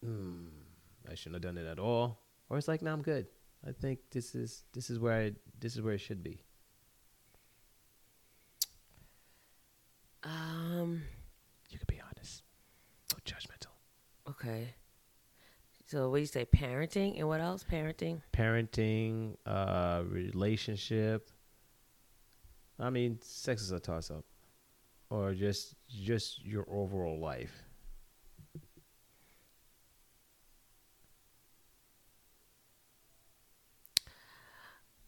hmm, 0.03 0.47
I 1.09 1.15
shouldn't 1.15 1.43
have 1.43 1.53
done 1.53 1.61
it 1.61 1.67
at 1.69 1.79
all, 1.79 2.21
or 2.49 2.57
it's 2.57 2.67
like, 2.67 2.81
no, 2.81 2.93
I'm 2.93 3.01
good. 3.01 3.27
I 3.67 3.71
think 3.71 3.99
this 4.11 4.33
is 4.33 4.63
this 4.73 4.89
is 4.89 4.97
where 4.99 5.13
I 5.13 5.31
this 5.59 5.75
is 5.75 5.81
where 5.81 5.93
it 5.93 5.99
should 5.99 6.23
be. 6.23 6.43
Um. 10.23 11.03
You 11.69 11.79
could 11.79 11.87
be 11.87 12.01
honest, 12.01 12.43
no 13.13 13.19
judgmental. 13.25 13.71
Okay. 14.29 14.75
So 15.87 16.09
what 16.09 16.17
do 16.17 16.21
you 16.21 16.25
say? 16.27 16.45
Parenting 16.45 17.17
and 17.17 17.27
what 17.27 17.39
else? 17.39 17.63
Parenting. 17.69 18.21
Parenting, 18.33 19.35
uh, 19.45 20.03
relationship. 20.05 21.29
I 22.79 22.89
mean, 22.89 23.19
sex 23.21 23.61
is 23.61 23.71
a 23.71 23.79
toss 23.79 24.09
up, 24.11 24.25
or 25.11 25.33
just 25.33 25.75
just 25.89 26.43
your 26.43 26.65
overall 26.71 27.19
life. 27.19 27.51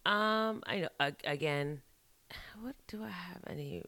Um. 0.05 0.61
I 0.67 0.81
know. 0.81 0.89
Again, 1.23 1.81
what 2.61 2.75
do 2.87 3.03
I 3.03 3.09
have 3.09 3.41
any 3.47 3.83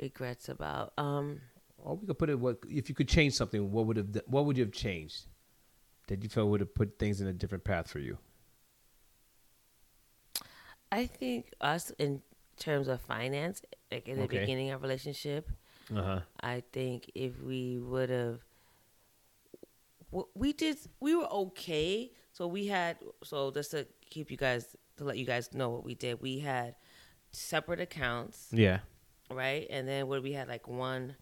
regrets 0.00 0.48
about? 0.48 0.94
Um. 0.96 1.40
Or 1.76 1.96
we 1.96 2.06
could 2.06 2.18
put 2.18 2.30
it. 2.30 2.40
What 2.40 2.58
if 2.68 2.88
you 2.88 2.94
could 2.94 3.08
change 3.08 3.34
something? 3.34 3.70
What 3.70 3.86
would 3.86 3.98
have 3.98 4.22
what 4.26 4.46
would 4.46 4.56
you 4.56 4.64
have 4.64 4.72
changed 4.72 5.26
that 6.06 6.22
you 6.22 6.30
felt 6.30 6.48
would 6.48 6.60
have 6.60 6.74
put 6.74 6.98
things 6.98 7.20
in 7.20 7.26
a 7.26 7.32
different 7.32 7.64
path 7.64 7.90
for 7.90 7.98
you? 7.98 8.16
I 10.90 11.06
think 11.06 11.52
us 11.60 11.90
in 11.98 12.22
terms 12.58 12.88
of 12.88 13.00
finance, 13.00 13.62
like 13.90 14.08
in 14.08 14.16
the 14.18 14.24
Okay. 14.24 14.40
beginning 14.40 14.70
of 14.70 14.82
relationship, 14.82 15.50
Uh 15.94 16.02
huh. 16.02 16.20
I 16.40 16.62
think 16.72 17.10
if 17.14 17.40
we 17.40 17.78
would 17.78 18.10
have, 18.10 18.40
we 20.34 20.52
did, 20.52 20.78
we 21.00 21.14
were 21.16 21.30
okay. 21.32 22.12
So 22.32 22.46
we 22.46 22.66
had, 22.66 22.98
so 23.22 23.50
just 23.50 23.70
to 23.72 23.86
keep 24.10 24.30
you 24.30 24.36
guys, 24.36 24.76
to 24.96 25.04
let 25.04 25.18
you 25.18 25.24
guys 25.26 25.52
know 25.54 25.70
what 25.70 25.84
we 25.84 25.94
did, 25.94 26.20
we 26.22 26.38
had 26.38 26.76
separate 27.32 27.80
accounts, 27.80 28.48
Yeah. 28.52 28.80
right? 29.30 29.66
And 29.70 29.86
then 29.88 30.06
what 30.08 30.22
we 30.22 30.32
had 30.32 30.48
like 30.48 30.68
one, 30.68 31.16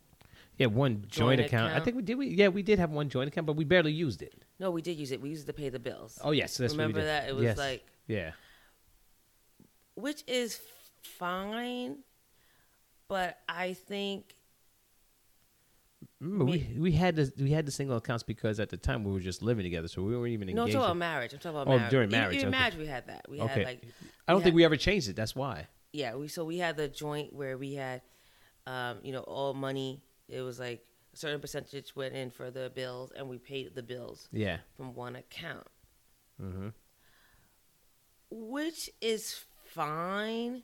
Yeah, 0.58 0.66
one 0.66 1.04
joint, 1.08 1.38
Joint 1.38 1.40
account. 1.40 1.74
I 1.74 1.80
think 1.80 1.96
we 1.96 2.02
did. 2.02 2.16
We 2.18 2.28
yeah, 2.28 2.48
we 2.48 2.62
did 2.62 2.78
have 2.78 2.90
one 2.90 3.08
joint 3.08 3.28
account, 3.28 3.46
but 3.46 3.56
we 3.56 3.64
barely 3.64 3.92
used 3.92 4.20
it. 4.22 4.34
no, 4.58 4.70
we 4.70 4.82
did 4.82 4.98
use 4.98 5.10
it. 5.12 5.20
We 5.20 5.30
used 5.30 5.44
it 5.48 5.52
to 5.52 5.52
pay 5.54 5.70
the 5.70 5.78
bills. 5.78 6.18
Oh 6.22 6.30
yes, 6.32 6.56
that's 6.58 6.72
Remember 6.74 7.00
what 7.00 7.04
we 7.04 7.08
did. 7.08 7.08
that? 7.08 7.28
It 7.28 7.34
was 7.34 7.44
Yes. 7.44 7.58
like, 7.58 7.84
yeah, 8.06 8.32
which 9.94 10.22
is 10.26 10.60
fine, 11.02 11.98
but 13.08 13.38
I 13.48 13.74
think 13.74 14.34
Remember, 16.20 16.44
we 16.44 16.74
we 16.78 16.92
had 16.92 17.16
the 17.16 17.32
we 17.38 17.50
had 17.50 17.66
the 17.66 17.72
single 17.72 17.96
accounts 17.96 18.22
because 18.22 18.60
at 18.60 18.70
the 18.70 18.76
time 18.76 19.02
we 19.04 19.12
were 19.12 19.20
just 19.20 19.42
living 19.42 19.64
together, 19.64 19.88
so 19.88 20.02
we 20.02 20.16
weren't 20.16 20.32
even 20.32 20.46
no, 20.48 20.52
I'm 20.52 20.58
engaged. 20.68 20.72
talking 20.74 20.84
about 20.86 20.96
marriage. 20.96 21.32
I'm 21.32 21.38
talking 21.40 21.60
about 21.60 21.66
Oh, 21.72 21.76
marriage. 21.76 21.90
during 21.90 22.10
marriage, 22.10 22.36
Even 22.36 22.48
okay. 22.48 22.58
marriage, 22.58 22.76
we 22.76 22.86
had 22.86 23.06
that. 23.08 23.26
We 23.28 23.40
Okay. 23.40 23.52
had 23.54 23.64
like 23.66 23.82
I 24.28 24.32
don't 24.32 24.38
we 24.38 24.44
think 24.44 24.52
had- 24.52 24.54
we 24.54 24.64
ever 24.64 24.76
changed 24.76 25.08
it. 25.08 25.16
That's 25.16 25.34
why. 25.34 25.66
yeah. 25.92 26.14
We 26.14 26.28
so 26.28 26.44
we 26.44 26.58
had 26.58 26.76
the 26.76 26.88
joint 26.88 27.32
where 27.32 27.58
we 27.58 27.74
had, 27.74 28.02
um, 28.66 28.98
you 29.02 29.12
know, 29.12 29.20
all 29.22 29.52
money. 29.54 30.02
It 30.28 30.40
was 30.42 30.58
like 30.60 30.84
a 31.12 31.16
certain 31.16 31.40
percentage 31.40 31.94
went 31.96 32.14
in 32.14 32.30
for 32.30 32.50
the 32.50 32.70
bills, 32.74 33.12
and 33.16 33.28
we 33.28 33.38
paid 33.38 33.74
the 33.74 33.82
bills 33.82 34.28
Yeah. 34.32 34.58
from 34.76 34.94
one 34.94 35.16
account, 35.16 35.66
Mm-hmm. 36.40 36.68
which 38.30 38.90
is 39.00 39.44
fine. 39.66 40.62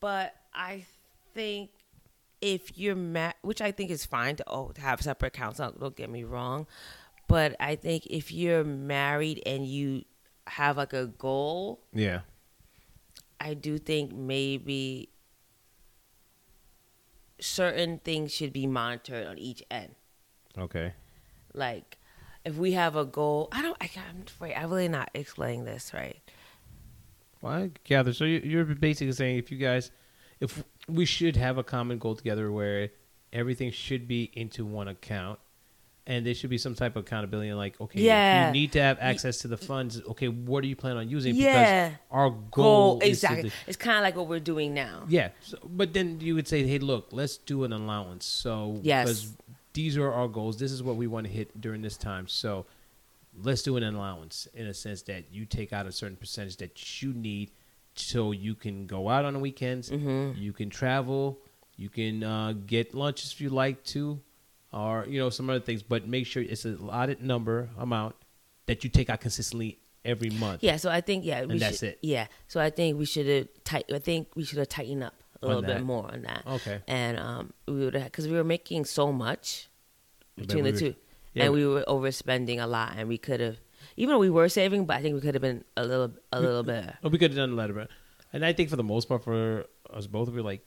But 0.00 0.34
I 0.54 0.84
think 1.34 1.70
if 2.40 2.78
you're 2.78 2.94
mad, 2.94 3.34
which 3.42 3.60
I 3.60 3.72
think 3.72 3.90
is 3.90 4.06
fine 4.06 4.36
to 4.36 4.44
oh 4.46 4.70
to 4.72 4.80
have 4.80 5.00
separate 5.00 5.28
accounts. 5.28 5.58
Don't, 5.58 5.78
don't 5.78 5.96
get 5.96 6.10
me 6.10 6.24
wrong, 6.24 6.66
but 7.26 7.56
I 7.60 7.76
think 7.76 8.06
if 8.06 8.32
you're 8.32 8.64
married 8.64 9.42
and 9.44 9.66
you 9.66 10.04
have 10.46 10.76
like 10.76 10.92
a 10.92 11.06
goal, 11.06 11.80
Yeah. 11.92 12.20
I 13.40 13.54
do 13.54 13.78
think 13.78 14.12
maybe 14.12 15.10
certain 17.40 17.98
things 17.98 18.32
should 18.34 18.52
be 18.52 18.66
monitored 18.66 19.26
on 19.26 19.38
each 19.38 19.62
end. 19.70 19.94
Okay. 20.56 20.92
Like 21.54 21.98
if 22.44 22.56
we 22.56 22.72
have 22.72 22.96
a 22.96 23.04
goal, 23.04 23.48
I 23.52 23.62
don't. 23.62 23.76
I 23.80 23.86
can't. 23.86 24.32
Wait, 24.40 24.54
I'm 24.54 24.70
really 24.70 24.88
not 24.88 25.10
explaining 25.14 25.64
this 25.64 25.92
right. 25.92 26.18
Well, 27.40 27.52
I 27.52 27.70
gather. 27.84 28.12
So 28.12 28.24
you- 28.24 28.42
you're 28.44 28.64
basically 28.64 29.12
saying 29.12 29.38
if 29.38 29.50
you 29.50 29.58
guys, 29.58 29.90
if 30.40 30.62
we 30.88 31.04
should 31.04 31.36
have 31.36 31.58
a 31.58 31.64
common 31.64 31.98
goal 31.98 32.14
together 32.16 32.50
where 32.50 32.90
everything 33.32 33.70
should 33.70 34.08
be 34.08 34.30
into 34.34 34.64
one 34.64 34.88
account, 34.88 35.38
and 36.06 36.24
there 36.24 36.32
should 36.34 36.48
be 36.48 36.56
some 36.56 36.74
type 36.74 36.96
of 36.96 37.04
accountability. 37.04 37.52
Like, 37.52 37.78
okay, 37.80 37.98
if 37.98 38.04
Yeah. 38.06 38.46
you 38.46 38.52
need 38.52 38.72
to 38.72 38.80
have 38.80 38.96
access 38.98 39.40
to 39.40 39.48
the 39.48 39.58
funds. 39.58 40.00
Okay, 40.08 40.28
what 40.28 40.62
do 40.62 40.68
you 40.68 40.74
plan 40.76 40.96
on 40.96 41.10
using? 41.10 41.34
Yeah. 41.34 41.88
Because 41.90 41.98
our 42.10 42.30
goal, 42.30 42.48
Goal 42.50 43.00
exactly. 43.00 43.52
It's 43.66 43.76
kind 43.76 43.98
of 43.98 44.02
like 44.04 44.16
what 44.16 44.26
we're 44.26 44.40
doing 44.40 44.72
now. 44.72 45.04
yeah. 45.08 45.28
So, 45.42 45.58
but 45.64 45.92
then 45.92 46.18
you 46.22 46.34
would 46.34 46.48
say, 46.48 46.66
hey, 46.66 46.78
look, 46.78 47.08
let's 47.12 47.36
do 47.36 47.64
an 47.64 47.74
allowance. 47.74 48.24
So 48.24 48.80
Yes. 48.82 49.34
these 49.74 49.98
are 49.98 50.10
our 50.10 50.28
goals. 50.28 50.56
This 50.58 50.72
is 50.72 50.82
what 50.82 50.96
we 50.96 51.06
want 51.06 51.26
to 51.26 51.32
hit 51.32 51.60
during 51.60 51.82
this 51.82 51.98
time. 51.98 52.26
So 52.26 52.64
let's 53.42 53.62
do 53.62 53.76
an 53.76 53.82
allowance 53.82 54.46
in 54.54 54.66
a 54.66 54.74
sense 54.74 55.02
that 55.02 55.32
you 55.32 55.44
take 55.46 55.72
out 55.72 55.86
a 55.86 55.92
certain 55.92 56.16
percentage 56.16 56.56
that 56.58 57.02
you 57.02 57.12
need 57.12 57.50
so 57.94 58.32
you 58.32 58.54
can 58.54 58.86
go 58.86 59.08
out 59.08 59.24
on 59.24 59.32
the 59.34 59.38
weekends, 59.40 59.90
Mm-hmm. 59.90 60.40
you 60.40 60.52
can 60.52 60.70
travel, 60.70 61.38
you 61.76 61.88
can 61.88 62.22
uh, 62.22 62.52
get 62.66 62.94
lunches 62.94 63.32
if 63.32 63.40
you 63.40 63.50
like 63.50 63.82
to, 63.84 64.20
or 64.72 65.04
you 65.08 65.18
know 65.18 65.30
some 65.30 65.48
other 65.50 65.60
things. 65.60 65.82
But 65.82 66.06
make 66.06 66.26
sure 66.26 66.42
it's 66.42 66.64
a 66.64 66.70
allotted 66.74 67.22
number 67.22 67.68
amount 67.78 68.14
that 68.66 68.84
you 68.84 68.90
take 68.90 69.10
out 69.10 69.20
consistently 69.20 69.78
every 70.04 70.30
month. 70.30 70.62
Yeah. 70.62 70.76
So 70.76 70.90
I 70.90 71.00
think 71.00 71.24
yeah. 71.24 71.44
We 71.44 71.52
And 71.52 71.60
that's 71.60 71.78
should, 71.80 71.90
it. 71.90 71.98
Yeah. 72.02 72.26
So 72.46 72.60
I 72.60 72.70
think 72.70 72.98
we 72.98 73.04
should 73.06 73.26
have 73.26 73.48
tight. 73.64 73.84
I 73.92 73.98
think 73.98 74.28
we 74.36 74.44
should 74.44 74.58
have 74.58 74.68
tightened 74.68 75.02
up 75.04 75.14
a 75.42 75.46
On 75.46 75.48
little 75.48 75.62
that. 75.62 75.78
bit 75.78 75.84
more 75.84 76.10
on 76.12 76.22
that. 76.22 76.42
Okay. 76.46 76.80
And 76.86 77.18
um, 77.18 77.52
we 77.66 77.74
would 77.84 77.94
because 77.94 78.28
we 78.28 78.34
were 78.34 78.44
making 78.44 78.84
so 78.84 79.12
much 79.12 79.68
between 80.36 80.64
we 80.64 80.70
the 80.70 80.74
were- 80.86 80.92
two, 80.92 80.98
yeah, 81.38 81.44
and 81.46 81.54
we- 81.54 81.66
we 81.66 81.72
were 81.74 81.84
overspending 81.88 82.62
a 82.62 82.66
lot, 82.66 82.94
and 82.96 83.08
we 83.08 83.18
could 83.18 83.40
have. 83.40 83.58
Even 83.96 84.14
though 84.14 84.18
we 84.18 84.30
were 84.30 84.48
saving, 84.48 84.84
but 84.86 84.96
I 84.96 85.02
think 85.02 85.14
we 85.14 85.20
could 85.20 85.34
have 85.34 85.42
been 85.42 85.64
a 85.76 85.84
little, 85.84 86.12
a 86.32 86.40
little 86.40 86.62
bit. 86.62 86.94
Oh, 87.02 87.08
we 87.08 87.18
could 87.18 87.30
have 87.32 87.36
done 87.36 87.50
a 87.50 87.54
little 87.54 87.74
bit, 87.76 87.88
and 88.32 88.44
I 88.44 88.52
think 88.52 88.70
for 88.70 88.76
the 88.76 88.84
most 88.84 89.08
part 89.08 89.24
for 89.24 89.66
us 89.90 90.06
both, 90.06 90.28
we 90.28 90.34
were 90.36 90.42
like, 90.42 90.64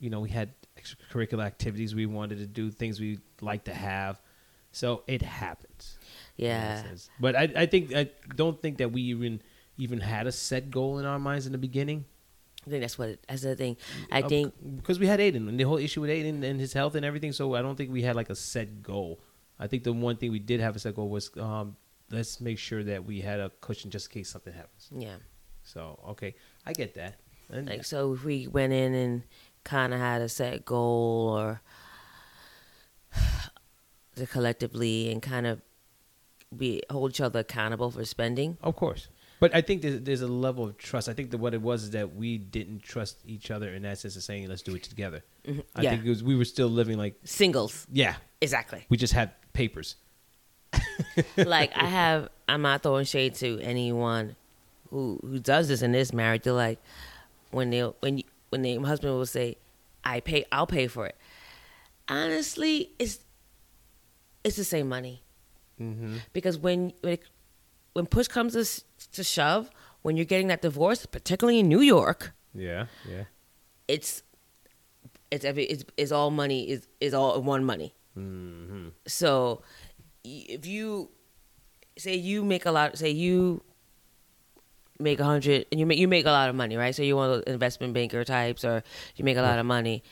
you 0.00 0.10
know, 0.10 0.20
we 0.20 0.30
had 0.30 0.50
extracurricular 0.78 1.44
activities 1.44 1.94
we 1.94 2.06
wanted 2.06 2.38
to 2.38 2.46
do, 2.46 2.70
things 2.70 2.98
we 3.00 3.18
like 3.40 3.64
to 3.64 3.74
have, 3.74 4.20
so 4.72 5.02
it 5.06 5.22
happens. 5.22 5.98
Yeah. 6.36 6.82
But 7.20 7.36
I, 7.36 7.52
I 7.56 7.66
think 7.66 7.94
I 7.94 8.10
don't 8.34 8.60
think 8.60 8.78
that 8.78 8.90
we 8.90 9.02
even 9.02 9.42
even 9.78 10.00
had 10.00 10.26
a 10.26 10.32
set 10.32 10.70
goal 10.70 10.98
in 10.98 11.04
our 11.06 11.18
minds 11.18 11.46
in 11.46 11.52
the 11.52 11.58
beginning. 11.58 12.04
I 12.66 12.70
think 12.70 12.80
that's 12.82 12.98
what 12.98 13.08
it, 13.10 13.24
that's 13.28 13.42
the 13.42 13.56
thing. 13.56 13.76
I 14.10 14.22
Uh, 14.22 14.28
think 14.28 14.54
because 14.76 14.98
we 14.98 15.06
had 15.06 15.18
Aiden 15.20 15.48
and 15.48 15.58
the 15.58 15.64
whole 15.64 15.78
issue 15.78 16.00
with 16.00 16.10
Aiden 16.10 16.42
and 16.44 16.58
his 16.60 16.72
health 16.72 16.94
and 16.94 17.04
everything. 17.04 17.32
So 17.32 17.54
I 17.54 17.62
don't 17.62 17.76
think 17.76 17.90
we 17.90 18.02
had 18.02 18.14
like 18.16 18.30
a 18.30 18.34
set 18.36 18.82
goal. 18.82 19.20
I 19.62 19.66
think 19.68 19.84
the 19.84 19.92
one 19.92 20.16
thing 20.16 20.32
we 20.32 20.38
did 20.40 20.60
have 20.60 20.74
a 20.76 20.78
set 20.78 20.94
goal 20.96 21.08
was 21.08 21.30
um, 21.38 21.76
let's 22.10 22.40
make 22.40 22.58
sure 22.58 22.82
that 22.84 23.04
we 23.04 23.20
had 23.20 23.38
a 23.40 23.50
cushion 23.60 23.90
just 23.90 24.08
in 24.08 24.12
case 24.20 24.28
something 24.30 24.52
happens. 24.52 24.88
yeah. 24.96 25.16
So 25.62 25.98
okay, 26.10 26.34
I 26.66 26.72
get 26.72 26.94
that. 26.94 27.14
And 27.50 27.68
Like 27.68 27.84
so, 27.84 28.14
if 28.14 28.24
we 28.24 28.48
went 28.48 28.72
in 28.72 28.92
and 28.94 29.22
kind 29.64 29.94
of 29.94 30.00
had 30.00 30.20
a 30.22 30.28
set 30.28 30.64
goal 30.64 31.28
or 31.38 31.60
to 34.16 34.26
collectively 34.26 35.10
and 35.12 35.22
kind 35.22 35.46
of 35.46 35.60
be 36.56 36.82
hold 36.90 37.10
each 37.12 37.20
other 37.20 37.40
accountable 37.40 37.90
for 37.90 38.04
spending. 38.04 38.58
of 38.62 38.76
course, 38.76 39.08
but 39.40 39.54
I 39.54 39.60
think 39.60 39.82
there's, 39.82 40.00
there's 40.02 40.20
a 40.22 40.26
level 40.28 40.64
of 40.64 40.76
trust. 40.78 41.08
I 41.08 41.14
think 41.14 41.30
that 41.30 41.38
what 41.38 41.54
it 41.54 41.62
was 41.62 41.84
is 41.84 41.90
that 41.92 42.14
we 42.14 42.38
didn't 42.38 42.82
trust 42.82 43.18
each 43.26 43.50
other 43.50 43.70
in 43.72 43.82
that 43.82 43.98
sense 43.98 44.16
of 44.16 44.22
saying 44.22 44.48
let's 44.48 44.62
do 44.62 44.74
it 44.74 44.82
together. 44.82 45.22
I 45.48 45.82
Yeah. 45.82 45.90
think 45.90 46.04
it 46.04 46.08
was, 46.08 46.22
we 46.22 46.36
were 46.36 46.44
still 46.44 46.68
living 46.68 46.98
like 46.98 47.14
Singles, 47.24 47.86
yeah, 47.90 48.16
exactly. 48.40 48.84
we 48.90 48.96
just 48.96 49.12
had 49.14 49.30
papers. 49.52 49.96
like 51.36 51.70
I 51.76 51.86
have, 51.86 52.28
I'm 52.48 52.62
not 52.62 52.82
throwing 52.82 53.04
shade 53.04 53.34
to 53.36 53.60
anyone 53.60 54.36
who 54.90 55.18
who 55.22 55.38
does 55.38 55.68
this 55.68 55.82
in 55.82 55.92
this 55.92 56.12
marriage. 56.12 56.42
They're 56.42 56.52
like 56.52 56.78
when 57.50 57.70
they 57.70 57.80
when 58.00 58.18
you, 58.18 58.24
when 58.50 58.62
their 58.62 58.80
husband 58.80 59.12
will 59.14 59.26
say, 59.26 59.56
"I 60.04 60.20
pay, 60.20 60.44
I'll 60.52 60.66
pay 60.66 60.86
for 60.86 61.06
it." 61.06 61.16
Honestly, 62.08 62.90
it's 62.98 63.20
it's 64.44 64.56
the 64.56 64.64
same 64.64 64.88
money 64.88 65.22
Mm-hmm. 65.80 66.18
because 66.32 66.58
when 66.58 66.92
when, 67.00 67.14
it, 67.14 67.22
when 67.94 68.06
push 68.06 68.28
comes 68.28 68.52
to, 68.54 69.08
to 69.12 69.24
shove, 69.24 69.70
when 70.02 70.16
you're 70.16 70.26
getting 70.26 70.48
that 70.48 70.62
divorce, 70.62 71.06
particularly 71.06 71.58
in 71.60 71.68
New 71.68 71.80
York, 71.80 72.32
Yeah, 72.54 72.86
yeah. 73.08 73.24
it's 73.88 74.22
it's 75.30 75.44
every 75.44 75.64
it's, 75.64 75.84
it's 75.96 76.12
all 76.12 76.30
money 76.30 76.68
is 76.70 76.86
is 77.00 77.14
all 77.14 77.40
one 77.42 77.64
money. 77.64 77.94
Mm-hmm. 78.18 78.88
So 79.06 79.62
if 80.24 80.66
you 80.66 81.10
say 81.98 82.14
you 82.14 82.44
make 82.44 82.66
a 82.66 82.70
lot, 82.70 82.96
say 82.98 83.10
you 83.10 83.62
make 84.98 85.20
a 85.20 85.24
hundred 85.24 85.66
and 85.70 85.80
you 85.80 85.86
make 85.86 85.98
you 85.98 86.08
make 86.08 86.26
a 86.26 86.30
lot 86.30 86.48
of 86.48 86.54
money, 86.54 86.76
right? 86.76 86.94
So 86.94 87.02
you're 87.02 87.16
one 87.16 87.30
of 87.30 87.36
those 87.36 87.54
investment 87.54 87.94
banker 87.94 88.24
types, 88.24 88.64
or 88.64 88.82
you 89.16 89.24
make 89.24 89.36
a 89.36 89.42
lot 89.42 89.58
of 89.58 89.66
money. 89.66 90.02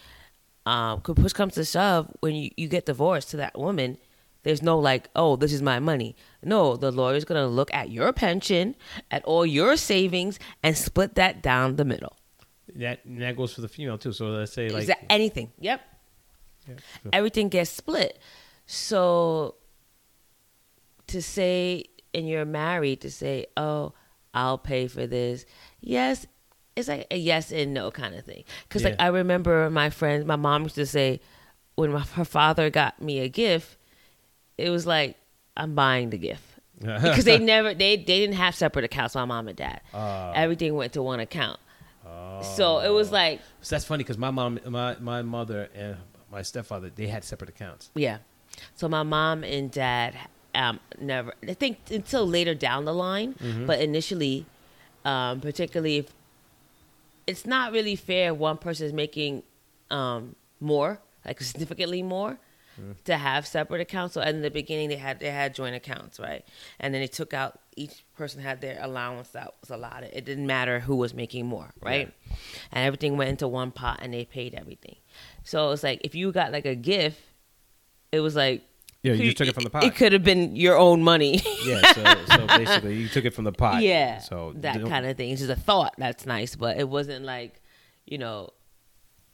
Um, 0.67 1.01
could 1.01 1.17
push 1.17 1.33
comes 1.33 1.55
to 1.55 1.65
shove, 1.65 2.09
when 2.21 2.35
you, 2.35 2.51
you 2.57 2.69
get 2.69 2.87
divorced 2.87 3.31
to 3.31 3.39
that 3.39 3.59
woman, 3.59 3.97
there's 4.43 4.63
no 4.63 4.79
like, 4.79 5.09
oh, 5.17 5.37
this 5.37 5.53
is 5.53 5.63
my 5.63 5.79
money. 5.79 6.17
No, 6.43 6.77
the 6.77 6.91
lawyer's 6.91 7.25
gonna 7.25 7.47
look 7.47 7.73
at 7.73 7.91
your 7.91 8.13
pension, 8.13 8.77
at 9.11 9.25
all 9.25 9.47
your 9.47 9.77
savings, 9.77 10.39
and 10.63 10.77
split 10.77 11.15
that 11.15 11.43
down 11.43 11.77
the 11.77 11.85
middle. 11.85 12.17
That 12.77 13.05
and 13.05 13.21
that 13.23 13.37
goes 13.37 13.55
for 13.55 13.63
the 13.63 13.69
female 13.69 13.99
too. 13.99 14.13
So 14.13 14.27
let's 14.27 14.53
say 14.53 14.69
like 14.69 14.83
Is 14.83 14.87
that 14.89 15.05
anything? 15.11 15.53
Yep. 15.59 15.81
Yeah. 16.69 16.75
Everything 17.13 17.49
gets 17.49 17.71
split. 17.71 18.19
So 18.67 19.57
to 21.09 21.21
say, 21.23 21.85
and 22.15 22.29
you're 22.29 22.45
married, 22.45 23.01
to 23.03 23.11
say, 23.11 23.47
oh, 23.57 23.93
I'll 24.33 24.59
pay 24.59 24.87
for 24.87 25.07
this. 25.07 25.45
Yes, 25.81 26.27
it's 26.77 26.89
like 26.89 27.07
a 27.11 27.17
yes 27.17 27.51
and 27.53 27.75
no 27.75 27.91
kind 27.91 28.15
of 28.15 28.25
thing. 28.25 28.45
Because 28.69 28.85
like 28.85 28.97
I 29.01 29.09
remember 29.09 29.69
my 29.71 29.91
friends, 29.91 30.25
my 30.25 30.37
mom 30.37 30.63
used 30.65 30.77
to 30.77 30.87
say, 30.87 31.21
when 31.75 31.93
my, 31.93 32.01
her 32.01 32.25
father 32.25 32.71
got 32.71 33.01
me 33.03 33.21
a 33.21 33.29
gift, 33.29 33.77
it 34.57 34.71
was 34.71 34.87
like 34.87 35.17
I'm 35.57 35.75
buying 35.75 36.11
the 36.11 36.19
gift 36.19 36.45
because 36.79 37.25
they 37.25 37.39
never 37.39 37.75
they 37.75 37.97
they 37.97 38.03
didn't 38.21 38.37
have 38.37 38.55
separate 38.55 38.85
accounts. 38.85 39.15
My 39.15 39.25
mom 39.25 39.49
and 39.49 39.57
dad, 39.57 39.81
Ah. 39.93 40.33
everything 40.35 40.75
went 40.75 40.93
to 40.93 41.03
one 41.03 41.21
account. 41.21 41.59
So 42.57 42.79
it 42.79 42.89
was 42.89 43.13
like 43.13 43.41
So 43.61 43.75
that's 43.75 43.85
funny 43.85 44.03
because 44.03 44.17
my 44.19 44.31
mom, 44.31 44.59
my 44.67 44.97
my 45.01 45.23
mother, 45.23 45.69
and 45.75 45.97
my 46.31 46.43
stepfather, 46.43 46.91
they 46.95 47.07
had 47.07 47.25
separate 47.25 47.51
accounts. 47.51 47.91
Yeah. 47.95 48.19
So 48.75 48.89
my 48.89 49.03
mom 49.03 49.45
and 49.45 49.71
dad 49.71 50.15
um 50.55 50.81
never 51.01 51.33
I 51.49 51.55
think 51.55 51.79
until 51.91 52.27
later 52.27 52.55
down 52.55 52.85
the 52.85 52.93
line, 52.95 53.35
but 53.67 53.81
initially 53.81 54.47
um 55.05 55.41
particularly 55.41 55.99
if 55.99 56.07
it's 57.27 57.47
not 57.47 57.73
really 57.73 57.95
fair 57.97 58.35
one 58.35 58.59
person 58.59 58.87
is 58.87 58.93
making 58.93 59.43
um 59.91 60.35
more, 60.61 61.01
like 61.25 61.41
significantly 61.41 62.03
more 62.03 62.39
Mm-hmm. 62.81 62.93
to 63.07 63.17
have 63.17 63.47
separate 63.47 63.81
accounts. 63.81 64.15
So 64.15 64.21
in 64.21 64.43
the 64.43 64.51
beginning 64.51 64.91
they 64.91 64.97
had 64.97 65.19
they 65.21 65.31
had 65.31 65.55
joint 65.55 65.75
accounts, 65.75 66.21
right? 66.21 66.45
And 66.79 66.95
then 66.95 67.01
they 67.01 67.09
took 67.09 67.35
out 67.35 67.59
each 67.77 68.05
person 68.17 68.41
had 68.41 68.61
their 68.61 68.79
allowance 68.81 69.31
that 69.31 69.55
was 69.61 69.71
allotted. 69.71 70.11
It 70.17 70.25
didn't 70.25 70.47
matter 70.47 70.79
who 70.81 70.97
was 70.97 71.13
making 71.13 71.47
more, 71.47 71.73
right? 71.83 72.13
And 72.71 72.87
everything 72.87 73.17
went 73.17 73.31
into 73.31 73.49
one 73.49 73.71
pot 73.73 73.99
and 74.03 74.15
they 74.15 74.25
paid 74.25 74.55
everything. 74.55 74.97
So 75.43 75.73
it's 75.73 75.83
like 75.83 76.01
if 76.05 76.15
you 76.15 76.31
got 76.33 76.53
like 76.53 76.65
a 76.65 76.75
gift, 76.77 77.21
it 78.13 78.21
was 78.21 78.37
like 78.37 78.63
Yeah, 79.03 79.15
you 79.15 79.25
just 79.25 79.39
took 79.39 79.49
it 79.49 79.55
from 79.55 79.65
the 79.65 79.71
pot. 79.71 79.83
It 79.85 79.97
could 79.97 80.13
have 80.13 80.25
been 80.25 80.55
your 80.55 80.77
own 80.79 81.03
money. 81.03 81.41
yeah, 81.65 81.93
so, 81.93 82.05
so 82.37 82.47
basically 82.57 82.97
you 82.97 83.09
took 83.09 83.25
it 83.25 83.35
from 83.35 83.45
the 83.45 83.53
pot. 83.53 83.83
yeah. 83.83 84.19
So 84.21 84.53
that 84.57 84.81
kind 84.87 85.07
of 85.07 85.17
thing. 85.17 85.31
It's 85.31 85.41
just 85.41 85.53
a 85.53 85.61
thought 85.61 85.95
that's 85.99 86.25
nice, 86.25 86.55
but 86.55 86.79
it 86.79 86.89
wasn't 86.89 87.25
like, 87.25 87.61
you 88.07 88.19
know, 88.19 88.51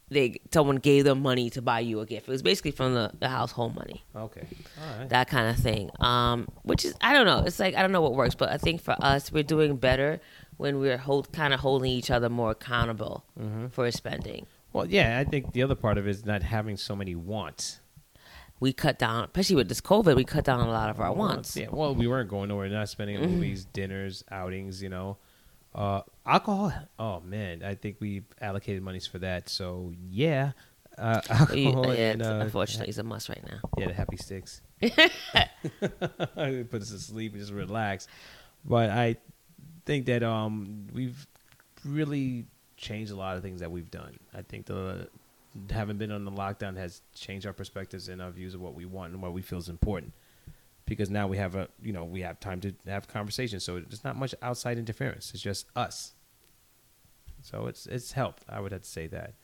they 0.09 0.39
someone 0.53 0.77
gave 0.77 1.03
them 1.03 1.21
money 1.21 1.49
to 1.51 1.61
buy 1.61 1.79
you 1.81 1.99
a 1.99 2.05
gift. 2.05 2.27
It 2.27 2.31
was 2.31 2.41
basically 2.41 2.71
from 2.71 2.93
the, 2.93 3.11
the 3.19 3.27
household 3.29 3.75
money. 3.75 4.03
Okay. 4.15 4.47
All 4.81 4.99
right. 4.99 5.09
That 5.09 5.27
kind 5.29 5.49
of 5.49 5.57
thing. 5.57 5.89
Um, 5.99 6.47
which 6.63 6.85
is 6.85 6.93
I 7.01 7.13
don't 7.13 7.25
know. 7.25 7.43
It's 7.45 7.59
like 7.59 7.75
I 7.75 7.81
don't 7.81 7.91
know 7.91 8.01
what 8.01 8.15
works, 8.15 8.35
but 8.35 8.49
I 8.49 8.57
think 8.57 8.81
for 8.81 8.95
us 9.01 9.31
we're 9.31 9.43
doing 9.43 9.75
better 9.77 10.19
when 10.57 10.79
we're 10.79 10.97
hold 10.97 11.31
kind 11.33 11.53
of 11.53 11.59
holding 11.59 11.91
each 11.91 12.09
other 12.09 12.29
more 12.29 12.51
accountable 12.51 13.25
Mm-hmm. 13.39 13.67
for 13.67 13.89
spending. 13.91 14.45
Well, 14.73 14.85
yeah, 14.85 15.19
I 15.19 15.23
think 15.23 15.53
the 15.53 15.63
other 15.63 15.75
part 15.75 15.97
of 15.97 16.07
it 16.07 16.11
is 16.11 16.25
not 16.25 16.43
having 16.43 16.77
so 16.77 16.95
many 16.95 17.15
wants. 17.15 17.79
We 18.59 18.73
cut 18.73 18.97
down, 18.97 19.25
especially 19.25 19.55
with 19.57 19.69
this 19.69 19.81
COVID, 19.81 20.15
we 20.15 20.23
cut 20.23 20.43
down 20.43 20.59
a 20.61 20.69
lot 20.71 20.89
of 20.89 20.99
our 20.99 21.13
wants. 21.13 21.55
Yeah. 21.55 21.67
Well, 21.71 21.93
we 21.93 22.07
weren't 22.07 22.27
going 22.29 22.49
nowhere. 22.49 22.67
Not 22.69 22.89
spending 22.89 23.17
on 23.17 23.29
movies, 23.29 23.65
dinners, 23.65 24.23
outings. 24.31 24.81
You 24.81 24.89
know, 24.89 25.17
uh, 25.77 26.01
alcohol. 26.25 26.73
Oh 26.97 27.21
man, 27.21 27.63
I 27.63 27.75
think 27.75 27.97
we 27.99 28.23
allocated 28.41 28.81
monies 28.81 29.05
for 29.05 29.19
that. 29.19 29.47
So 29.47 29.93
yeah, 30.09 30.51
uh, 30.97 31.21
alcohol 31.29 31.93
yeah, 31.93 32.11
and 32.11 32.23
uh, 32.23 32.39
unfortunately, 32.41 32.89
it's 32.89 32.97
a 32.97 33.03
must 33.03 33.29
right 33.29 33.43
now. 33.49 33.59
Yeah, 33.77 33.87
the 33.87 33.93
happy 33.93 34.17
sticks. 34.17 34.61
Put 34.81 34.91
us 36.81 36.89
to 36.89 36.99
sleep 36.99 37.33
and 37.33 37.41
just 37.41 37.53
relax. 37.53 38.07
But 38.65 38.89
I 38.89 39.17
think 39.85 40.07
that 40.07 40.23
um 40.23 40.87
we've 40.93 41.27
really 41.85 42.45
changed 42.75 43.11
a 43.11 43.15
lot 43.15 43.37
of 43.37 43.43
things 43.43 43.59
that 43.59 43.71
we've 43.71 43.91
done. 43.91 44.19
I 44.33 44.41
think 44.41 44.65
the 44.65 45.07
having 45.69 45.97
been 45.97 46.11
on 46.11 46.25
the 46.25 46.31
lockdown 46.31 46.75
has 46.75 47.01
changed 47.13 47.45
our 47.45 47.53
perspectives 47.53 48.09
and 48.09 48.21
our 48.21 48.31
views 48.31 48.53
of 48.53 48.61
what 48.61 48.75
we 48.75 48.85
want 48.85 49.13
and 49.13 49.21
what 49.21 49.33
we 49.33 49.41
feel 49.41 49.59
is 49.59 49.69
important. 49.69 50.13
Because 50.87 51.09
now 51.09 51.27
we 51.27 51.37
have 51.37 51.53
a 51.55 51.67
you 51.81 51.93
know 51.93 52.05
we 52.05 52.21
have 52.21 52.39
time 52.39 52.59
to 52.61 52.73
have 52.87 53.07
conversations, 53.07 53.63
so 53.63 53.79
there's 53.79 54.03
not 54.03 54.15
much 54.15 54.33
outside 54.41 54.79
interference. 54.79 55.31
It's 55.33 55.43
just 55.43 55.67
us. 55.75 56.13
So 57.41 57.67
it's 57.67 57.85
it's 57.85 58.11
helped. 58.11 58.43
I 58.49 58.59
would 58.59 58.71
have 58.71 58.81
to 58.81 58.89
say 58.89 59.07
that. 59.07 59.35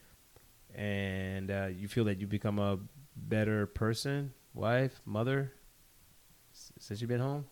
And 0.73 1.51
uh, 1.51 1.67
you 1.67 1.87
feel 1.87 2.05
that 2.05 2.19
you 2.19 2.25
become 2.25 2.57
a 2.57 2.79
better 3.15 3.67
person, 3.67 4.33
wife, 4.55 4.99
mother, 5.05 5.53
since 6.79 6.99
you've 6.99 7.09
been 7.09 7.19
home. 7.19 7.45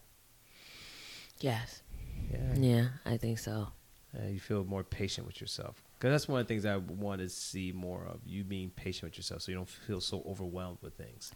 Yes. 1.39 1.83
Yeah. 2.31 2.53
Yeah, 2.55 2.87
I 3.05 3.17
think 3.17 3.39
so. 3.39 3.67
Uh, 4.17 4.27
you 4.27 4.39
feel 4.39 4.63
more 4.63 4.83
patient 4.83 5.25
with 5.25 5.39
yourself. 5.39 5.83
Because 5.97 6.13
that's 6.13 6.27
one 6.27 6.41
of 6.41 6.47
the 6.47 6.53
things 6.53 6.65
I 6.65 6.77
want 6.77 7.21
to 7.21 7.29
see 7.29 7.71
more 7.71 8.05
of 8.05 8.19
you 8.25 8.43
being 8.43 8.69
patient 8.71 9.03
with 9.03 9.17
yourself, 9.17 9.43
so 9.43 9.51
you 9.51 9.57
don't 9.57 9.69
feel 9.69 10.01
so 10.01 10.23
overwhelmed 10.27 10.79
with 10.81 10.95
things. 10.95 11.31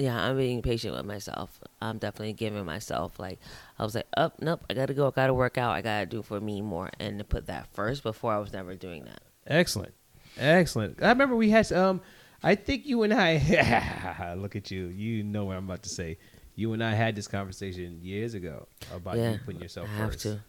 Yeah, 0.00 0.18
I'm 0.18 0.38
being 0.38 0.62
patient 0.62 0.96
with 0.96 1.04
myself. 1.04 1.60
I'm 1.82 1.98
definitely 1.98 2.32
giving 2.32 2.64
myself 2.64 3.18
like 3.18 3.38
I 3.78 3.84
was 3.84 3.94
like, 3.94 4.06
up, 4.16 4.40
nope, 4.40 4.64
I 4.70 4.74
gotta 4.74 4.94
go, 4.94 5.08
I 5.08 5.10
gotta 5.10 5.34
work 5.34 5.58
out, 5.58 5.72
I 5.72 5.82
gotta 5.82 6.06
do 6.06 6.22
for 6.22 6.40
me 6.40 6.62
more, 6.62 6.88
and 6.98 7.18
to 7.18 7.24
put 7.24 7.46
that 7.48 7.66
first. 7.74 8.02
Before 8.02 8.32
I 8.32 8.38
was 8.38 8.50
never 8.50 8.74
doing 8.74 9.04
that. 9.04 9.20
Excellent, 9.46 9.92
excellent. 10.38 11.02
I 11.02 11.10
remember 11.10 11.36
we 11.36 11.50
had 11.50 11.70
um, 11.72 12.00
I 12.42 12.54
think 12.54 12.86
you 12.86 13.02
and 13.02 13.12
I. 13.12 14.34
look 14.38 14.56
at 14.56 14.70
you. 14.70 14.86
You 14.86 15.22
know 15.22 15.44
what 15.44 15.58
I'm 15.58 15.64
about 15.64 15.82
to 15.82 15.90
say. 15.90 16.16
You 16.54 16.72
and 16.72 16.82
I 16.82 16.94
had 16.94 17.14
this 17.14 17.28
conversation 17.28 18.00
years 18.02 18.34
ago 18.34 18.66
about 18.94 19.18
yeah, 19.18 19.32
you 19.32 19.38
putting 19.44 19.60
yourself 19.60 19.88
I 19.94 20.06
first. 20.06 20.20
to 20.20 20.40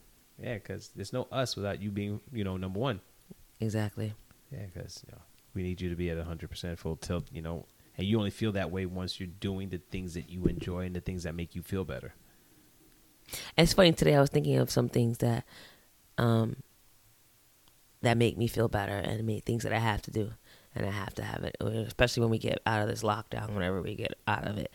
Yeah, 0.42 0.56
because 0.56 0.92
there's 0.96 1.14
no 1.14 1.28
us 1.32 1.58
without 1.58 1.82
you 1.82 1.92
being, 1.92 2.22
you 2.32 2.44
know, 2.44 2.58
number 2.58 2.80
one. 2.80 3.02
exactly. 3.60 4.14
Yeah, 4.52 4.66
because 4.74 5.04
you 5.06 5.12
know, 5.14 5.22
we 5.54 5.64
need 5.64 5.82
you 5.82 5.90
to 5.90 5.96
be 5.96 6.10
at 6.10 6.18
100% 6.18 6.78
full 6.78 6.96
tilt, 6.96 7.26
you 7.32 7.42
know, 7.42 7.66
and 8.02 8.10
you 8.10 8.18
only 8.18 8.32
feel 8.32 8.52
that 8.54 8.72
way 8.72 8.86
once 8.88 9.20
you're 9.20 9.30
doing 9.40 9.70
the 9.70 9.78
things 9.78 10.16
that 10.16 10.30
you 10.30 10.46
enjoy 10.46 10.86
and 10.86 10.96
the 10.96 11.02
things 11.02 11.24
that 11.24 11.36
make 11.36 11.56
you 11.56 11.62
feel 11.62 11.86
better. 11.86 12.14
It's 13.58 13.74
funny 13.74 13.94
today. 13.94 14.16
I 14.16 14.20
was 14.22 14.30
thinking 14.32 14.58
of 14.58 14.72
some 14.72 14.90
things 14.90 15.20
that, 15.20 15.46
um, 16.18 16.58
that 18.02 18.18
make 18.18 18.38
me 18.38 18.48
feel 18.48 18.68
better, 18.68 18.94
and 18.98 19.24
make 19.26 19.46
things 19.46 19.64
that 19.64 19.72
I 19.72 19.78
have 19.80 20.02
to 20.04 20.12
do, 20.12 20.32
and 20.76 20.86
I 20.86 20.90
have 20.92 21.14
to 21.16 21.24
have 21.24 21.44
it. 21.44 21.56
Especially 21.62 22.22
when 22.22 22.32
we 22.32 22.40
get 22.40 22.60
out 22.66 22.82
of 22.82 22.88
this 22.88 23.04
lockdown, 23.04 23.54
whenever 23.54 23.82
we 23.82 23.94
get 23.96 24.14
out 24.28 24.48
of 24.48 24.58
it, 24.58 24.72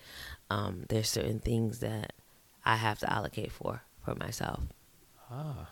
um, 0.48 0.84
there's 0.88 1.08
certain 1.08 1.40
things 1.40 1.80
that 1.80 2.12
I 2.64 2.76
have 2.76 3.00
to 3.00 3.12
allocate 3.12 3.50
for 3.52 3.82
for 4.04 4.14
myself. 4.14 4.60
Ah. 5.28 5.68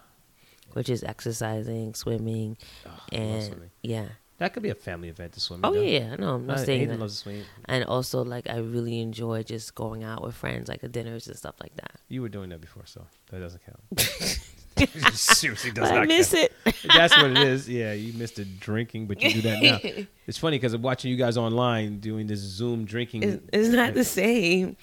which 0.73 0.89
is 0.89 1.05
exercising, 1.05 1.95
swimming, 1.95 2.57
Oh, 2.85 2.91
and 3.13 3.45
swimming. 3.45 3.71
yeah. 3.83 4.09
That 4.39 4.53
could 4.53 4.63
be 4.65 4.71
a 4.71 4.75
family 4.75 5.09
event 5.09 5.33
to 5.35 5.41
swim. 5.41 5.61
Oh 5.63 5.73
though. 5.73 5.81
yeah, 5.81 6.17
no, 6.17 6.35
I'm 6.35 6.47
not 6.47 6.59
Uh, 6.59 6.65
saying 6.65 6.87
Aiden 6.87 6.91
that. 6.91 7.01
loves 7.01 7.15
to 7.19 7.23
swim. 7.23 7.45
And 7.67 7.85
also, 7.85 8.25
like, 8.25 8.49
I 8.51 8.57
really 8.59 8.99
enjoy 9.01 9.45
just 9.45 9.75
going 9.77 10.03
out 10.03 10.23
with 10.23 10.35
friends, 10.35 10.69
like 10.69 10.83
at 10.83 10.91
dinners 10.93 11.29
and 11.29 11.37
stuff 11.37 11.55
like 11.63 11.75
that. 11.77 11.93
You 12.09 12.21
were 12.23 12.29
doing 12.29 12.49
that 12.51 12.61
before, 12.61 12.83
so 12.87 13.07
that 13.31 13.39
doesn't 13.39 13.63
count. 13.65 14.01
Seriously, 15.15 15.71
does 15.71 15.89
But 15.89 15.95
not 15.95 16.03
I 16.03 16.07
miss 16.07 16.33
count. 16.33 16.51
it. 16.67 16.75
That's 16.93 17.17
what 17.17 17.31
it 17.31 17.39
is. 17.39 17.69
Yeah, 17.69 17.93
you 17.93 18.13
missed 18.15 18.37
the 18.37 18.45
drinking, 18.45 19.07
but 19.07 19.23
you 19.23 19.35
do 19.35 19.43
that 19.43 19.63
now. 19.63 19.79
It's 20.27 20.39
funny 20.39 20.57
because 20.59 20.73
I'm 20.75 20.83
watching 20.83 21.11
you 21.13 21.17
guys 21.17 21.37
online 21.37 22.01
doing 22.01 22.27
this 22.27 22.41
Zoom 22.41 22.87
drinking. 22.87 23.23
It's, 23.23 23.43
it's 23.53 23.69
not 23.69 23.95
the 23.95 24.03
same. 24.05 24.77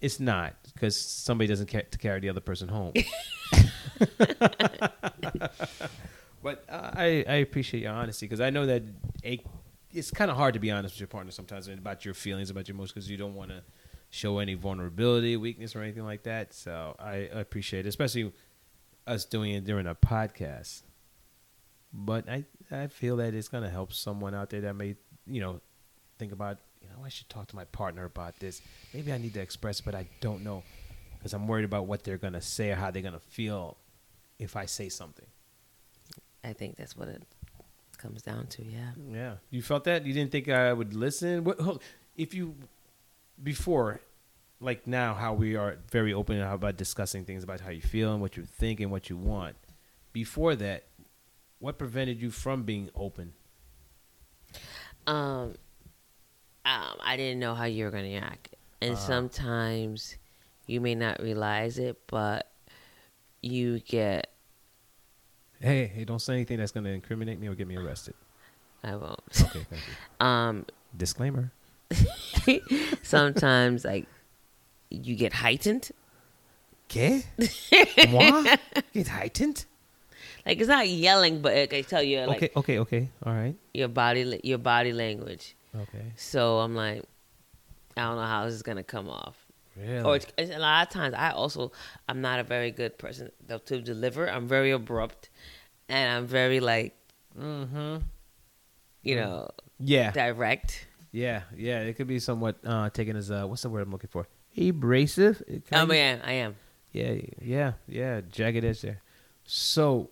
It's 0.00 0.20
not 0.20 0.54
because 0.74 0.96
somebody 0.96 1.48
doesn't 1.48 1.66
care 1.66 1.82
to 1.82 1.98
carry 1.98 2.20
the 2.20 2.28
other 2.28 2.40
person 2.40 2.68
home. 2.68 2.92
But 6.42 6.64
uh, 6.68 6.90
I 6.94 7.24
I 7.28 7.34
appreciate 7.36 7.82
your 7.82 7.92
honesty 7.92 8.26
because 8.26 8.40
I 8.40 8.50
know 8.50 8.66
that 8.66 8.82
it's 9.92 10.10
kind 10.10 10.30
of 10.30 10.36
hard 10.36 10.54
to 10.54 10.60
be 10.60 10.70
honest 10.70 10.94
with 10.94 11.00
your 11.00 11.08
partner 11.08 11.30
sometimes 11.30 11.68
about 11.68 12.04
your 12.04 12.14
feelings 12.14 12.50
about 12.50 12.68
your 12.68 12.74
emotions 12.74 12.92
because 12.94 13.10
you 13.10 13.16
don't 13.16 13.34
want 13.34 13.50
to 13.50 13.62
show 14.12 14.38
any 14.38 14.52
vulnerability, 14.52 15.38
weakness, 15.38 15.74
or 15.74 15.82
anything 15.82 16.04
like 16.04 16.24
that. 16.24 16.52
So 16.52 16.94
I, 16.98 17.14
appreciate 17.32 17.86
it, 17.86 17.88
especially 17.88 18.30
us 19.06 19.24
doing 19.24 19.52
it 19.52 19.64
during 19.64 19.86
a 19.86 19.94
podcast. 19.94 20.82
But 21.92 22.28
I 22.28 22.44
I 22.70 22.86
feel 22.86 23.16
that 23.16 23.34
it's 23.34 23.48
gonna 23.48 23.70
help 23.70 23.92
someone 23.92 24.34
out 24.34 24.50
there 24.50 24.62
that 24.62 24.74
may 24.74 24.96
you 25.26 25.40
know 25.40 25.60
think 26.18 26.32
about 26.32 26.58
you 26.80 26.88
know 26.88 27.04
I 27.04 27.08
should 27.08 27.28
talk 27.28 27.48
to 27.48 27.56
my 27.56 27.64
partner 27.66 28.04
about 28.04 28.38
this. 28.38 28.62
Maybe 28.94 29.12
I 29.12 29.18
need 29.18 29.34
to 29.34 29.40
express, 29.40 29.80
but 29.80 29.94
I 29.94 30.08
don't 30.20 30.42
know 30.42 30.62
because 31.18 31.34
I'm 31.34 31.46
worried 31.46 31.64
about 31.64 31.86
what 31.86 32.04
they're 32.04 32.18
gonna 32.18 32.40
say 32.40 32.70
or 32.70 32.76
how 32.76 32.90
they're 32.90 33.02
gonna 33.02 33.18
feel 33.18 33.76
if 34.38 34.56
I 34.56 34.66
say 34.66 34.88
something. 34.88 35.26
I 36.44 36.52
think 36.52 36.76
that's 36.76 36.96
what 36.96 37.08
it 37.08 37.22
comes 37.98 38.22
down 38.22 38.46
to. 38.48 38.64
Yeah. 38.64 38.90
Yeah, 39.10 39.34
you 39.50 39.62
felt 39.62 39.84
that 39.84 40.06
you 40.06 40.12
didn't 40.12 40.32
think 40.32 40.48
I 40.48 40.72
would 40.72 40.94
listen. 40.94 41.44
What 41.44 41.80
if 42.16 42.34
you 42.34 42.56
before, 43.42 44.00
like 44.60 44.86
now, 44.86 45.14
how 45.14 45.34
we 45.34 45.56
are 45.56 45.78
very 45.90 46.12
open 46.12 46.40
about 46.40 46.76
discussing 46.76 47.24
things 47.24 47.42
about 47.42 47.60
how 47.60 47.70
you 47.70 47.80
feel 47.80 48.12
and 48.12 48.20
what 48.20 48.36
you 48.36 48.44
think 48.44 48.80
and 48.80 48.90
what 48.90 49.08
you 49.08 49.16
want. 49.16 49.56
Before 50.12 50.54
that, 50.56 50.84
what 51.58 51.78
prevented 51.78 52.20
you 52.20 52.30
from 52.30 52.64
being 52.64 52.90
open? 52.94 53.32
Um, 55.06 55.54
um, 56.64 56.96
I 57.00 57.16
didn't 57.16 57.40
know 57.40 57.54
how 57.54 57.64
you 57.64 57.84
were 57.84 57.90
going 57.90 58.04
to 58.04 58.10
react, 58.10 58.54
and 58.80 58.96
sometimes 58.98 60.16
you 60.66 60.80
may 60.80 60.94
not 60.94 61.20
realize 61.22 61.78
it, 61.78 61.98
but 62.06 62.50
you 63.40 63.80
get. 63.80 64.31
Hey, 65.62 65.86
hey, 65.86 66.04
don't 66.04 66.18
say 66.18 66.34
anything 66.34 66.58
that's 66.58 66.72
going 66.72 66.84
to 66.84 66.90
incriminate 66.90 67.38
me 67.38 67.46
or 67.46 67.54
get 67.54 67.68
me 67.68 67.76
arrested. 67.76 68.14
I 68.82 68.96
won't. 68.96 69.20
Okay, 69.40 69.66
thank 69.70 69.82
you. 69.86 69.94
Um, 70.26 70.66
Disclaimer. 70.96 71.52
sometimes 73.02 73.84
like 73.84 74.06
you 74.90 75.14
get 75.14 75.32
heightened. 75.32 75.90
Okay. 76.90 77.22
Moi? 78.10 78.56
Get 78.92 79.08
heightened? 79.08 79.64
Like 80.44 80.58
it's 80.58 80.68
not 80.68 80.88
yelling, 80.88 81.40
but 81.40 81.56
it 81.56 81.70
can 81.70 81.84
tell 81.84 82.02
you 82.02 82.20
like 82.22 82.38
okay, 82.38 82.50
okay, 82.56 82.78
okay. 82.80 83.08
All 83.24 83.32
right. 83.32 83.54
your 83.72 83.88
body 83.88 84.40
your 84.42 84.58
body 84.58 84.92
language. 84.92 85.54
Okay. 85.74 86.12
So 86.16 86.58
I'm 86.58 86.74
like, 86.74 87.04
I 87.96 88.02
don't 88.02 88.16
know 88.16 88.26
how 88.26 88.44
this 88.44 88.54
is 88.54 88.62
gonna 88.62 88.82
come 88.82 89.08
off. 89.08 89.36
Really? 89.76 90.02
Or 90.02 90.18
a 90.38 90.58
lot 90.58 90.86
of 90.86 90.92
times 90.92 91.14
I 91.16 91.30
also 91.30 91.72
I'm 92.08 92.20
not 92.20 92.40
a 92.40 92.42
very 92.42 92.70
good 92.70 92.98
person 92.98 93.30
to, 93.48 93.58
to 93.60 93.80
deliver. 93.80 94.28
I'm 94.28 94.48
very 94.48 94.70
abrupt, 94.72 95.30
and 95.92 96.16
I'm 96.16 96.26
very 96.26 96.60
like 96.60 96.96
mm-hmm. 97.38 97.98
you 99.02 99.16
know 99.16 99.50
Yeah. 99.78 100.10
direct. 100.10 100.86
Yeah, 101.12 101.42
yeah. 101.54 101.80
It 101.80 101.94
could 101.94 102.06
be 102.06 102.18
somewhat 102.18 102.56
uh, 102.64 102.88
taken 102.88 103.16
as 103.16 103.30
uh, 103.30 103.44
what's 103.44 103.62
the 103.62 103.68
word 103.68 103.82
I'm 103.82 103.92
looking 103.92 104.08
for? 104.08 104.26
Abrasive. 104.56 105.42
Oh 105.70 105.84
man, 105.84 106.22
I 106.24 106.32
am. 106.32 106.56
Yeah, 106.92 107.16
yeah, 107.40 107.72
yeah. 107.86 108.22
Jagged 108.22 108.64
edge 108.64 108.80
there. 108.80 109.02
So 109.44 110.08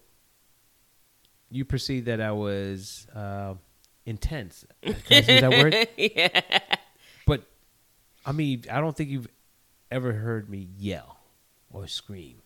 you 1.50 1.64
perceived 1.64 2.06
that 2.06 2.20
I 2.20 2.32
was 2.32 3.06
uh, 3.14 3.54
intense. 4.04 4.66
Can 4.82 4.94
I 5.10 5.16
use 5.16 5.26
that 5.40 5.50
word? 5.50 5.88
yeah. 5.96 6.40
But 7.26 7.44
I 8.26 8.32
mean, 8.32 8.64
I 8.70 8.80
don't 8.80 8.94
think 8.94 9.08
you've 9.08 9.28
ever 9.90 10.12
heard 10.12 10.50
me 10.50 10.68
yell 10.76 11.16
or 11.72 11.86
scream. 11.86 12.42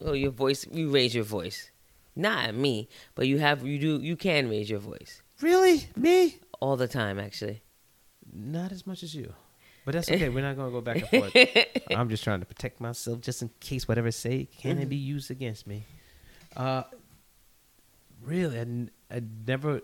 Oh, 0.00 0.12
your 0.12 0.30
voice. 0.30 0.64
You 0.70 0.90
raise 0.90 1.14
your 1.14 1.24
voice. 1.24 1.70
Not 2.16 2.54
me, 2.54 2.88
but 3.14 3.26
you 3.28 3.38
have 3.38 3.64
you 3.66 3.78
do 3.78 4.00
you 4.00 4.16
can 4.16 4.48
raise 4.48 4.70
your 4.70 4.78
voice 4.80 5.20
Really, 5.42 5.86
me? 5.96 6.36
all 6.60 6.76
the 6.76 6.88
time. 6.88 7.18
Actually, 7.18 7.62
Not 8.32 8.72
as 8.72 8.86
much 8.86 9.02
as 9.02 9.14
you. 9.14 9.32
But 9.84 9.92
that's 9.94 10.10
okay. 10.10 10.28
We're 10.30 10.42
not 10.42 10.56
gonna 10.56 10.72
go 10.72 10.80
back 10.80 10.96
and 10.96 11.08
forth. 11.08 11.36
I'm 11.94 12.08
just 12.08 12.24
trying 12.24 12.40
to 12.40 12.46
protect 12.46 12.80
myself, 12.80 13.20
just 13.20 13.42
in 13.42 13.50
case 13.60 13.86
whatever 13.86 14.08
I 14.08 14.10
say 14.10 14.48
can 14.60 14.78
it 14.78 14.88
be 14.88 14.96
used 14.96 15.30
against 15.30 15.66
me. 15.66 15.84
Uh, 16.56 16.82
really, 18.22 18.56
I, 18.58 18.62
n- 18.62 18.90
I 19.10 19.22
never 19.46 19.82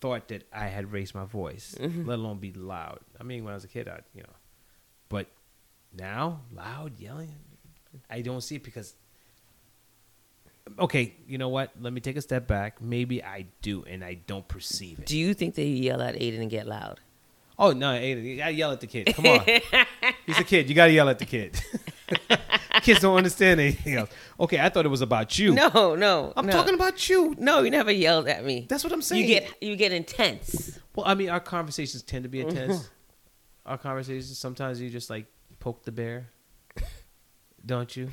thought 0.00 0.28
that 0.28 0.44
I 0.52 0.66
had 0.68 0.92
raised 0.92 1.14
my 1.14 1.24
voice, 1.24 1.74
let 1.80 2.18
alone 2.18 2.38
be 2.38 2.52
loud. 2.52 3.00
I 3.20 3.24
mean, 3.24 3.44
when 3.44 3.52
I 3.52 3.54
was 3.56 3.64
a 3.64 3.68
kid, 3.68 3.88
I 3.88 4.00
you 4.14 4.22
know, 4.22 4.32
but 5.08 5.26
now 5.92 6.40
loud 6.54 6.98
yelling, 6.98 7.34
I 8.08 8.20
don't 8.22 8.40
see 8.42 8.56
it 8.56 8.64
because. 8.64 8.94
Okay, 10.78 11.14
you 11.28 11.38
know 11.38 11.50
what? 11.50 11.70
Let 11.80 11.92
me 11.92 12.00
take 12.00 12.16
a 12.16 12.22
step 12.22 12.46
back. 12.46 12.80
Maybe 12.80 13.22
I 13.22 13.46
do, 13.62 13.84
and 13.84 14.02
I 14.02 14.14
don't 14.14 14.46
perceive 14.48 14.98
it. 15.00 15.06
do 15.06 15.18
you 15.18 15.34
think 15.34 15.54
that 15.56 15.62
you 15.62 15.76
yell 15.76 16.00
at 16.00 16.14
Aiden 16.14 16.40
and 16.40 16.50
get 16.50 16.66
loud? 16.66 17.00
Oh 17.58 17.72
no, 17.72 17.88
Aiden, 17.88 18.24
you 18.24 18.36
gotta 18.36 18.52
yell 18.52 18.72
at 18.72 18.80
the 18.80 18.86
kid. 18.86 19.14
Come 19.14 19.26
on, 19.26 19.40
he's 20.26 20.38
a 20.38 20.44
kid. 20.44 20.68
You 20.68 20.74
gotta 20.74 20.92
yell 20.92 21.08
at 21.08 21.18
the 21.18 21.26
kid. 21.26 21.60
Kids 22.82 23.00
don't 23.00 23.16
understand 23.16 23.60
anything 23.60 23.94
else. 23.94 24.10
Okay, 24.38 24.60
I 24.60 24.68
thought 24.68 24.84
it 24.84 24.90
was 24.90 25.00
about 25.00 25.38
you. 25.38 25.54
No, 25.54 25.94
no. 25.94 26.32
I'm 26.36 26.44
no. 26.44 26.52
talking 26.52 26.74
about 26.74 27.08
you. 27.08 27.34
No, 27.38 27.62
you 27.62 27.70
never 27.70 27.90
yelled 27.90 28.28
at 28.28 28.44
me. 28.44 28.66
That's 28.68 28.84
what 28.84 28.92
I'm 28.92 29.00
saying. 29.00 29.22
You 29.22 29.28
get 29.28 29.62
you 29.62 29.76
get 29.76 29.92
intense. 29.92 30.78
well. 30.94 31.06
I 31.06 31.14
mean, 31.14 31.30
our 31.30 31.40
conversations 31.40 32.02
tend 32.02 32.24
to 32.24 32.28
be 32.28 32.40
mm-hmm. 32.40 32.50
intense. 32.50 32.90
our 33.64 33.78
conversations 33.78 34.36
sometimes 34.36 34.80
you 34.80 34.90
just 34.90 35.08
like 35.08 35.26
poke 35.60 35.84
the 35.84 35.92
bear, 35.92 36.28
don't 37.64 37.96
you? 37.96 38.10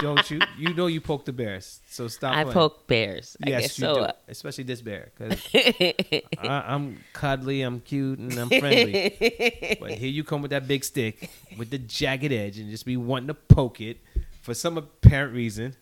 Don't 0.00 0.30
you? 0.30 0.40
You 0.58 0.74
know 0.74 0.86
you 0.86 1.00
poke 1.00 1.24
the 1.24 1.32
bears, 1.32 1.80
so 1.88 2.08
stop. 2.08 2.34
I 2.34 2.42
playing. 2.42 2.54
poke 2.54 2.86
bears. 2.86 3.36
I 3.44 3.50
Yes, 3.50 3.78
you 3.78 3.82
so. 3.82 3.94
do. 4.06 4.12
Especially 4.28 4.64
this 4.64 4.82
bear, 4.82 5.12
because 5.16 5.46
I'm 6.38 7.00
cuddly, 7.12 7.62
I'm 7.62 7.80
cute, 7.80 8.18
and 8.18 8.32
I'm 8.36 8.48
friendly. 8.48 9.76
but 9.80 9.92
here 9.92 10.10
you 10.10 10.24
come 10.24 10.42
with 10.42 10.50
that 10.50 10.66
big 10.66 10.84
stick 10.84 11.30
with 11.56 11.70
the 11.70 11.78
jagged 11.78 12.32
edge, 12.32 12.58
and 12.58 12.70
just 12.70 12.86
be 12.86 12.96
wanting 12.96 13.28
to 13.28 13.34
poke 13.34 13.80
it 13.80 13.98
for 14.42 14.54
some 14.54 14.76
apparent 14.76 15.34
reason. 15.34 15.76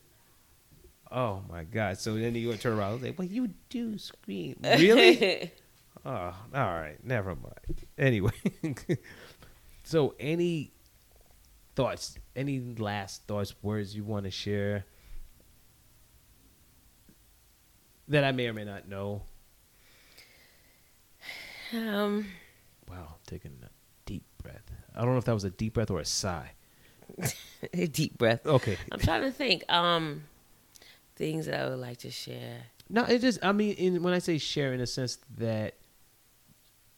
Oh 1.11 1.42
my 1.51 1.64
god! 1.64 1.98
So 1.98 2.14
then 2.14 2.34
you 2.34 2.55
turn 2.57 2.78
around 2.78 2.92
and 2.94 3.03
say, 3.03 3.14
"Well, 3.16 3.26
you 3.26 3.51
do 3.68 3.98
scream, 3.98 4.57
really?" 4.62 5.51
oh, 6.05 6.11
all 6.11 6.34
right, 6.53 6.98
never 7.03 7.34
mind. 7.34 7.86
Anyway, 7.98 8.30
so 9.82 10.14
any 10.20 10.72
thoughts? 11.75 12.18
Any 12.35 12.61
last 12.61 13.27
thoughts, 13.27 13.55
words 13.62 13.95
you 13.95 14.05
want 14.05 14.25
to 14.25 14.31
share? 14.31 14.85
that 18.09 18.25
I 18.25 18.33
may 18.33 18.49
or 18.49 18.53
may 18.53 18.64
not 18.64 18.89
know. 18.89 19.23
um, 21.73 22.27
Wow, 22.89 23.14
taking 23.25 23.53
a 23.62 23.68
deep 24.05 24.25
breath. 24.43 24.68
I 24.97 25.03
don't 25.03 25.12
know 25.12 25.18
if 25.18 25.25
that 25.27 25.35
was 25.35 25.45
a 25.45 25.51
deep 25.51 25.75
breath 25.75 25.93
or 25.93 26.01
a 26.01 26.05
sigh. 26.05 26.51
a 27.73 27.87
deep 27.87 28.18
breath. 28.18 28.45
Okay. 28.45 28.77
I'm 28.91 28.99
trying 28.99 29.23
to 29.23 29.31
think. 29.31 29.62
Um, 29.73 30.25
things 31.21 31.47
that 31.47 31.61
I 31.61 31.68
would 31.68 31.79
like 31.79 31.99
to 31.99 32.11
share. 32.11 32.62
No, 32.89 33.05
it 33.05 33.21
just 33.21 33.39
I 33.45 33.53
mean 33.53 33.75
in, 33.75 34.03
when 34.03 34.12
I 34.14 34.18
say 34.18 34.39
share 34.39 34.73
in 34.73 34.81
a 34.81 34.87
sense 34.87 35.18
that 35.37 35.75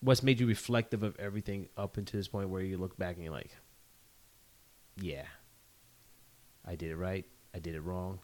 what's 0.00 0.22
made 0.22 0.40
you 0.40 0.46
reflective 0.46 1.02
of 1.02 1.18
everything 1.18 1.68
up 1.76 1.96
until 1.96 2.18
this 2.18 2.28
point 2.28 2.48
where 2.48 2.62
you 2.62 2.78
look 2.78 2.96
back 2.96 3.16
and 3.16 3.24
you're 3.24 3.34
like, 3.34 3.50
yeah, 5.00 5.24
I 6.66 6.74
did 6.76 6.90
it 6.90 6.96
right. 6.96 7.24
I 7.54 7.58
did 7.58 7.74
it 7.74 7.80
wrong. 7.80 8.20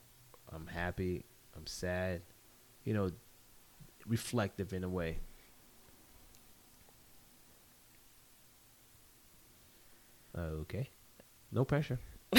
I'm 0.53 0.67
happy. 0.67 1.25
I'm 1.57 1.67
sad. 1.67 2.23
You 2.85 2.95
know, 2.95 3.11
reflective 4.07 4.73
in 4.73 4.85
a 4.85 4.89
way. 4.89 5.19
Okay. 10.37 10.89
No 11.51 11.65
pressure. 11.65 11.99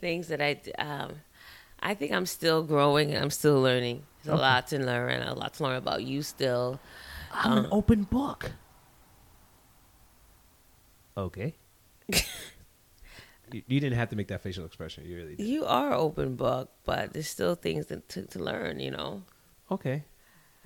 Things 0.00 0.28
that 0.28 0.40
I, 0.40 0.60
um, 0.78 1.12
I 1.80 1.94
think 1.94 2.12
I'm 2.12 2.26
still 2.26 2.62
growing 2.62 3.10
and 3.12 3.22
I'm 3.22 3.30
still 3.30 3.60
learning. 3.60 4.02
There's 4.24 4.38
a 4.38 4.40
lot 4.40 4.66
to 4.68 4.78
learn. 4.78 5.10
and 5.20 5.28
A 5.30 5.34
lot 5.34 5.54
to 5.54 5.62
learn 5.62 5.76
about 5.76 6.04
you 6.04 6.22
still. 6.22 6.80
I'm 7.32 7.58
an 7.58 7.68
open 7.70 8.02
book. 8.04 8.52
Okay. 11.16 11.54
You, 13.52 13.62
you 13.66 13.80
didn't 13.80 13.98
have 13.98 14.10
to 14.10 14.16
make 14.16 14.28
that 14.28 14.42
facial 14.42 14.64
expression. 14.64 15.04
You 15.06 15.16
really 15.16 15.36
did. 15.36 15.46
You 15.46 15.64
are 15.64 15.92
open 15.92 16.36
book, 16.36 16.70
but 16.84 17.12
there's 17.12 17.28
still 17.28 17.54
things 17.54 17.86
that, 17.86 18.08
to 18.10 18.26
to 18.26 18.38
learn. 18.38 18.80
You 18.80 18.92
know. 18.92 19.24
Okay. 19.70 20.04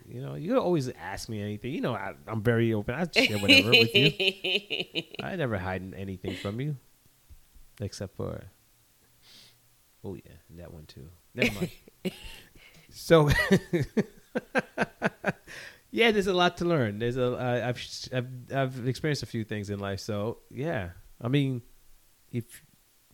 You 0.06 0.20
know, 0.20 0.34
you 0.34 0.50
could 0.50 0.58
always 0.58 0.88
ask 0.90 1.28
me 1.28 1.40
anything. 1.40 1.72
You 1.72 1.80
know, 1.80 1.94
I, 1.94 2.14
I'm 2.26 2.42
very 2.42 2.74
open. 2.74 2.94
I 2.94 3.06
share 3.10 3.38
whatever 3.38 3.70
with 3.70 3.94
you. 3.94 4.12
I 5.22 5.36
never 5.36 5.56
hide 5.56 5.94
anything 5.96 6.36
from 6.36 6.60
you, 6.60 6.76
except 7.80 8.16
for. 8.16 8.44
Oh 10.04 10.14
yeah, 10.14 10.32
that 10.58 10.72
one 10.72 10.84
too. 10.84 11.08
Never 11.34 11.54
mind. 11.54 11.70
so, 12.90 13.30
yeah, 15.94 16.10
there's 16.10 16.26
a 16.26 16.34
lot 16.34 16.56
to 16.58 16.64
learn. 16.64 16.98
There's 16.98 17.16
a 17.16 17.36
I- 17.38 17.68
I've 17.68 17.80
I've 18.12 18.28
I've 18.52 18.88
experienced 18.88 19.22
a 19.22 19.26
few 19.26 19.44
things 19.44 19.70
in 19.70 19.78
life. 19.78 20.00
So 20.00 20.38
yeah, 20.50 20.90
I 21.20 21.28
mean, 21.28 21.62
if 22.32 22.62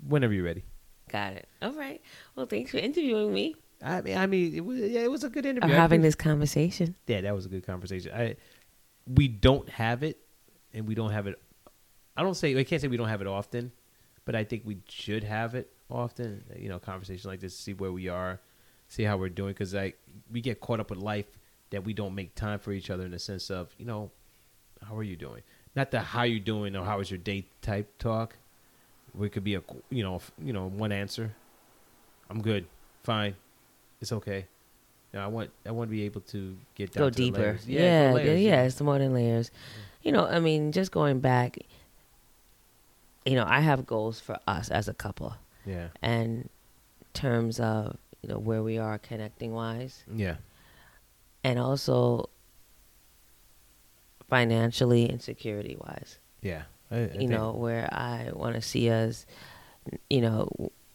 whenever 0.02 0.32
you're 0.32 0.44
ready. 0.44 0.64
Got 1.10 1.34
it. 1.34 1.48
All 1.60 1.72
right. 1.72 2.00
Well, 2.34 2.46
thanks 2.46 2.70
for 2.70 2.78
interviewing 2.78 3.34
me 3.34 3.54
I 3.82 4.00
mean, 4.02 4.16
I 4.16 4.26
mean, 4.26 4.54
it 4.54 4.64
was 4.64 4.78
yeah, 4.78 5.00
it 5.00 5.10
was 5.10 5.24
a 5.24 5.30
good 5.30 5.46
interview. 5.46 5.74
I 5.74 5.76
having 5.76 6.02
this 6.02 6.14
conversation. 6.14 6.96
yeah, 7.06 7.20
that 7.22 7.34
was 7.34 7.46
a 7.46 7.48
good 7.48 7.66
conversation. 7.66 8.12
I 8.14 8.36
we 9.06 9.28
don't 9.28 9.68
have 9.70 10.02
it, 10.02 10.18
and 10.72 10.86
we 10.86 10.94
don't 10.94 11.10
have 11.10 11.26
it. 11.26 11.40
I 12.16 12.22
don't 12.22 12.34
say 12.34 12.58
I 12.58 12.64
can't 12.64 12.80
say 12.82 12.88
we 12.88 12.96
don't 12.96 13.08
have 13.08 13.20
it 13.20 13.26
often, 13.26 13.72
but 14.24 14.34
I 14.34 14.44
think 14.44 14.62
we 14.64 14.78
should 14.88 15.24
have 15.24 15.54
it 15.54 15.72
often. 15.88 16.44
You 16.56 16.68
know, 16.68 16.78
conversation 16.78 17.30
like 17.30 17.40
this, 17.40 17.56
see 17.56 17.72
where 17.72 17.92
we 17.92 18.08
are, 18.08 18.40
see 18.88 19.02
how 19.02 19.16
we're 19.16 19.30
doing, 19.30 19.52
because 19.52 19.72
like 19.72 19.98
we 20.30 20.40
get 20.42 20.60
caught 20.60 20.80
up 20.80 20.90
with 20.90 20.98
life 20.98 21.26
that 21.70 21.84
we 21.84 21.92
don't 21.92 22.14
make 22.14 22.34
time 22.34 22.58
for 22.58 22.72
each 22.72 22.90
other 22.90 23.04
in 23.04 23.10
the 23.12 23.18
sense 23.18 23.50
of 23.50 23.74
you 23.78 23.84
know, 23.84 24.10
how 24.86 24.96
are 24.96 25.02
you 25.02 25.16
doing? 25.16 25.42
Not 25.76 25.90
the 25.90 26.00
how 26.00 26.22
you 26.22 26.40
doing 26.40 26.74
or 26.76 26.84
how 26.84 26.98
was 26.98 27.10
your 27.10 27.18
day 27.18 27.46
type 27.62 27.98
talk. 27.98 28.36
we 29.14 29.28
could 29.28 29.44
be 29.44 29.54
a 29.54 29.62
you 29.90 30.02
know 30.02 30.20
you 30.42 30.52
know 30.52 30.68
one 30.68 30.92
answer. 30.92 31.34
I'm 32.28 32.42
good, 32.42 32.66
fine, 33.02 33.34
it's 34.00 34.12
okay. 34.12 34.46
You 35.12 35.18
know, 35.18 35.24
I 35.24 35.28
want 35.28 35.50
I 35.66 35.72
want 35.72 35.90
to 35.90 35.92
be 35.92 36.04
able 36.04 36.20
to 36.22 36.56
get 36.74 36.92
down 36.92 37.04
Go 37.04 37.10
deeper. 37.10 37.58
Yeah, 37.66 37.80
yeah, 38.08 38.14
layers, 38.14 38.40
yeah, 38.40 38.62
It's 38.62 38.80
more 38.80 38.98
than 38.98 39.12
layers. 39.12 39.50
You 40.02 40.12
know, 40.12 40.26
I 40.26 40.40
mean, 40.40 40.72
just 40.72 40.92
going 40.92 41.20
back. 41.20 41.58
You 43.26 43.34
know, 43.34 43.44
I 43.46 43.60
have 43.60 43.86
goals 43.86 44.18
for 44.18 44.38
us 44.46 44.70
as 44.70 44.88
a 44.88 44.94
couple, 44.94 45.34
yeah, 45.66 45.88
and 46.00 46.48
terms 47.12 47.60
of 47.60 47.96
you 48.22 48.28
know 48.28 48.38
where 48.38 48.62
we 48.62 48.78
are 48.78 48.98
connecting 48.98 49.52
wise, 49.52 50.04
yeah, 50.14 50.36
and 51.44 51.58
also 51.58 52.28
financially 54.28 55.08
and 55.08 55.20
security 55.22 55.76
wise. 55.80 56.18
yeah. 56.42 56.62
I, 56.92 56.96
I 56.96 57.00
you 57.02 57.08
think- 57.10 57.30
know, 57.30 57.52
where 57.52 57.88
I 57.92 58.30
want 58.32 58.56
to 58.56 58.60
see 58.62 58.90
us, 58.90 59.24
you 60.08 60.20
know, 60.20 60.48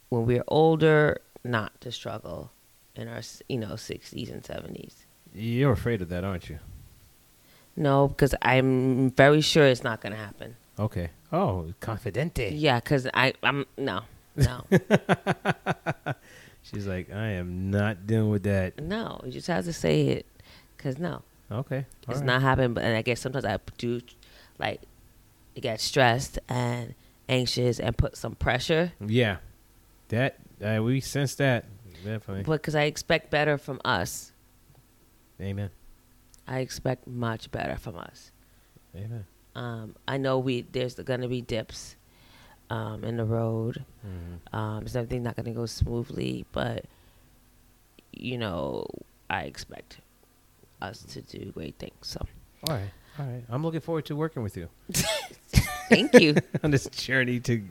when 0.09 0.25
we're 0.25 0.43
older, 0.47 1.21
not 1.45 1.79
to 1.81 1.91
struggle 1.91 2.51
in 2.95 3.07
our, 3.07 3.21
you 3.47 3.57
know, 3.57 3.73
60s 3.75 4.29
and 4.31 4.43
70s. 4.43 4.93
you're 5.33 5.71
afraid 5.71 6.01
of 6.01 6.09
that, 6.09 6.23
aren't 6.25 6.49
you? 6.49 6.59
No, 7.77 8.09
because 8.09 8.35
I'm 8.41 9.11
very 9.11 9.39
sure 9.41 9.65
it's 9.65 9.83
not 9.85 10.01
going 10.01 10.11
to 10.13 10.19
happen. 10.19 10.55
Okay. 10.77 11.09
Oh, 11.31 11.73
confidente. 11.81 12.49
Yeah, 12.53 12.79
because 12.81 13.07
I, 13.13 13.33
I'm, 13.43 13.65
no, 13.77 14.01
no, 14.35 14.65
She's 16.63 16.87
like, 16.87 17.09
I 17.13 17.27
am 17.27 17.69
not 17.71 18.05
dealing 18.07 18.29
with 18.31 18.43
that. 18.43 18.81
no. 18.81 19.21
You 19.23 19.31
just 19.31 19.47
have 19.47 19.63
to 19.65 19.73
say 19.73 20.07
it 20.07 20.25
because 20.77 20.97
no, 20.97 21.21
Okay. 21.51 21.85
all 22.07 22.11
it's 22.11 22.19
right. 22.19 22.25
not 22.25 22.41
happening. 22.41 22.73
But 22.73 22.83
and 22.83 22.95
I 22.97 23.01
guess 23.01 23.19
sometimes 23.21 23.45
I 23.45 23.57
do, 23.77 24.01
like, 24.59 24.81
get 25.59 25.79
stressed 25.81 26.39
and 26.49 26.93
anxious 27.29 27.79
and 27.79 27.97
put 27.97 28.15
some 28.17 28.35
pressure. 28.35 28.93
Yeah, 29.05 29.37
that 30.09 30.37
uh, 30.63 30.81
we 30.83 30.99
sense 31.01 31.35
that 31.35 31.65
definitely. 32.03 32.43
Because 32.43 32.75
I 32.75 32.83
expect 32.83 33.29
better 33.31 33.57
from 33.57 33.79
us. 33.85 34.31
Amen. 35.41 35.69
I 36.47 36.59
expect 36.59 37.07
much 37.07 37.51
better 37.51 37.75
from 37.77 37.97
us. 37.97 38.31
Amen. 38.95 39.25
Um, 39.55 39.95
I 40.07 40.17
know 40.17 40.37
we 40.39 40.61
there's 40.61 40.95
going 40.95 41.21
to 41.21 41.27
be 41.27 41.41
dips 41.41 41.95
um, 42.69 43.03
in 43.03 43.17
the 43.17 43.25
road. 43.25 43.83
Mhm. 44.05 44.55
Um, 44.57 44.87
so 44.87 44.99
everything's 44.99 45.23
not 45.23 45.35
going 45.35 45.45
to 45.45 45.51
go 45.51 45.65
smoothly, 45.65 46.45
but 46.51 46.85
you 48.11 48.37
know, 48.37 48.85
I 49.29 49.41
expect 49.43 49.99
us 50.81 51.03
to 51.03 51.21
do 51.21 51.51
great 51.51 51.77
things. 51.79 51.93
So, 52.01 52.19
All 52.67 52.75
right. 52.75 52.89
All 53.19 53.25
right. 53.25 53.43
I'm 53.49 53.63
looking 53.63 53.79
forward 53.81 54.05
to 54.07 54.15
working 54.15 54.43
with 54.43 54.57
you 54.57 54.67
thank 55.89 56.13
you. 56.19 56.35
on 56.63 56.71
this 56.71 56.87
journey 56.87 57.39
to 57.41 57.63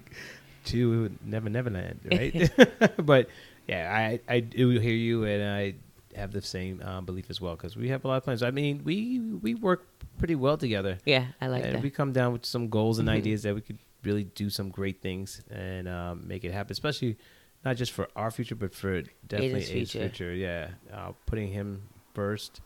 to 0.67 1.11
Never 1.25 1.49
Neverland, 1.51 2.01
right? 2.11 2.51
but 2.97 3.29
yeah, 3.69 3.93
I 3.95 4.21
I 4.29 4.41
do 4.41 4.71
hear 4.71 4.95
you, 4.95 5.25
and 5.25 5.43
I 5.45 5.75
have 6.17 6.33
the 6.33 6.41
same 6.41 6.81
um, 6.83 7.05
belief 7.05 7.29
as 7.29 7.41
well 7.41 7.57
because 7.57 7.77
we 7.77 7.89
have 7.89 8.05
a 8.05 8.09
lot 8.09 8.17
of 8.19 8.25
plans. 8.25 8.43
I 8.43 8.51
mean, 8.51 8.83
we 8.85 9.19
we 9.21 9.55
work 9.55 9.85
pretty 10.19 10.35
well 10.37 10.57
together. 10.57 10.99
yeah, 11.05 11.27
I 11.41 11.49
like 11.49 11.65
and 11.65 11.75
that. 11.77 11.83
we 11.83 11.91
come 11.91 12.13
down 12.13 12.33
with 12.33 12.47
some 12.47 12.69
goals 12.69 12.99
and 12.99 13.09
Mhm. 13.09 13.13
ideas 13.13 13.43
that 13.43 13.55
we 13.55 13.61
could 13.61 13.79
really 14.05 14.25
do 14.25 14.49
some 14.51 14.71
great 14.71 15.01
things 15.03 15.43
and 15.51 15.89
um, 15.89 16.27
make 16.27 16.45
it 16.45 16.53
happen, 16.53 16.73
especially 16.73 17.17
not 17.65 17.77
just 17.77 17.93
for 17.93 18.09
our 18.17 18.31
future, 18.31 18.55
but 18.55 18.75
for 18.75 19.03
definitely 19.27 19.61
Aiden's 19.61 19.71
future. 19.71 20.01
future. 20.09 20.33
Yeah, 20.35 20.69
uh, 20.93 21.13
putting 21.27 21.49
him 21.49 21.83
first 22.15 22.61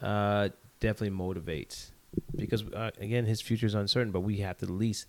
uh, 0.00 0.48
definitely 0.80 1.16
motivates 1.16 1.90
because 2.34 2.64
uh, 2.72 2.90
again, 3.00 3.26
his 3.26 3.40
future 3.40 3.66
is 3.66 3.74
uncertain, 3.74 4.12
but 4.12 4.20
we 4.20 4.38
have 4.38 4.58
to 4.58 4.66
at 4.66 4.70
least 4.70 5.06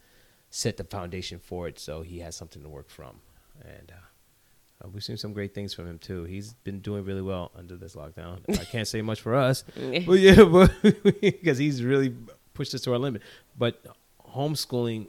set 0.50 0.78
the 0.78 0.84
foundation 0.84 1.40
for 1.40 1.68
it 1.68 1.80
so 1.80 2.02
he 2.02 2.20
has 2.20 2.36
something 2.36 2.62
to 2.64 2.70
work 2.70 2.90
from. 2.90 3.20
And 3.64 3.92
uh, 3.92 4.86
uh, 4.86 4.90
we've 4.94 5.04
seen 5.04 5.18
some 5.18 5.34
great 5.34 5.54
things 5.54 5.74
from 5.74 5.88
him 5.88 6.00
too. 6.00 6.24
He's 6.24 6.54
been 6.54 6.80
doing 6.80 7.04
really 7.04 7.22
well 7.22 7.52
under 7.56 7.76
this 7.76 7.96
lockdown. 7.96 8.40
I 8.60 8.64
can't 8.66 8.88
say 8.88 9.02
much 9.02 9.22
for 9.22 9.36
us, 9.36 9.64
well, 9.76 10.16
yeah, 10.16 10.68
because 11.22 11.58
he's 11.58 11.84
really 11.84 12.14
pushed 12.54 12.74
us 12.74 12.82
to 12.82 12.94
our 12.94 13.00
limit. 13.00 13.22
But 13.58 13.84
homeschooling 14.30 15.08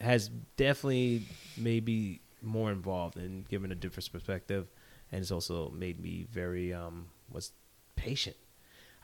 has 0.00 0.30
definitely 0.56 1.22
made 1.56 1.84
me 1.84 2.20
more 2.42 2.70
involved 2.70 3.16
and 3.16 3.46
given 3.48 3.70
a 3.70 3.74
different 3.74 4.10
perspective, 4.12 4.66
and 5.12 5.20
it's 5.20 5.30
also 5.30 5.70
made 5.70 6.00
me 6.00 6.26
very 6.30 6.72
um 6.72 7.06
was 7.30 7.52
patient. 8.00 8.36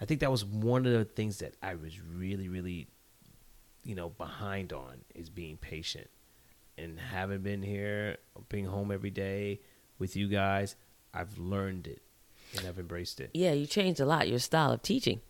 I 0.00 0.04
think 0.04 0.20
that 0.20 0.30
was 0.30 0.44
one 0.44 0.86
of 0.86 0.92
the 0.92 1.04
things 1.04 1.38
that 1.38 1.54
I 1.62 1.74
was 1.74 2.00
really, 2.00 2.48
really, 2.48 2.88
you 3.84 3.94
know, 3.94 4.10
behind 4.10 4.72
on 4.72 5.04
is 5.14 5.30
being 5.30 5.56
patient. 5.56 6.08
And 6.78 6.98
having 6.98 7.40
been 7.40 7.62
here, 7.62 8.18
being 8.48 8.66
home 8.66 8.90
every 8.90 9.10
day 9.10 9.60
with 9.98 10.16
you 10.16 10.28
guys, 10.28 10.76
I've 11.14 11.38
learned 11.38 11.86
it 11.86 12.02
and 12.56 12.66
I've 12.66 12.78
embraced 12.78 13.20
it. 13.20 13.30
yeah, 13.34 13.52
you 13.52 13.66
changed 13.66 14.00
a 14.00 14.06
lot 14.06 14.28
your 14.28 14.38
style 14.38 14.72
of 14.72 14.82
teaching. 14.82 15.20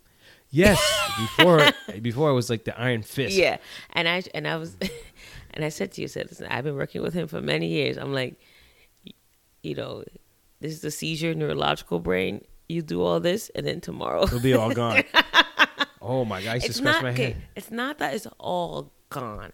Yes, 0.51 0.81
before 1.19 1.61
before 2.03 2.29
I 2.29 2.33
was 2.33 2.51
like 2.51 2.65
the 2.65 2.79
iron 2.79 3.03
fist. 3.03 3.37
Yeah, 3.37 3.59
and 3.93 4.09
I 4.09 4.23
and 4.35 4.47
I 4.47 4.57
was, 4.57 4.77
and 5.55 5.65
I 5.65 5.69
said 5.71 5.93
to 5.93 6.01
you, 6.01 6.07
I 6.07 6.09
said, 6.09 6.27
listen, 6.29 6.47
I've 6.49 6.65
been 6.65 6.77
working 6.77 7.03
with 7.03 7.15
him 7.15 7.29
for 7.29 7.41
many 7.41 7.69
years. 7.69 7.97
I'm 7.97 8.13
like, 8.13 8.41
you 9.63 9.75
know, 9.75 10.05
this 10.61 10.73
is 10.73 10.85
a 10.85 10.91
seizure, 10.91 11.35
neurological 11.35 12.01
brain. 12.01 12.45
You 12.69 12.83
do 12.83 13.03
all 13.03 13.21
this, 13.21 13.51
and 13.55 13.67
then 13.67 13.81
tomorrow, 13.81 14.25
it'll 14.25 14.41
be 14.41 14.55
all 14.55 14.73
gone. 14.75 15.05
oh 16.03 16.25
my 16.25 16.43
god, 16.43 16.51
I 16.51 16.55
used 16.55 16.67
to 16.67 16.71
it's 16.71 16.79
scratch 16.79 16.95
not. 16.95 17.03
my 17.03 17.13
head. 17.13 17.37
It's 17.55 17.71
not 17.71 17.99
that 17.99 18.15
it's 18.15 18.27
all 18.39 18.93
gone. 19.11 19.53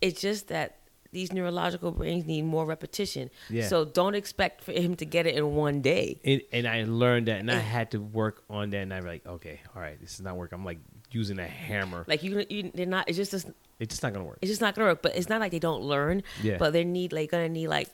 It's 0.00 0.20
just 0.20 0.48
that 0.48 0.78
these 1.12 1.32
neurological 1.32 1.90
brains 1.92 2.24
need 2.24 2.42
more 2.42 2.64
repetition. 2.64 3.30
Yeah. 3.50 3.68
So 3.68 3.84
don't 3.84 4.14
expect 4.14 4.64
for 4.64 4.72
him 4.72 4.96
to 4.96 5.04
get 5.04 5.26
it 5.26 5.34
in 5.36 5.54
one 5.54 5.82
day. 5.82 6.20
And, 6.24 6.40
and 6.52 6.66
I 6.66 6.84
learned 6.84 7.28
that, 7.28 7.40
and 7.40 7.50
I 7.50 7.58
had 7.58 7.90
to 7.90 7.98
work 7.98 8.42
on 8.48 8.70
that. 8.70 8.78
And 8.78 8.94
I'm 8.94 9.04
like, 9.04 9.26
okay, 9.26 9.60
all 9.76 9.82
right, 9.82 10.00
this 10.00 10.14
is 10.14 10.20
not 10.22 10.36
working. 10.36 10.58
I'm 10.58 10.64
like 10.64 10.78
using 11.10 11.38
a 11.38 11.46
hammer. 11.46 12.04
Like 12.08 12.22
you, 12.22 12.44
you 12.48 12.70
they're 12.74 12.86
not. 12.86 13.08
It's 13.08 13.16
just. 13.18 13.34
It's 13.78 13.94
just 13.94 14.02
not 14.02 14.12
gonna 14.12 14.24
work. 14.24 14.38
It's 14.40 14.50
just 14.50 14.60
not 14.60 14.74
gonna 14.74 14.88
work. 14.88 15.02
But 15.02 15.16
it's 15.16 15.28
not 15.28 15.40
like 15.40 15.50
they 15.50 15.58
don't 15.58 15.82
learn. 15.82 16.22
Yeah. 16.42 16.56
But 16.58 16.72
they 16.72 16.84
need 16.84 17.12
like 17.12 17.30
gonna 17.30 17.48
need 17.48 17.66
like 17.68 17.88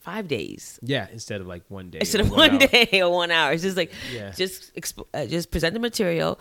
five 0.00 0.28
days 0.28 0.78
Yeah, 0.82 1.06
instead 1.12 1.40
of 1.40 1.46
like 1.46 1.62
one 1.68 1.90
day. 1.90 1.98
instead 2.00 2.20
of 2.20 2.30
one 2.30 2.50
hour. 2.52 2.58
day 2.58 3.00
or 3.02 3.10
one 3.10 3.30
hour. 3.30 3.52
It's 3.52 3.62
just 3.62 3.76
like 3.76 3.92
Yeah. 4.12 4.30
just 4.32 4.74
exp- 4.74 5.06
uh, 5.14 5.26
just 5.26 5.50
present 5.50 5.74
the 5.74 5.80
material, 5.80 6.38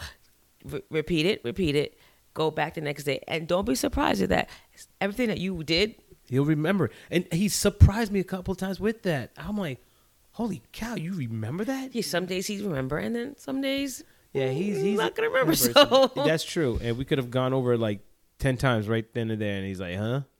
re- 0.66 0.84
repeat 0.90 1.26
it, 1.26 1.42
repeat 1.44 1.76
it, 1.76 1.98
go 2.34 2.52
back 2.52 2.76
the 2.76 2.82
next 2.82 3.04
day, 3.04 3.24
and 3.28 3.48
don't 3.48 3.66
be 3.66 3.76
surprised 3.76 4.22
at 4.22 4.30
that 4.30 4.50
everything 5.02 5.28
that 5.30 5.40
you 5.40 5.64
did. 5.64 5.96
He'll 6.30 6.46
remember, 6.46 6.92
and 7.10 7.26
he 7.32 7.48
surprised 7.50 8.12
me 8.12 8.20
a 8.20 8.24
couple 8.26 8.52
of 8.52 8.58
times 8.58 8.80
with 8.80 9.04
that. 9.04 9.32
I'm 9.38 9.58
like, 9.58 9.80
holy 10.32 10.62
cow, 10.74 10.96
you 10.96 11.14
remember 11.14 11.64
that? 11.66 11.96
Yeah, 11.96 12.02
some 12.02 12.26
days 12.26 12.48
he's 12.48 12.62
remember, 12.62 12.98
and 12.98 13.16
then 13.16 13.36
some 13.38 13.62
days 13.62 14.04
Yeah, 14.34 14.50
he's 14.50 14.82
he's 14.82 14.98
not 15.00 15.16
gonna 15.16 15.30
remember. 15.30 15.54
remember. 15.54 16.10
So 16.16 16.24
That's 16.26 16.44
true, 16.44 16.80
and 16.82 16.98
we 16.98 17.06
could 17.06 17.18
have 17.18 17.32
gone 17.32 17.54
over 17.54 17.78
like 17.78 18.02
ten 18.40 18.58
times 18.58 18.88
right 18.88 19.06
then 19.14 19.32
and 19.32 19.42
there, 19.42 19.58
and 19.58 19.66
he's 19.66 19.80
like, 19.80 19.98
huh? 19.98 20.22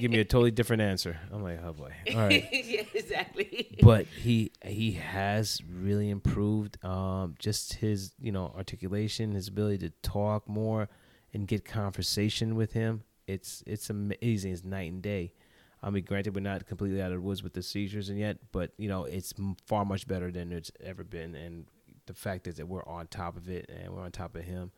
Give 0.00 0.10
me 0.10 0.20
a 0.20 0.24
totally 0.24 0.50
different 0.50 0.82
answer. 0.82 1.18
I'm 1.32 1.42
like, 1.42 1.60
oh 1.64 1.72
boy, 1.72 1.92
all 2.14 2.20
right. 2.20 2.46
yeah, 2.52 2.82
exactly. 2.94 3.78
but 3.82 4.06
he 4.06 4.52
he 4.64 4.92
has 4.92 5.60
really 5.68 6.10
improved 6.10 6.82
um 6.84 7.34
just 7.38 7.74
his 7.74 8.12
you 8.20 8.30
know 8.32 8.52
articulation 8.56 9.32
his 9.32 9.48
ability 9.48 9.78
to 9.78 9.90
talk 10.02 10.48
more 10.48 10.88
and 11.32 11.48
get 11.48 11.64
conversation 11.64 12.54
with 12.54 12.72
him 12.72 13.02
it's 13.28 13.62
it's 13.66 13.90
amazing. 13.90 14.52
It's 14.52 14.64
night 14.64 14.90
and 14.90 15.02
day. 15.02 15.32
I 15.80 15.90
mean, 15.90 16.02
granted, 16.04 16.34
we're 16.34 16.40
not 16.40 16.66
completely 16.66 17.00
out 17.00 17.12
of 17.12 17.18
the 17.18 17.20
woods 17.20 17.44
with 17.44 17.52
the 17.52 17.62
seizures 17.62 18.08
and 18.08 18.18
yet, 18.18 18.38
but 18.50 18.72
you 18.78 18.88
know, 18.88 19.04
it's 19.04 19.32
m- 19.38 19.54
far 19.66 19.84
much 19.84 20.08
better 20.08 20.32
than 20.32 20.50
it's 20.50 20.72
ever 20.82 21.04
been. 21.04 21.36
And 21.36 21.66
the 22.06 22.14
fact 22.14 22.48
is 22.48 22.56
that 22.56 22.66
we're 22.66 22.84
on 22.84 23.06
top 23.06 23.36
of 23.36 23.48
it 23.48 23.70
and 23.70 23.94
we're 23.94 24.02
on 24.02 24.10
top 24.10 24.34
of 24.34 24.42
him. 24.42 24.72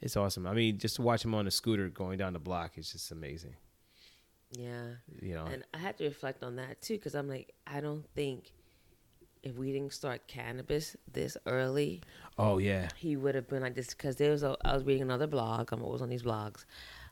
It's 0.00 0.16
awesome. 0.16 0.46
I 0.46 0.54
mean, 0.54 0.78
just 0.78 0.96
to 0.96 1.02
watch 1.02 1.24
him 1.24 1.34
on 1.34 1.46
a 1.46 1.50
scooter 1.50 1.88
going 1.88 2.18
down 2.18 2.32
the 2.32 2.38
block 2.38 2.78
is 2.78 2.92
just 2.92 3.10
amazing. 3.10 3.54
Yeah. 4.50 4.94
You 5.20 5.34
know, 5.34 5.46
And 5.46 5.64
I 5.74 5.78
had 5.78 5.98
to 5.98 6.04
reflect 6.04 6.42
on 6.42 6.56
that 6.56 6.80
too, 6.80 6.94
because 6.94 7.14
I'm 7.14 7.28
like, 7.28 7.52
I 7.66 7.80
don't 7.80 8.04
think 8.14 8.52
if 9.42 9.56
we 9.56 9.72
didn't 9.72 9.92
start 9.92 10.26
cannabis 10.26 10.96
this 11.10 11.36
early, 11.46 12.02
oh 12.38 12.58
yeah, 12.58 12.88
he 12.96 13.16
would 13.16 13.34
have 13.34 13.48
been 13.48 13.62
like 13.62 13.74
this. 13.74 13.88
Because 13.88 14.16
there 14.16 14.30
was 14.30 14.42
a, 14.42 14.56
I 14.64 14.74
was 14.74 14.84
reading 14.84 15.02
another 15.02 15.26
blog. 15.26 15.72
I'm 15.72 15.82
always 15.82 16.02
on 16.02 16.08
these 16.08 16.22
blogs, 16.22 16.64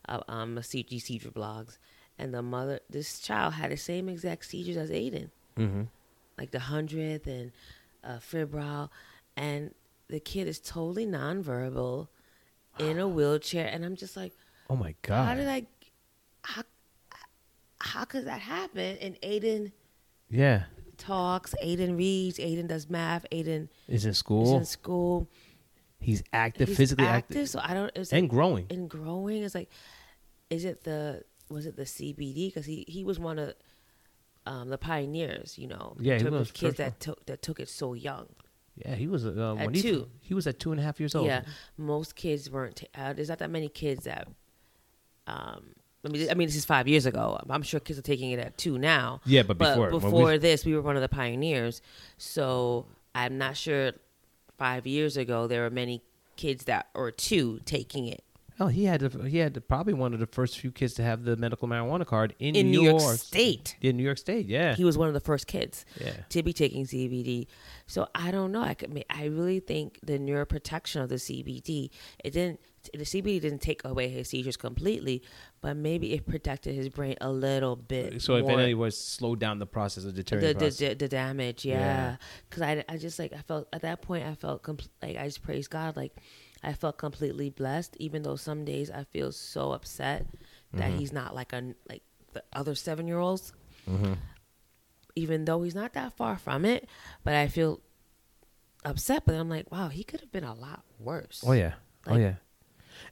uh, 0.07 0.21
um, 0.27 0.57
a 0.57 0.61
CG 0.61 1.01
seizure 1.01 1.31
blogs, 1.31 1.77
and 2.17 2.33
the 2.33 2.41
mother, 2.41 2.79
this 2.89 3.19
child 3.19 3.53
had 3.53 3.71
the 3.71 3.77
same 3.77 4.09
exact 4.09 4.45
seizures 4.45 4.77
as 4.77 4.91
Aiden, 4.91 5.29
mm-hmm. 5.57 5.83
like 6.37 6.51
the 6.51 6.59
hundredth 6.59 7.27
and 7.27 7.51
uh, 8.03 8.19
febrile, 8.19 8.91
and 9.35 9.73
the 10.07 10.19
kid 10.19 10.47
is 10.47 10.59
totally 10.59 11.07
nonverbal, 11.07 12.09
in 12.79 12.99
a 12.99 13.07
wheelchair, 13.07 13.67
and 13.67 13.83
I'm 13.85 13.95
just 13.95 14.15
like, 14.15 14.33
oh 14.69 14.75
my 14.75 14.95
god, 15.01 15.25
how 15.25 15.35
did 15.35 15.47
I, 15.47 15.65
how, 16.43 16.63
how 17.81 18.05
could 18.05 18.25
that 18.25 18.41
happen? 18.41 18.97
And 19.01 19.19
Aiden 19.21 19.71
yeah, 20.29 20.63
talks, 20.97 21.53
Aiden 21.63 21.97
reads, 21.97 22.37
Aiden 22.39 22.67
does 22.67 22.89
math, 22.89 23.25
Aiden 23.31 23.69
is 23.87 24.05
in 24.05 24.13
school. 24.13 24.43
is 24.45 24.51
in 24.61 24.65
school. 24.65 25.27
He's 26.01 26.23
active, 26.31 26.69
He's 26.69 26.77
physically 26.77 27.05
active, 27.05 27.35
active, 27.37 27.49
So 27.49 27.59
I 27.61 27.73
don't. 27.73 27.91
It's 27.93 28.13
and 28.13 28.23
like, 28.23 28.31
growing. 28.31 28.67
and 28.69 28.89
growing. 28.89 29.43
It's 29.43 29.53
like, 29.53 29.69
is 30.49 30.63
it 30.63 30.83
the 30.85 31.23
was 31.49 31.65
it 31.65 31.75
the 31.75 31.83
CBD? 31.83 32.47
Because 32.47 32.65
he 32.65 32.85
he 32.87 33.03
was 33.03 33.19
one 33.19 33.37
of 33.37 33.53
um, 34.45 34.69
the 34.69 34.77
pioneers. 34.77 35.57
You 35.57 35.67
know, 35.67 35.97
Yeah, 35.99 36.17
he 36.17 36.23
was 36.23 36.51
kids 36.51 36.77
that 36.77 37.01
took 37.01 37.25
that 37.25 37.41
took 37.41 37.59
it 37.59 37.67
so 37.67 37.93
young. 37.93 38.27
Yeah, 38.85 38.95
he 38.95 39.07
was 39.07 39.25
uh, 39.25 39.55
At 39.59 39.65
when 39.65 39.73
he 39.75 39.81
two. 39.81 40.07
he 40.21 40.33
was 40.33 40.47
at 40.47 40.59
two 40.59 40.71
and 40.71 40.79
a 40.79 40.83
half 40.83 40.99
years 40.99 41.13
old. 41.15 41.27
Yeah, 41.27 41.43
most 41.77 42.15
kids 42.15 42.49
weren't. 42.49 42.77
ta- 42.77 42.87
uh, 43.01 43.13
there's 43.13 43.29
not 43.29 43.39
that 43.39 43.49
many 43.49 43.67
kids 43.69 44.05
that. 44.05 44.27
Um, 45.27 45.73
I 46.05 46.07
mean, 46.09 46.29
I 46.31 46.33
mean, 46.33 46.47
this 46.47 46.55
is 46.55 46.63
five 46.65 46.87
years 46.87 47.05
ago. 47.05 47.39
I'm 47.49 47.61
sure 47.61 47.79
kids 47.81 47.99
are 47.99 48.03
taking 48.03 48.31
it 48.31 48.39
at 48.39 48.57
two 48.57 48.77
now. 48.77 49.19
Yeah, 49.25 49.43
but 49.43 49.57
before- 49.57 49.75
but 49.91 50.01
when 50.01 50.11
before 50.11 50.31
we- 50.31 50.37
this, 50.37 50.63
we 50.65 50.73
were 50.73 50.81
one 50.81 50.95
of 50.95 51.01
the 51.01 51.09
pioneers. 51.09 51.81
So 52.17 52.85
I'm 53.13 53.37
not 53.37 53.57
sure. 53.57 53.91
Five 54.57 54.85
years 54.85 55.15
ago, 55.15 55.47
there 55.47 55.61
were 55.61 55.69
many 55.69 56.01
kids 56.35 56.65
that 56.65 56.87
or 56.93 57.11
two 57.11 57.59
taking 57.65 58.07
it 58.07 58.23
Oh, 58.59 58.67
he 58.67 58.83
had 58.85 58.99
the, 58.99 59.29
he 59.29 59.37
had 59.37 59.53
the, 59.53 59.61
probably 59.61 59.93
one 59.93 60.13
of 60.13 60.19
the 60.19 60.27
first 60.27 60.59
few 60.59 60.71
kids 60.71 60.93
to 60.95 61.03
have 61.03 61.23
the 61.23 61.37
medical 61.37 61.67
marijuana 61.67 62.05
card 62.05 62.35
in, 62.39 62.55
in 62.55 62.71
New 62.71 62.83
York 62.83 63.17
State. 63.17 63.77
In 63.81 63.95
New 63.95 64.03
York 64.03 64.17
State, 64.17 64.47
yeah, 64.47 64.75
He 64.75 64.83
was 64.83 64.97
one 64.97 65.07
of 65.07 65.13
the 65.13 65.21
first 65.21 65.47
kids 65.47 65.85
yeah. 65.99 66.11
to 66.29 66.43
be 66.43 66.51
taking 66.51 66.85
CBD. 66.85 67.47
So 67.87 68.07
I 68.13 68.31
don't 68.31 68.51
know. 68.51 68.61
I 68.61 68.73
could, 68.73 69.03
I 69.09 69.25
really 69.25 69.61
think 69.61 69.99
the 70.03 70.19
neuroprotection 70.19 71.01
of 71.01 71.09
the 71.09 71.15
CBD 71.15 71.89
it 72.23 72.31
didn't 72.31 72.59
the 72.93 72.99
CBD 72.99 73.41
didn't 73.41 73.59
take 73.59 73.83
away 73.83 74.07
his 74.07 74.29
seizures 74.29 74.55
completely, 74.57 75.21
but 75.61 75.75
maybe 75.75 76.13
it 76.13 76.25
protected 76.25 76.75
his 76.75 76.87
brain 76.89 77.15
a 77.19 77.29
little 77.29 77.75
bit. 77.75 78.21
So 78.21 78.35
if 78.35 78.45
more. 78.45 78.59
any 78.59 78.73
was 78.73 78.97
slowed 78.97 79.39
down 79.39 79.59
the 79.59 79.65
process 79.65 80.05
of 80.05 80.15
deterring 80.15 80.45
the, 80.45 80.53
the, 80.53 80.69
the, 80.69 80.87
the, 80.89 80.93
the 80.95 81.07
damage, 81.07 81.65
Yeah. 81.65 81.79
yeah. 81.79 82.15
Because 82.49 82.63
I, 82.63 82.85
I 82.87 82.97
just 82.97 83.19
like 83.19 83.33
I 83.33 83.41
felt 83.41 83.67
at 83.73 83.81
that 83.81 84.01
point 84.01 84.25
I 84.25 84.35
felt 84.35 84.63
compl- 84.63 84.87
like 85.01 85.17
I 85.17 85.25
just 85.25 85.41
praised 85.41 85.69
God 85.69 85.95
like 85.97 86.15
I 86.63 86.73
felt 86.73 86.97
completely 86.97 87.49
blessed. 87.49 87.95
Even 87.99 88.23
though 88.23 88.35
some 88.35 88.65
days 88.65 88.89
I 88.91 89.03
feel 89.05 89.31
so 89.31 89.71
upset 89.71 90.25
that 90.73 90.89
Mm-hmm. 90.89 90.99
he's 90.99 91.13
not 91.13 91.33
like 91.33 91.53
a 91.53 91.73
like 91.89 92.03
the 92.33 92.43
other 92.53 92.75
seven 92.75 93.07
year 93.07 93.17
olds. 93.19 93.53
Mm-hmm. 93.89 94.13
Even 95.15 95.45
though 95.45 95.63
he's 95.63 95.75
not 95.75 95.93
that 95.93 96.13
far 96.13 96.37
from 96.37 96.63
it, 96.65 96.87
but 97.23 97.33
I 97.33 97.47
feel 97.47 97.79
upset. 98.85 99.23
But 99.25 99.35
I'm 99.35 99.49
like, 99.49 99.71
wow, 99.71 99.89
he 99.89 100.03
could 100.03 100.19
have 100.21 100.31
been 100.31 100.43
a 100.43 100.53
lot 100.53 100.83
worse. 100.99 101.43
oh 101.45 101.53
yeah, 101.53 101.73
oh 102.07 102.15
yeah, 102.17 102.35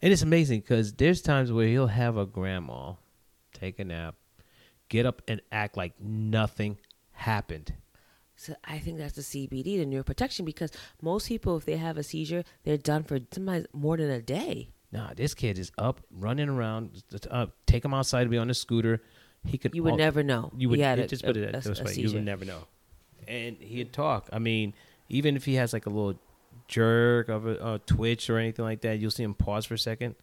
and 0.01 0.13
it's 0.13 0.21
amazing 0.21 0.59
because 0.61 0.93
there's 0.93 1.21
times 1.21 1.51
where 1.51 1.67
he'll 1.67 1.87
have 1.87 2.15
a 2.17 2.25
grand 2.25 2.65
mal 2.65 2.99
take 3.53 3.79
a 3.79 3.83
nap, 3.85 4.15
get 4.87 5.05
up 5.07 5.21
and 5.27 5.41
act 5.51 5.75
like 5.75 5.99
nothing 5.99 6.77
happened. 7.11 7.73
So 8.39 8.53
I 8.63 8.77
think 8.77 8.99
that's 8.99 9.13
the 9.15 9.21
CBD, 9.23 9.77
the 9.77 9.85
neuroprotection, 9.85 10.45
because 10.45 10.71
most 11.01 11.27
people, 11.27 11.57
if 11.57 11.65
they 11.65 11.75
have 11.77 11.97
a 11.97 12.03
seizure, 12.03 12.43
they're 12.63 12.77
done 12.77 13.03
for 13.03 13.19
sometimes 13.33 13.65
more 13.73 13.97
than 13.97 14.09
a 14.11 14.21
day. 14.21 14.69
Nah, 14.91 15.13
this 15.15 15.33
kid 15.33 15.57
is 15.59 15.71
up, 15.77 15.99
running 16.11 16.47
around. 16.47 17.03
Uh, 17.29 17.47
take 17.65 17.83
him 17.83 17.93
outside 17.93 18.23
to 18.23 18.29
be 18.29 18.37
on 18.37 18.49
a 18.49 18.53
scooter. 18.53 19.01
He 19.45 19.57
could. 19.57 19.73
You 19.75 19.83
would 19.83 19.93
al- 19.93 19.97
never 19.97 20.23
know. 20.23 20.51
You 20.55 20.69
would 20.69 20.77
He 20.77 20.83
had 20.83 20.99
it 20.99 21.03
a- 21.03 21.07
just 21.07 21.25
put 21.25 21.35
it 21.35 21.49
a- 21.49 21.59
this 21.59 21.81
way. 21.81 21.93
You 21.95 22.13
would 22.13 22.23
never 22.23 22.45
know. 22.45 22.59
And 23.27 23.57
he'd 23.57 23.91
talk. 23.91 24.29
I 24.31 24.39
mean, 24.39 24.73
even 25.09 25.35
if 25.35 25.43
he 25.43 25.55
has 25.55 25.73
like 25.73 25.85
a 25.87 25.89
little 25.89 26.19
jerk 26.67 27.29
of 27.29 27.45
a, 27.45 27.73
a 27.73 27.79
twitch 27.79 28.29
or 28.29 28.37
anything 28.37 28.63
like 28.63 28.81
that, 28.81 28.99
you'll 28.99 29.11
see 29.11 29.23
him 29.23 29.33
pause 29.33 29.65
for 29.65 29.73
a 29.73 29.79
second, 29.79 30.15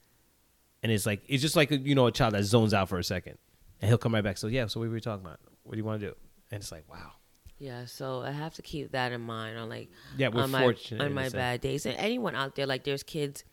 and 0.83 0.91
it's 0.93 1.05
like 1.05 1.23
it's 1.27 1.43
just 1.43 1.57
like 1.57 1.71
you 1.71 1.95
know 1.95 2.07
a 2.07 2.13
child 2.13 2.35
that 2.35 2.45
zones 2.45 2.73
out 2.73 2.89
for 2.89 2.99
a 2.99 3.05
second, 3.05 3.39
and 3.83 3.89
he'll 3.89 3.99
come 3.99 4.15
right 4.15 4.25
back. 4.25 4.39
So 4.39 4.47
yeah, 4.47 4.67
so 4.67 4.81
what 4.81 4.89
were 4.89 4.95
we 4.95 5.01
talking 5.01 5.25
about? 5.27 5.41
What 5.65 5.73
do 5.73 5.79
you 5.79 5.85
want 5.85 6.01
to 6.01 6.07
do? 6.09 6.15
And 6.51 6.63
it's 6.63 6.73
like 6.73 6.85
wow, 6.91 7.13
Yeah, 7.59 7.85
so 7.87 8.21
I 8.21 8.33
have 8.33 8.55
to 8.55 8.63
keep 8.63 8.93
that 8.93 9.13
in 9.13 9.21
mind 9.21 9.59
on 9.59 9.69
like 9.69 9.89
yeah, 10.17 10.29
we're 10.29 10.43
on 10.43 10.51
my 10.51 10.63
fortunate 10.63 11.05
on 11.05 11.13
my 11.13 11.29
bad 11.29 11.61
days. 11.61 11.87
And 11.87 11.97
anyone 11.97 12.35
out 12.35 12.57
there, 12.57 12.67
like 12.67 12.85
there's 12.85 13.03
kids 13.03 13.45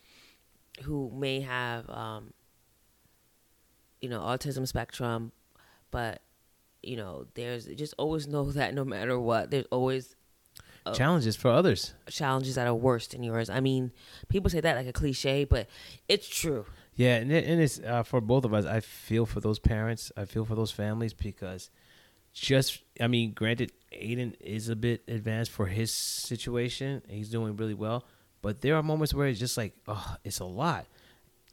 who 0.84 1.12
may 1.14 1.42
have 1.42 1.90
um 1.90 2.34
you 4.02 4.10
know, 4.10 4.20
autism 4.20 4.68
spectrum, 4.68 5.32
but 5.92 6.22
you 6.82 6.98
know, 6.98 7.28
there's 7.36 7.68
just 7.68 7.94
always 7.98 8.28
know 8.28 8.52
that 8.52 8.74
no 8.74 8.84
matter 8.84 9.20
what, 9.20 9.52
there's 9.52 9.68
always 9.72 10.16
uh, 10.86 10.94
challenges 10.94 11.36
for 11.36 11.52
others. 11.52 11.94
challenges 12.10 12.56
that 12.56 12.68
are 12.68 12.74
worse 12.74 13.08
than 13.08 13.24
yours. 13.24 13.50
I 13.50 13.60
mean, 13.60 13.92
people 14.30 14.50
say 14.50 14.62
that 14.62 14.76
like 14.76 14.88
a 14.88 14.94
cliche, 14.94 15.44
but 15.44 15.68
it's 16.08 16.28
true. 16.28 16.66
Yeah, 16.96 17.18
and, 17.18 17.32
it, 17.32 17.46
and 17.46 17.62
it's 17.62 17.80
uh, 17.80 18.04
for 18.04 18.20
both 18.20 18.46
of 18.46 18.54
us. 18.54 18.66
I 18.66 18.80
feel 18.80 19.26
for 19.26 19.40
those 19.40 19.60
parents. 19.60 20.12
I 20.18 20.26
feel 20.26 20.44
for 20.44 20.56
those 20.56 20.72
families 20.72 21.14
because 21.14 21.70
just, 22.34 22.82
I 23.00 23.08
mean, 23.08 23.34
granted, 23.34 23.72
Aiden 23.94 24.36
is 24.40 24.70
a 24.70 24.76
bit 24.76 25.04
advanced 25.08 25.52
for 25.52 25.66
his 25.68 25.92
situation. 25.94 27.02
He's 27.08 27.30
doing 27.30 27.56
really 27.58 27.74
well, 27.74 28.06
but 28.42 28.62
there 28.62 28.76
are 28.76 28.84
moments 28.84 29.14
where 29.14 29.28
it's 29.28 29.40
just 29.40 29.58
like, 29.58 29.74
oh, 29.88 30.16
it's 30.24 30.40
a 30.40 30.46
lot. 30.46 30.86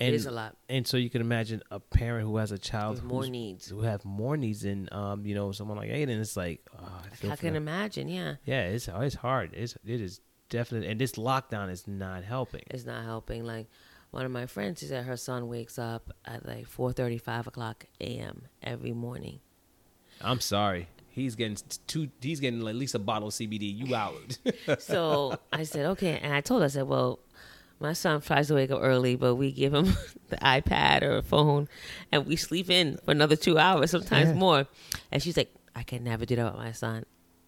And, 0.01 0.11
it 0.11 0.15
is 0.15 0.27
a 0.27 0.31
lot. 0.31 0.57
And 0.69 0.87
so 0.87 0.97
you 0.97 1.11
can 1.11 1.21
imagine 1.21 1.61
a 1.73 1.81
parent 1.81 2.25
who 2.29 2.37
has 2.37 2.53
a 2.53 2.59
child 2.59 2.97
With 2.97 3.05
more 3.05 3.27
needs. 3.27 3.69
who 3.69 3.81
have 3.81 4.05
more 4.05 4.37
needs 4.37 4.61
than, 4.63 4.89
um, 4.93 5.27
you 5.27 5.35
know, 5.35 5.51
someone 5.51 5.77
like 5.77 5.91
Aiden. 5.91 6.21
It's 6.21 6.37
like, 6.37 6.61
oh, 6.79 7.03
I 7.05 7.15
feel 7.17 7.33
I 7.33 7.37
can 7.37 7.55
them. 7.55 7.65
imagine, 7.65 8.07
yeah. 8.07 8.37
Yeah, 8.45 8.63
it's 8.67 8.89
it's 8.89 9.17
hard. 9.17 9.55
It's 9.55 9.77
it 9.85 10.01
is 10.01 10.21
definitely, 10.51 10.87
and 10.89 11.01
this 11.01 11.13
lockdown 11.15 11.69
is 11.73 11.89
not 11.89 12.23
helping. 12.23 12.63
It's 12.71 12.87
not 12.87 13.03
helping. 13.05 13.45
Like 13.45 13.67
one 14.13 14.25
of 14.25 14.31
my 14.31 14.47
friends, 14.47 14.79
she 14.79 14.87
said 14.87 15.05
her 15.05 15.17
son 15.17 15.49
wakes 15.49 15.81
up 15.81 16.13
at 16.25 16.47
like 16.47 16.69
four 16.69 16.93
thirty, 16.93 17.19
five 17.19 17.49
o'clock 17.49 17.85
a.m. 18.01 18.43
every 18.63 18.93
morning. 18.93 19.41
I'm 20.23 20.41
sorry. 20.41 20.89
He's 21.11 21.35
getting 21.35 21.57
two. 21.87 22.09
He's 22.21 22.39
getting 22.41 22.67
at 22.69 22.75
least 22.77 22.95
a 22.95 22.99
bottle 22.99 23.29
of 23.29 23.35
CBD. 23.35 23.77
You 23.77 23.95
out. 23.95 24.39
So 24.81 25.39
I 25.53 25.65
said, 25.65 25.87
okay. 25.87 26.19
And 26.23 26.33
I 26.33 26.41
told 26.41 26.61
her, 26.63 26.67
I 26.67 26.69
said, 26.69 26.87
well, 26.87 27.19
my 27.81 27.93
son 27.93 28.21
tries 28.21 28.49
to 28.49 28.55
wake 28.55 28.71
up 28.71 28.81
early, 28.83 29.17
but 29.17 29.35
we 29.37 29.51
give 29.53 29.73
him 29.75 29.85
the 30.29 30.37
iPad 30.37 31.03
or 31.03 31.17
a 31.17 31.23
phone 31.23 31.69
and 32.13 32.27
we 32.27 32.37
sleep 32.37 32.71
in 32.71 32.99
for 33.05 33.11
another 33.13 33.37
two 33.37 33.59
hours, 33.59 33.91
sometimes 33.93 34.29
Yeah. 34.31 34.35
more. 34.35 34.67
And 35.13 35.23
she's 35.23 35.37
like, 35.37 35.53
I 35.75 35.83
can 35.85 36.05
never 36.05 36.25
do 36.27 36.37
that 36.37 36.53
with 36.55 36.63
my 36.63 36.73
son. 36.73 37.05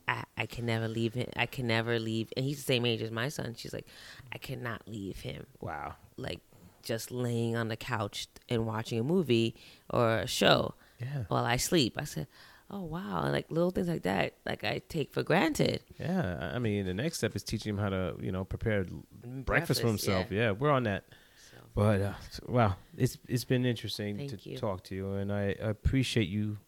I, 0.09 0.25
I 0.37 0.47
can 0.47 0.67
never 0.67 0.89
leave 0.89 1.15
him. 1.15 1.29
I 1.37 1.47
can 1.47 1.67
never 1.67 1.99
leave. 1.99 2.33
And 2.37 2.45
he's 2.45 2.59
the 2.59 2.63
same 2.65 2.87
age 2.87 3.03
as 3.03 3.11
my 3.11 3.29
son. 3.29 3.55
She's 3.57 3.73
like, 3.73 3.87
I 4.33 4.39
cannot 4.39 4.83
leave 4.89 5.19
him. 5.21 5.47
wow. 5.61 5.95
Like, 6.17 6.41
just 6.83 7.11
laying 7.11 7.57
on 7.57 7.69
the 7.69 7.77
couch 7.77 8.27
and 8.49 8.67
watching 8.67 8.99
a 8.99 9.03
movie 9.05 9.55
or 9.91 10.19
a 10.19 10.27
show 10.27 10.75
Yeah. 11.01 11.25
while 11.29 11.45
I 11.45 11.57
sleep. 11.57 11.95
I 11.99 12.05
said, 12.05 12.27
oh, 12.71 12.83
wow. 12.83 13.23
And 13.25 13.33
like 13.33 13.51
little 13.51 13.71
things 13.71 13.89
like 13.89 14.03
that, 14.03 14.35
like 14.47 14.65
I 14.65 14.81
take 14.89 15.13
for 15.13 15.23
granted. 15.23 15.83
Yeah. 15.99 16.53
I 16.55 16.59
mean, 16.59 16.87
the 16.87 16.95
next 16.95 17.19
step 17.19 17.35
is 17.37 17.43
teaching 17.43 17.71
him 17.71 17.79
how 17.79 17.91
to, 17.91 18.15
you 18.21 18.33
know, 18.33 18.45
prepare 18.45 18.85
breakfast, 18.85 19.45
Breakfast, 19.47 19.81
for 19.83 19.89
himself. 19.89 20.31
yeah. 20.31 20.43
Yeah. 20.43 20.51
we're 20.53 20.71
on 20.71 20.85
that. 20.85 21.05
So. 21.51 21.57
But 21.75 22.01
uh, 22.01 22.13
wow, 22.47 22.77
it's 22.97 23.19
it's 23.29 23.45
been 23.45 23.65
interesting 23.67 24.17
Thank 24.17 24.31
to 24.43 24.51
you. 24.51 24.57
talk 24.57 24.85
to 24.85 24.95
you, 24.95 25.13
and 25.15 25.33
I 25.33 25.55
appreciate 25.61 26.29
you, 26.29 26.59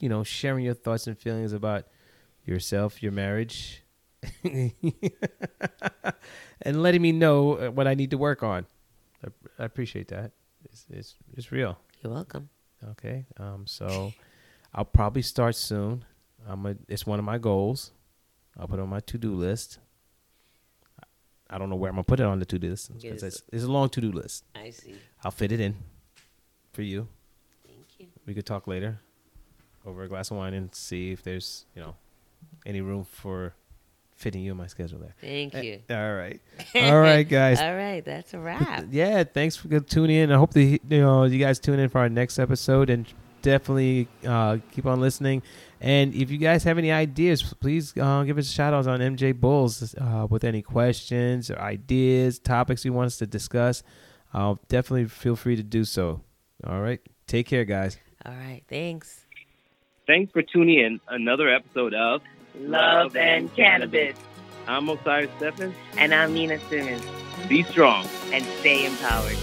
you 0.00 0.08
know, 0.08 0.22
sharing 0.24 0.64
your 0.64 0.74
thoughts 0.74 1.06
and 1.08 1.18
feelings 1.18 1.52
about 1.52 1.84
yourself, 2.44 3.02
your 3.02 3.12
marriage, 3.12 3.82
and 4.44 4.72
letting 6.82 7.02
me 7.02 7.12
know 7.12 7.52
uh, 7.58 7.70
what 7.70 7.86
I 7.86 7.94
need 7.94 8.10
to 8.10 8.18
work 8.18 8.42
on. 8.42 8.66
I, 9.24 9.28
I 9.58 9.64
appreciate 9.64 10.08
that. 10.08 10.32
It's, 10.64 10.86
it's 10.90 11.14
it's 11.36 11.52
real. 11.52 11.78
You're 12.02 12.12
welcome. 12.12 12.48
Okay. 12.90 13.26
Um. 13.38 13.66
So, 13.66 14.12
I'll 14.78 14.84
probably 14.84 15.22
start 15.22 15.56
soon. 15.56 16.04
I'm 16.46 16.64
a, 16.64 16.76
It's 16.86 17.04
one 17.04 17.18
of 17.18 17.24
my 17.24 17.36
goals. 17.36 17.90
I'll 18.56 18.68
put 18.68 18.78
it 18.78 18.82
on 18.82 18.88
my 18.88 19.00
to 19.00 19.18
do 19.18 19.34
list. 19.34 19.80
I 21.50 21.58
don't 21.58 21.68
know 21.68 21.74
where 21.74 21.88
I'm 21.90 21.96
gonna 21.96 22.04
put 22.04 22.20
it 22.20 22.26
on 22.26 22.38
the 22.38 22.44
to 22.44 22.60
do 22.60 22.68
list. 22.70 22.92
Yes. 22.96 23.24
It's, 23.24 23.42
it's 23.52 23.64
a 23.64 23.68
long 23.68 23.88
to 23.88 24.00
do 24.00 24.12
list. 24.12 24.44
I 24.54 24.70
see. 24.70 24.94
I'll 25.24 25.32
fit 25.32 25.50
it 25.50 25.58
in 25.58 25.74
for 26.72 26.82
you. 26.82 27.08
Thank 27.66 27.86
you. 27.98 28.06
We 28.24 28.34
could 28.34 28.46
talk 28.46 28.68
later 28.68 29.00
over 29.84 30.04
a 30.04 30.08
glass 30.08 30.30
of 30.30 30.36
wine 30.36 30.54
and 30.54 30.72
see 30.72 31.10
if 31.10 31.24
there's 31.24 31.66
you 31.74 31.82
know 31.82 31.96
any 32.64 32.80
room 32.80 33.02
for 33.02 33.54
fitting 34.14 34.42
you 34.42 34.52
in 34.52 34.58
my 34.58 34.68
schedule 34.68 35.00
there. 35.00 35.16
Thank 35.20 35.56
uh, 35.56 35.58
you. 35.58 35.80
All 35.90 36.14
right, 36.14 36.40
all 36.76 37.00
right, 37.00 37.28
guys. 37.28 37.60
All 37.60 37.74
right, 37.74 38.04
that's 38.04 38.32
a 38.32 38.38
wrap. 38.38 38.84
Yeah, 38.92 39.24
thanks 39.24 39.56
for 39.56 39.80
tuning 39.80 40.18
in. 40.18 40.30
I 40.30 40.36
hope 40.36 40.52
that 40.52 40.60
you 40.60 40.78
know 40.88 41.24
you 41.24 41.40
guys 41.40 41.58
tune 41.58 41.80
in 41.80 41.88
for 41.88 41.98
our 41.98 42.08
next 42.08 42.38
episode 42.38 42.90
and 42.90 43.06
definitely 43.48 44.08
uh, 44.26 44.58
keep 44.72 44.84
on 44.84 45.00
listening. 45.00 45.42
And 45.80 46.14
if 46.14 46.30
you 46.30 46.38
guys 46.38 46.64
have 46.64 46.76
any 46.76 46.92
ideas, 46.92 47.42
please 47.60 47.96
uh, 47.96 48.22
give 48.24 48.36
us 48.36 48.48
a 48.48 48.52
shout 48.52 48.74
out 48.74 48.86
on 48.86 49.00
MJ 49.00 49.34
Bulls 49.34 49.94
uh, 49.94 50.26
with 50.28 50.44
any 50.44 50.60
questions 50.60 51.50
or 51.50 51.58
ideas, 51.58 52.38
topics 52.38 52.84
you 52.84 52.92
want 52.92 53.06
us 53.06 53.16
to 53.18 53.26
discuss. 53.26 53.82
Uh, 54.34 54.56
definitely 54.68 55.06
feel 55.06 55.34
free 55.34 55.56
to 55.56 55.62
do 55.62 55.84
so. 55.84 56.20
All 56.66 56.80
right. 56.80 57.00
Take 57.26 57.46
care, 57.46 57.64
guys. 57.64 57.98
All 58.26 58.32
right, 58.32 58.62
thanks. 58.68 59.24
Thanks 60.06 60.32
for 60.32 60.42
tuning 60.42 60.78
in. 60.78 61.00
Another 61.08 61.48
episode 61.48 61.94
of 61.94 62.20
Love 62.58 63.16
and 63.16 63.54
Cannabis. 63.54 64.16
I'm 64.66 64.88
Osiris 64.88 65.30
Stephen. 65.36 65.74
And 65.96 66.12
I'm 66.12 66.34
Nina 66.34 66.58
Simmons. 66.68 67.04
Be 67.48 67.62
strong. 67.62 68.06
And 68.32 68.44
stay 68.60 68.84
empowered. 68.84 69.36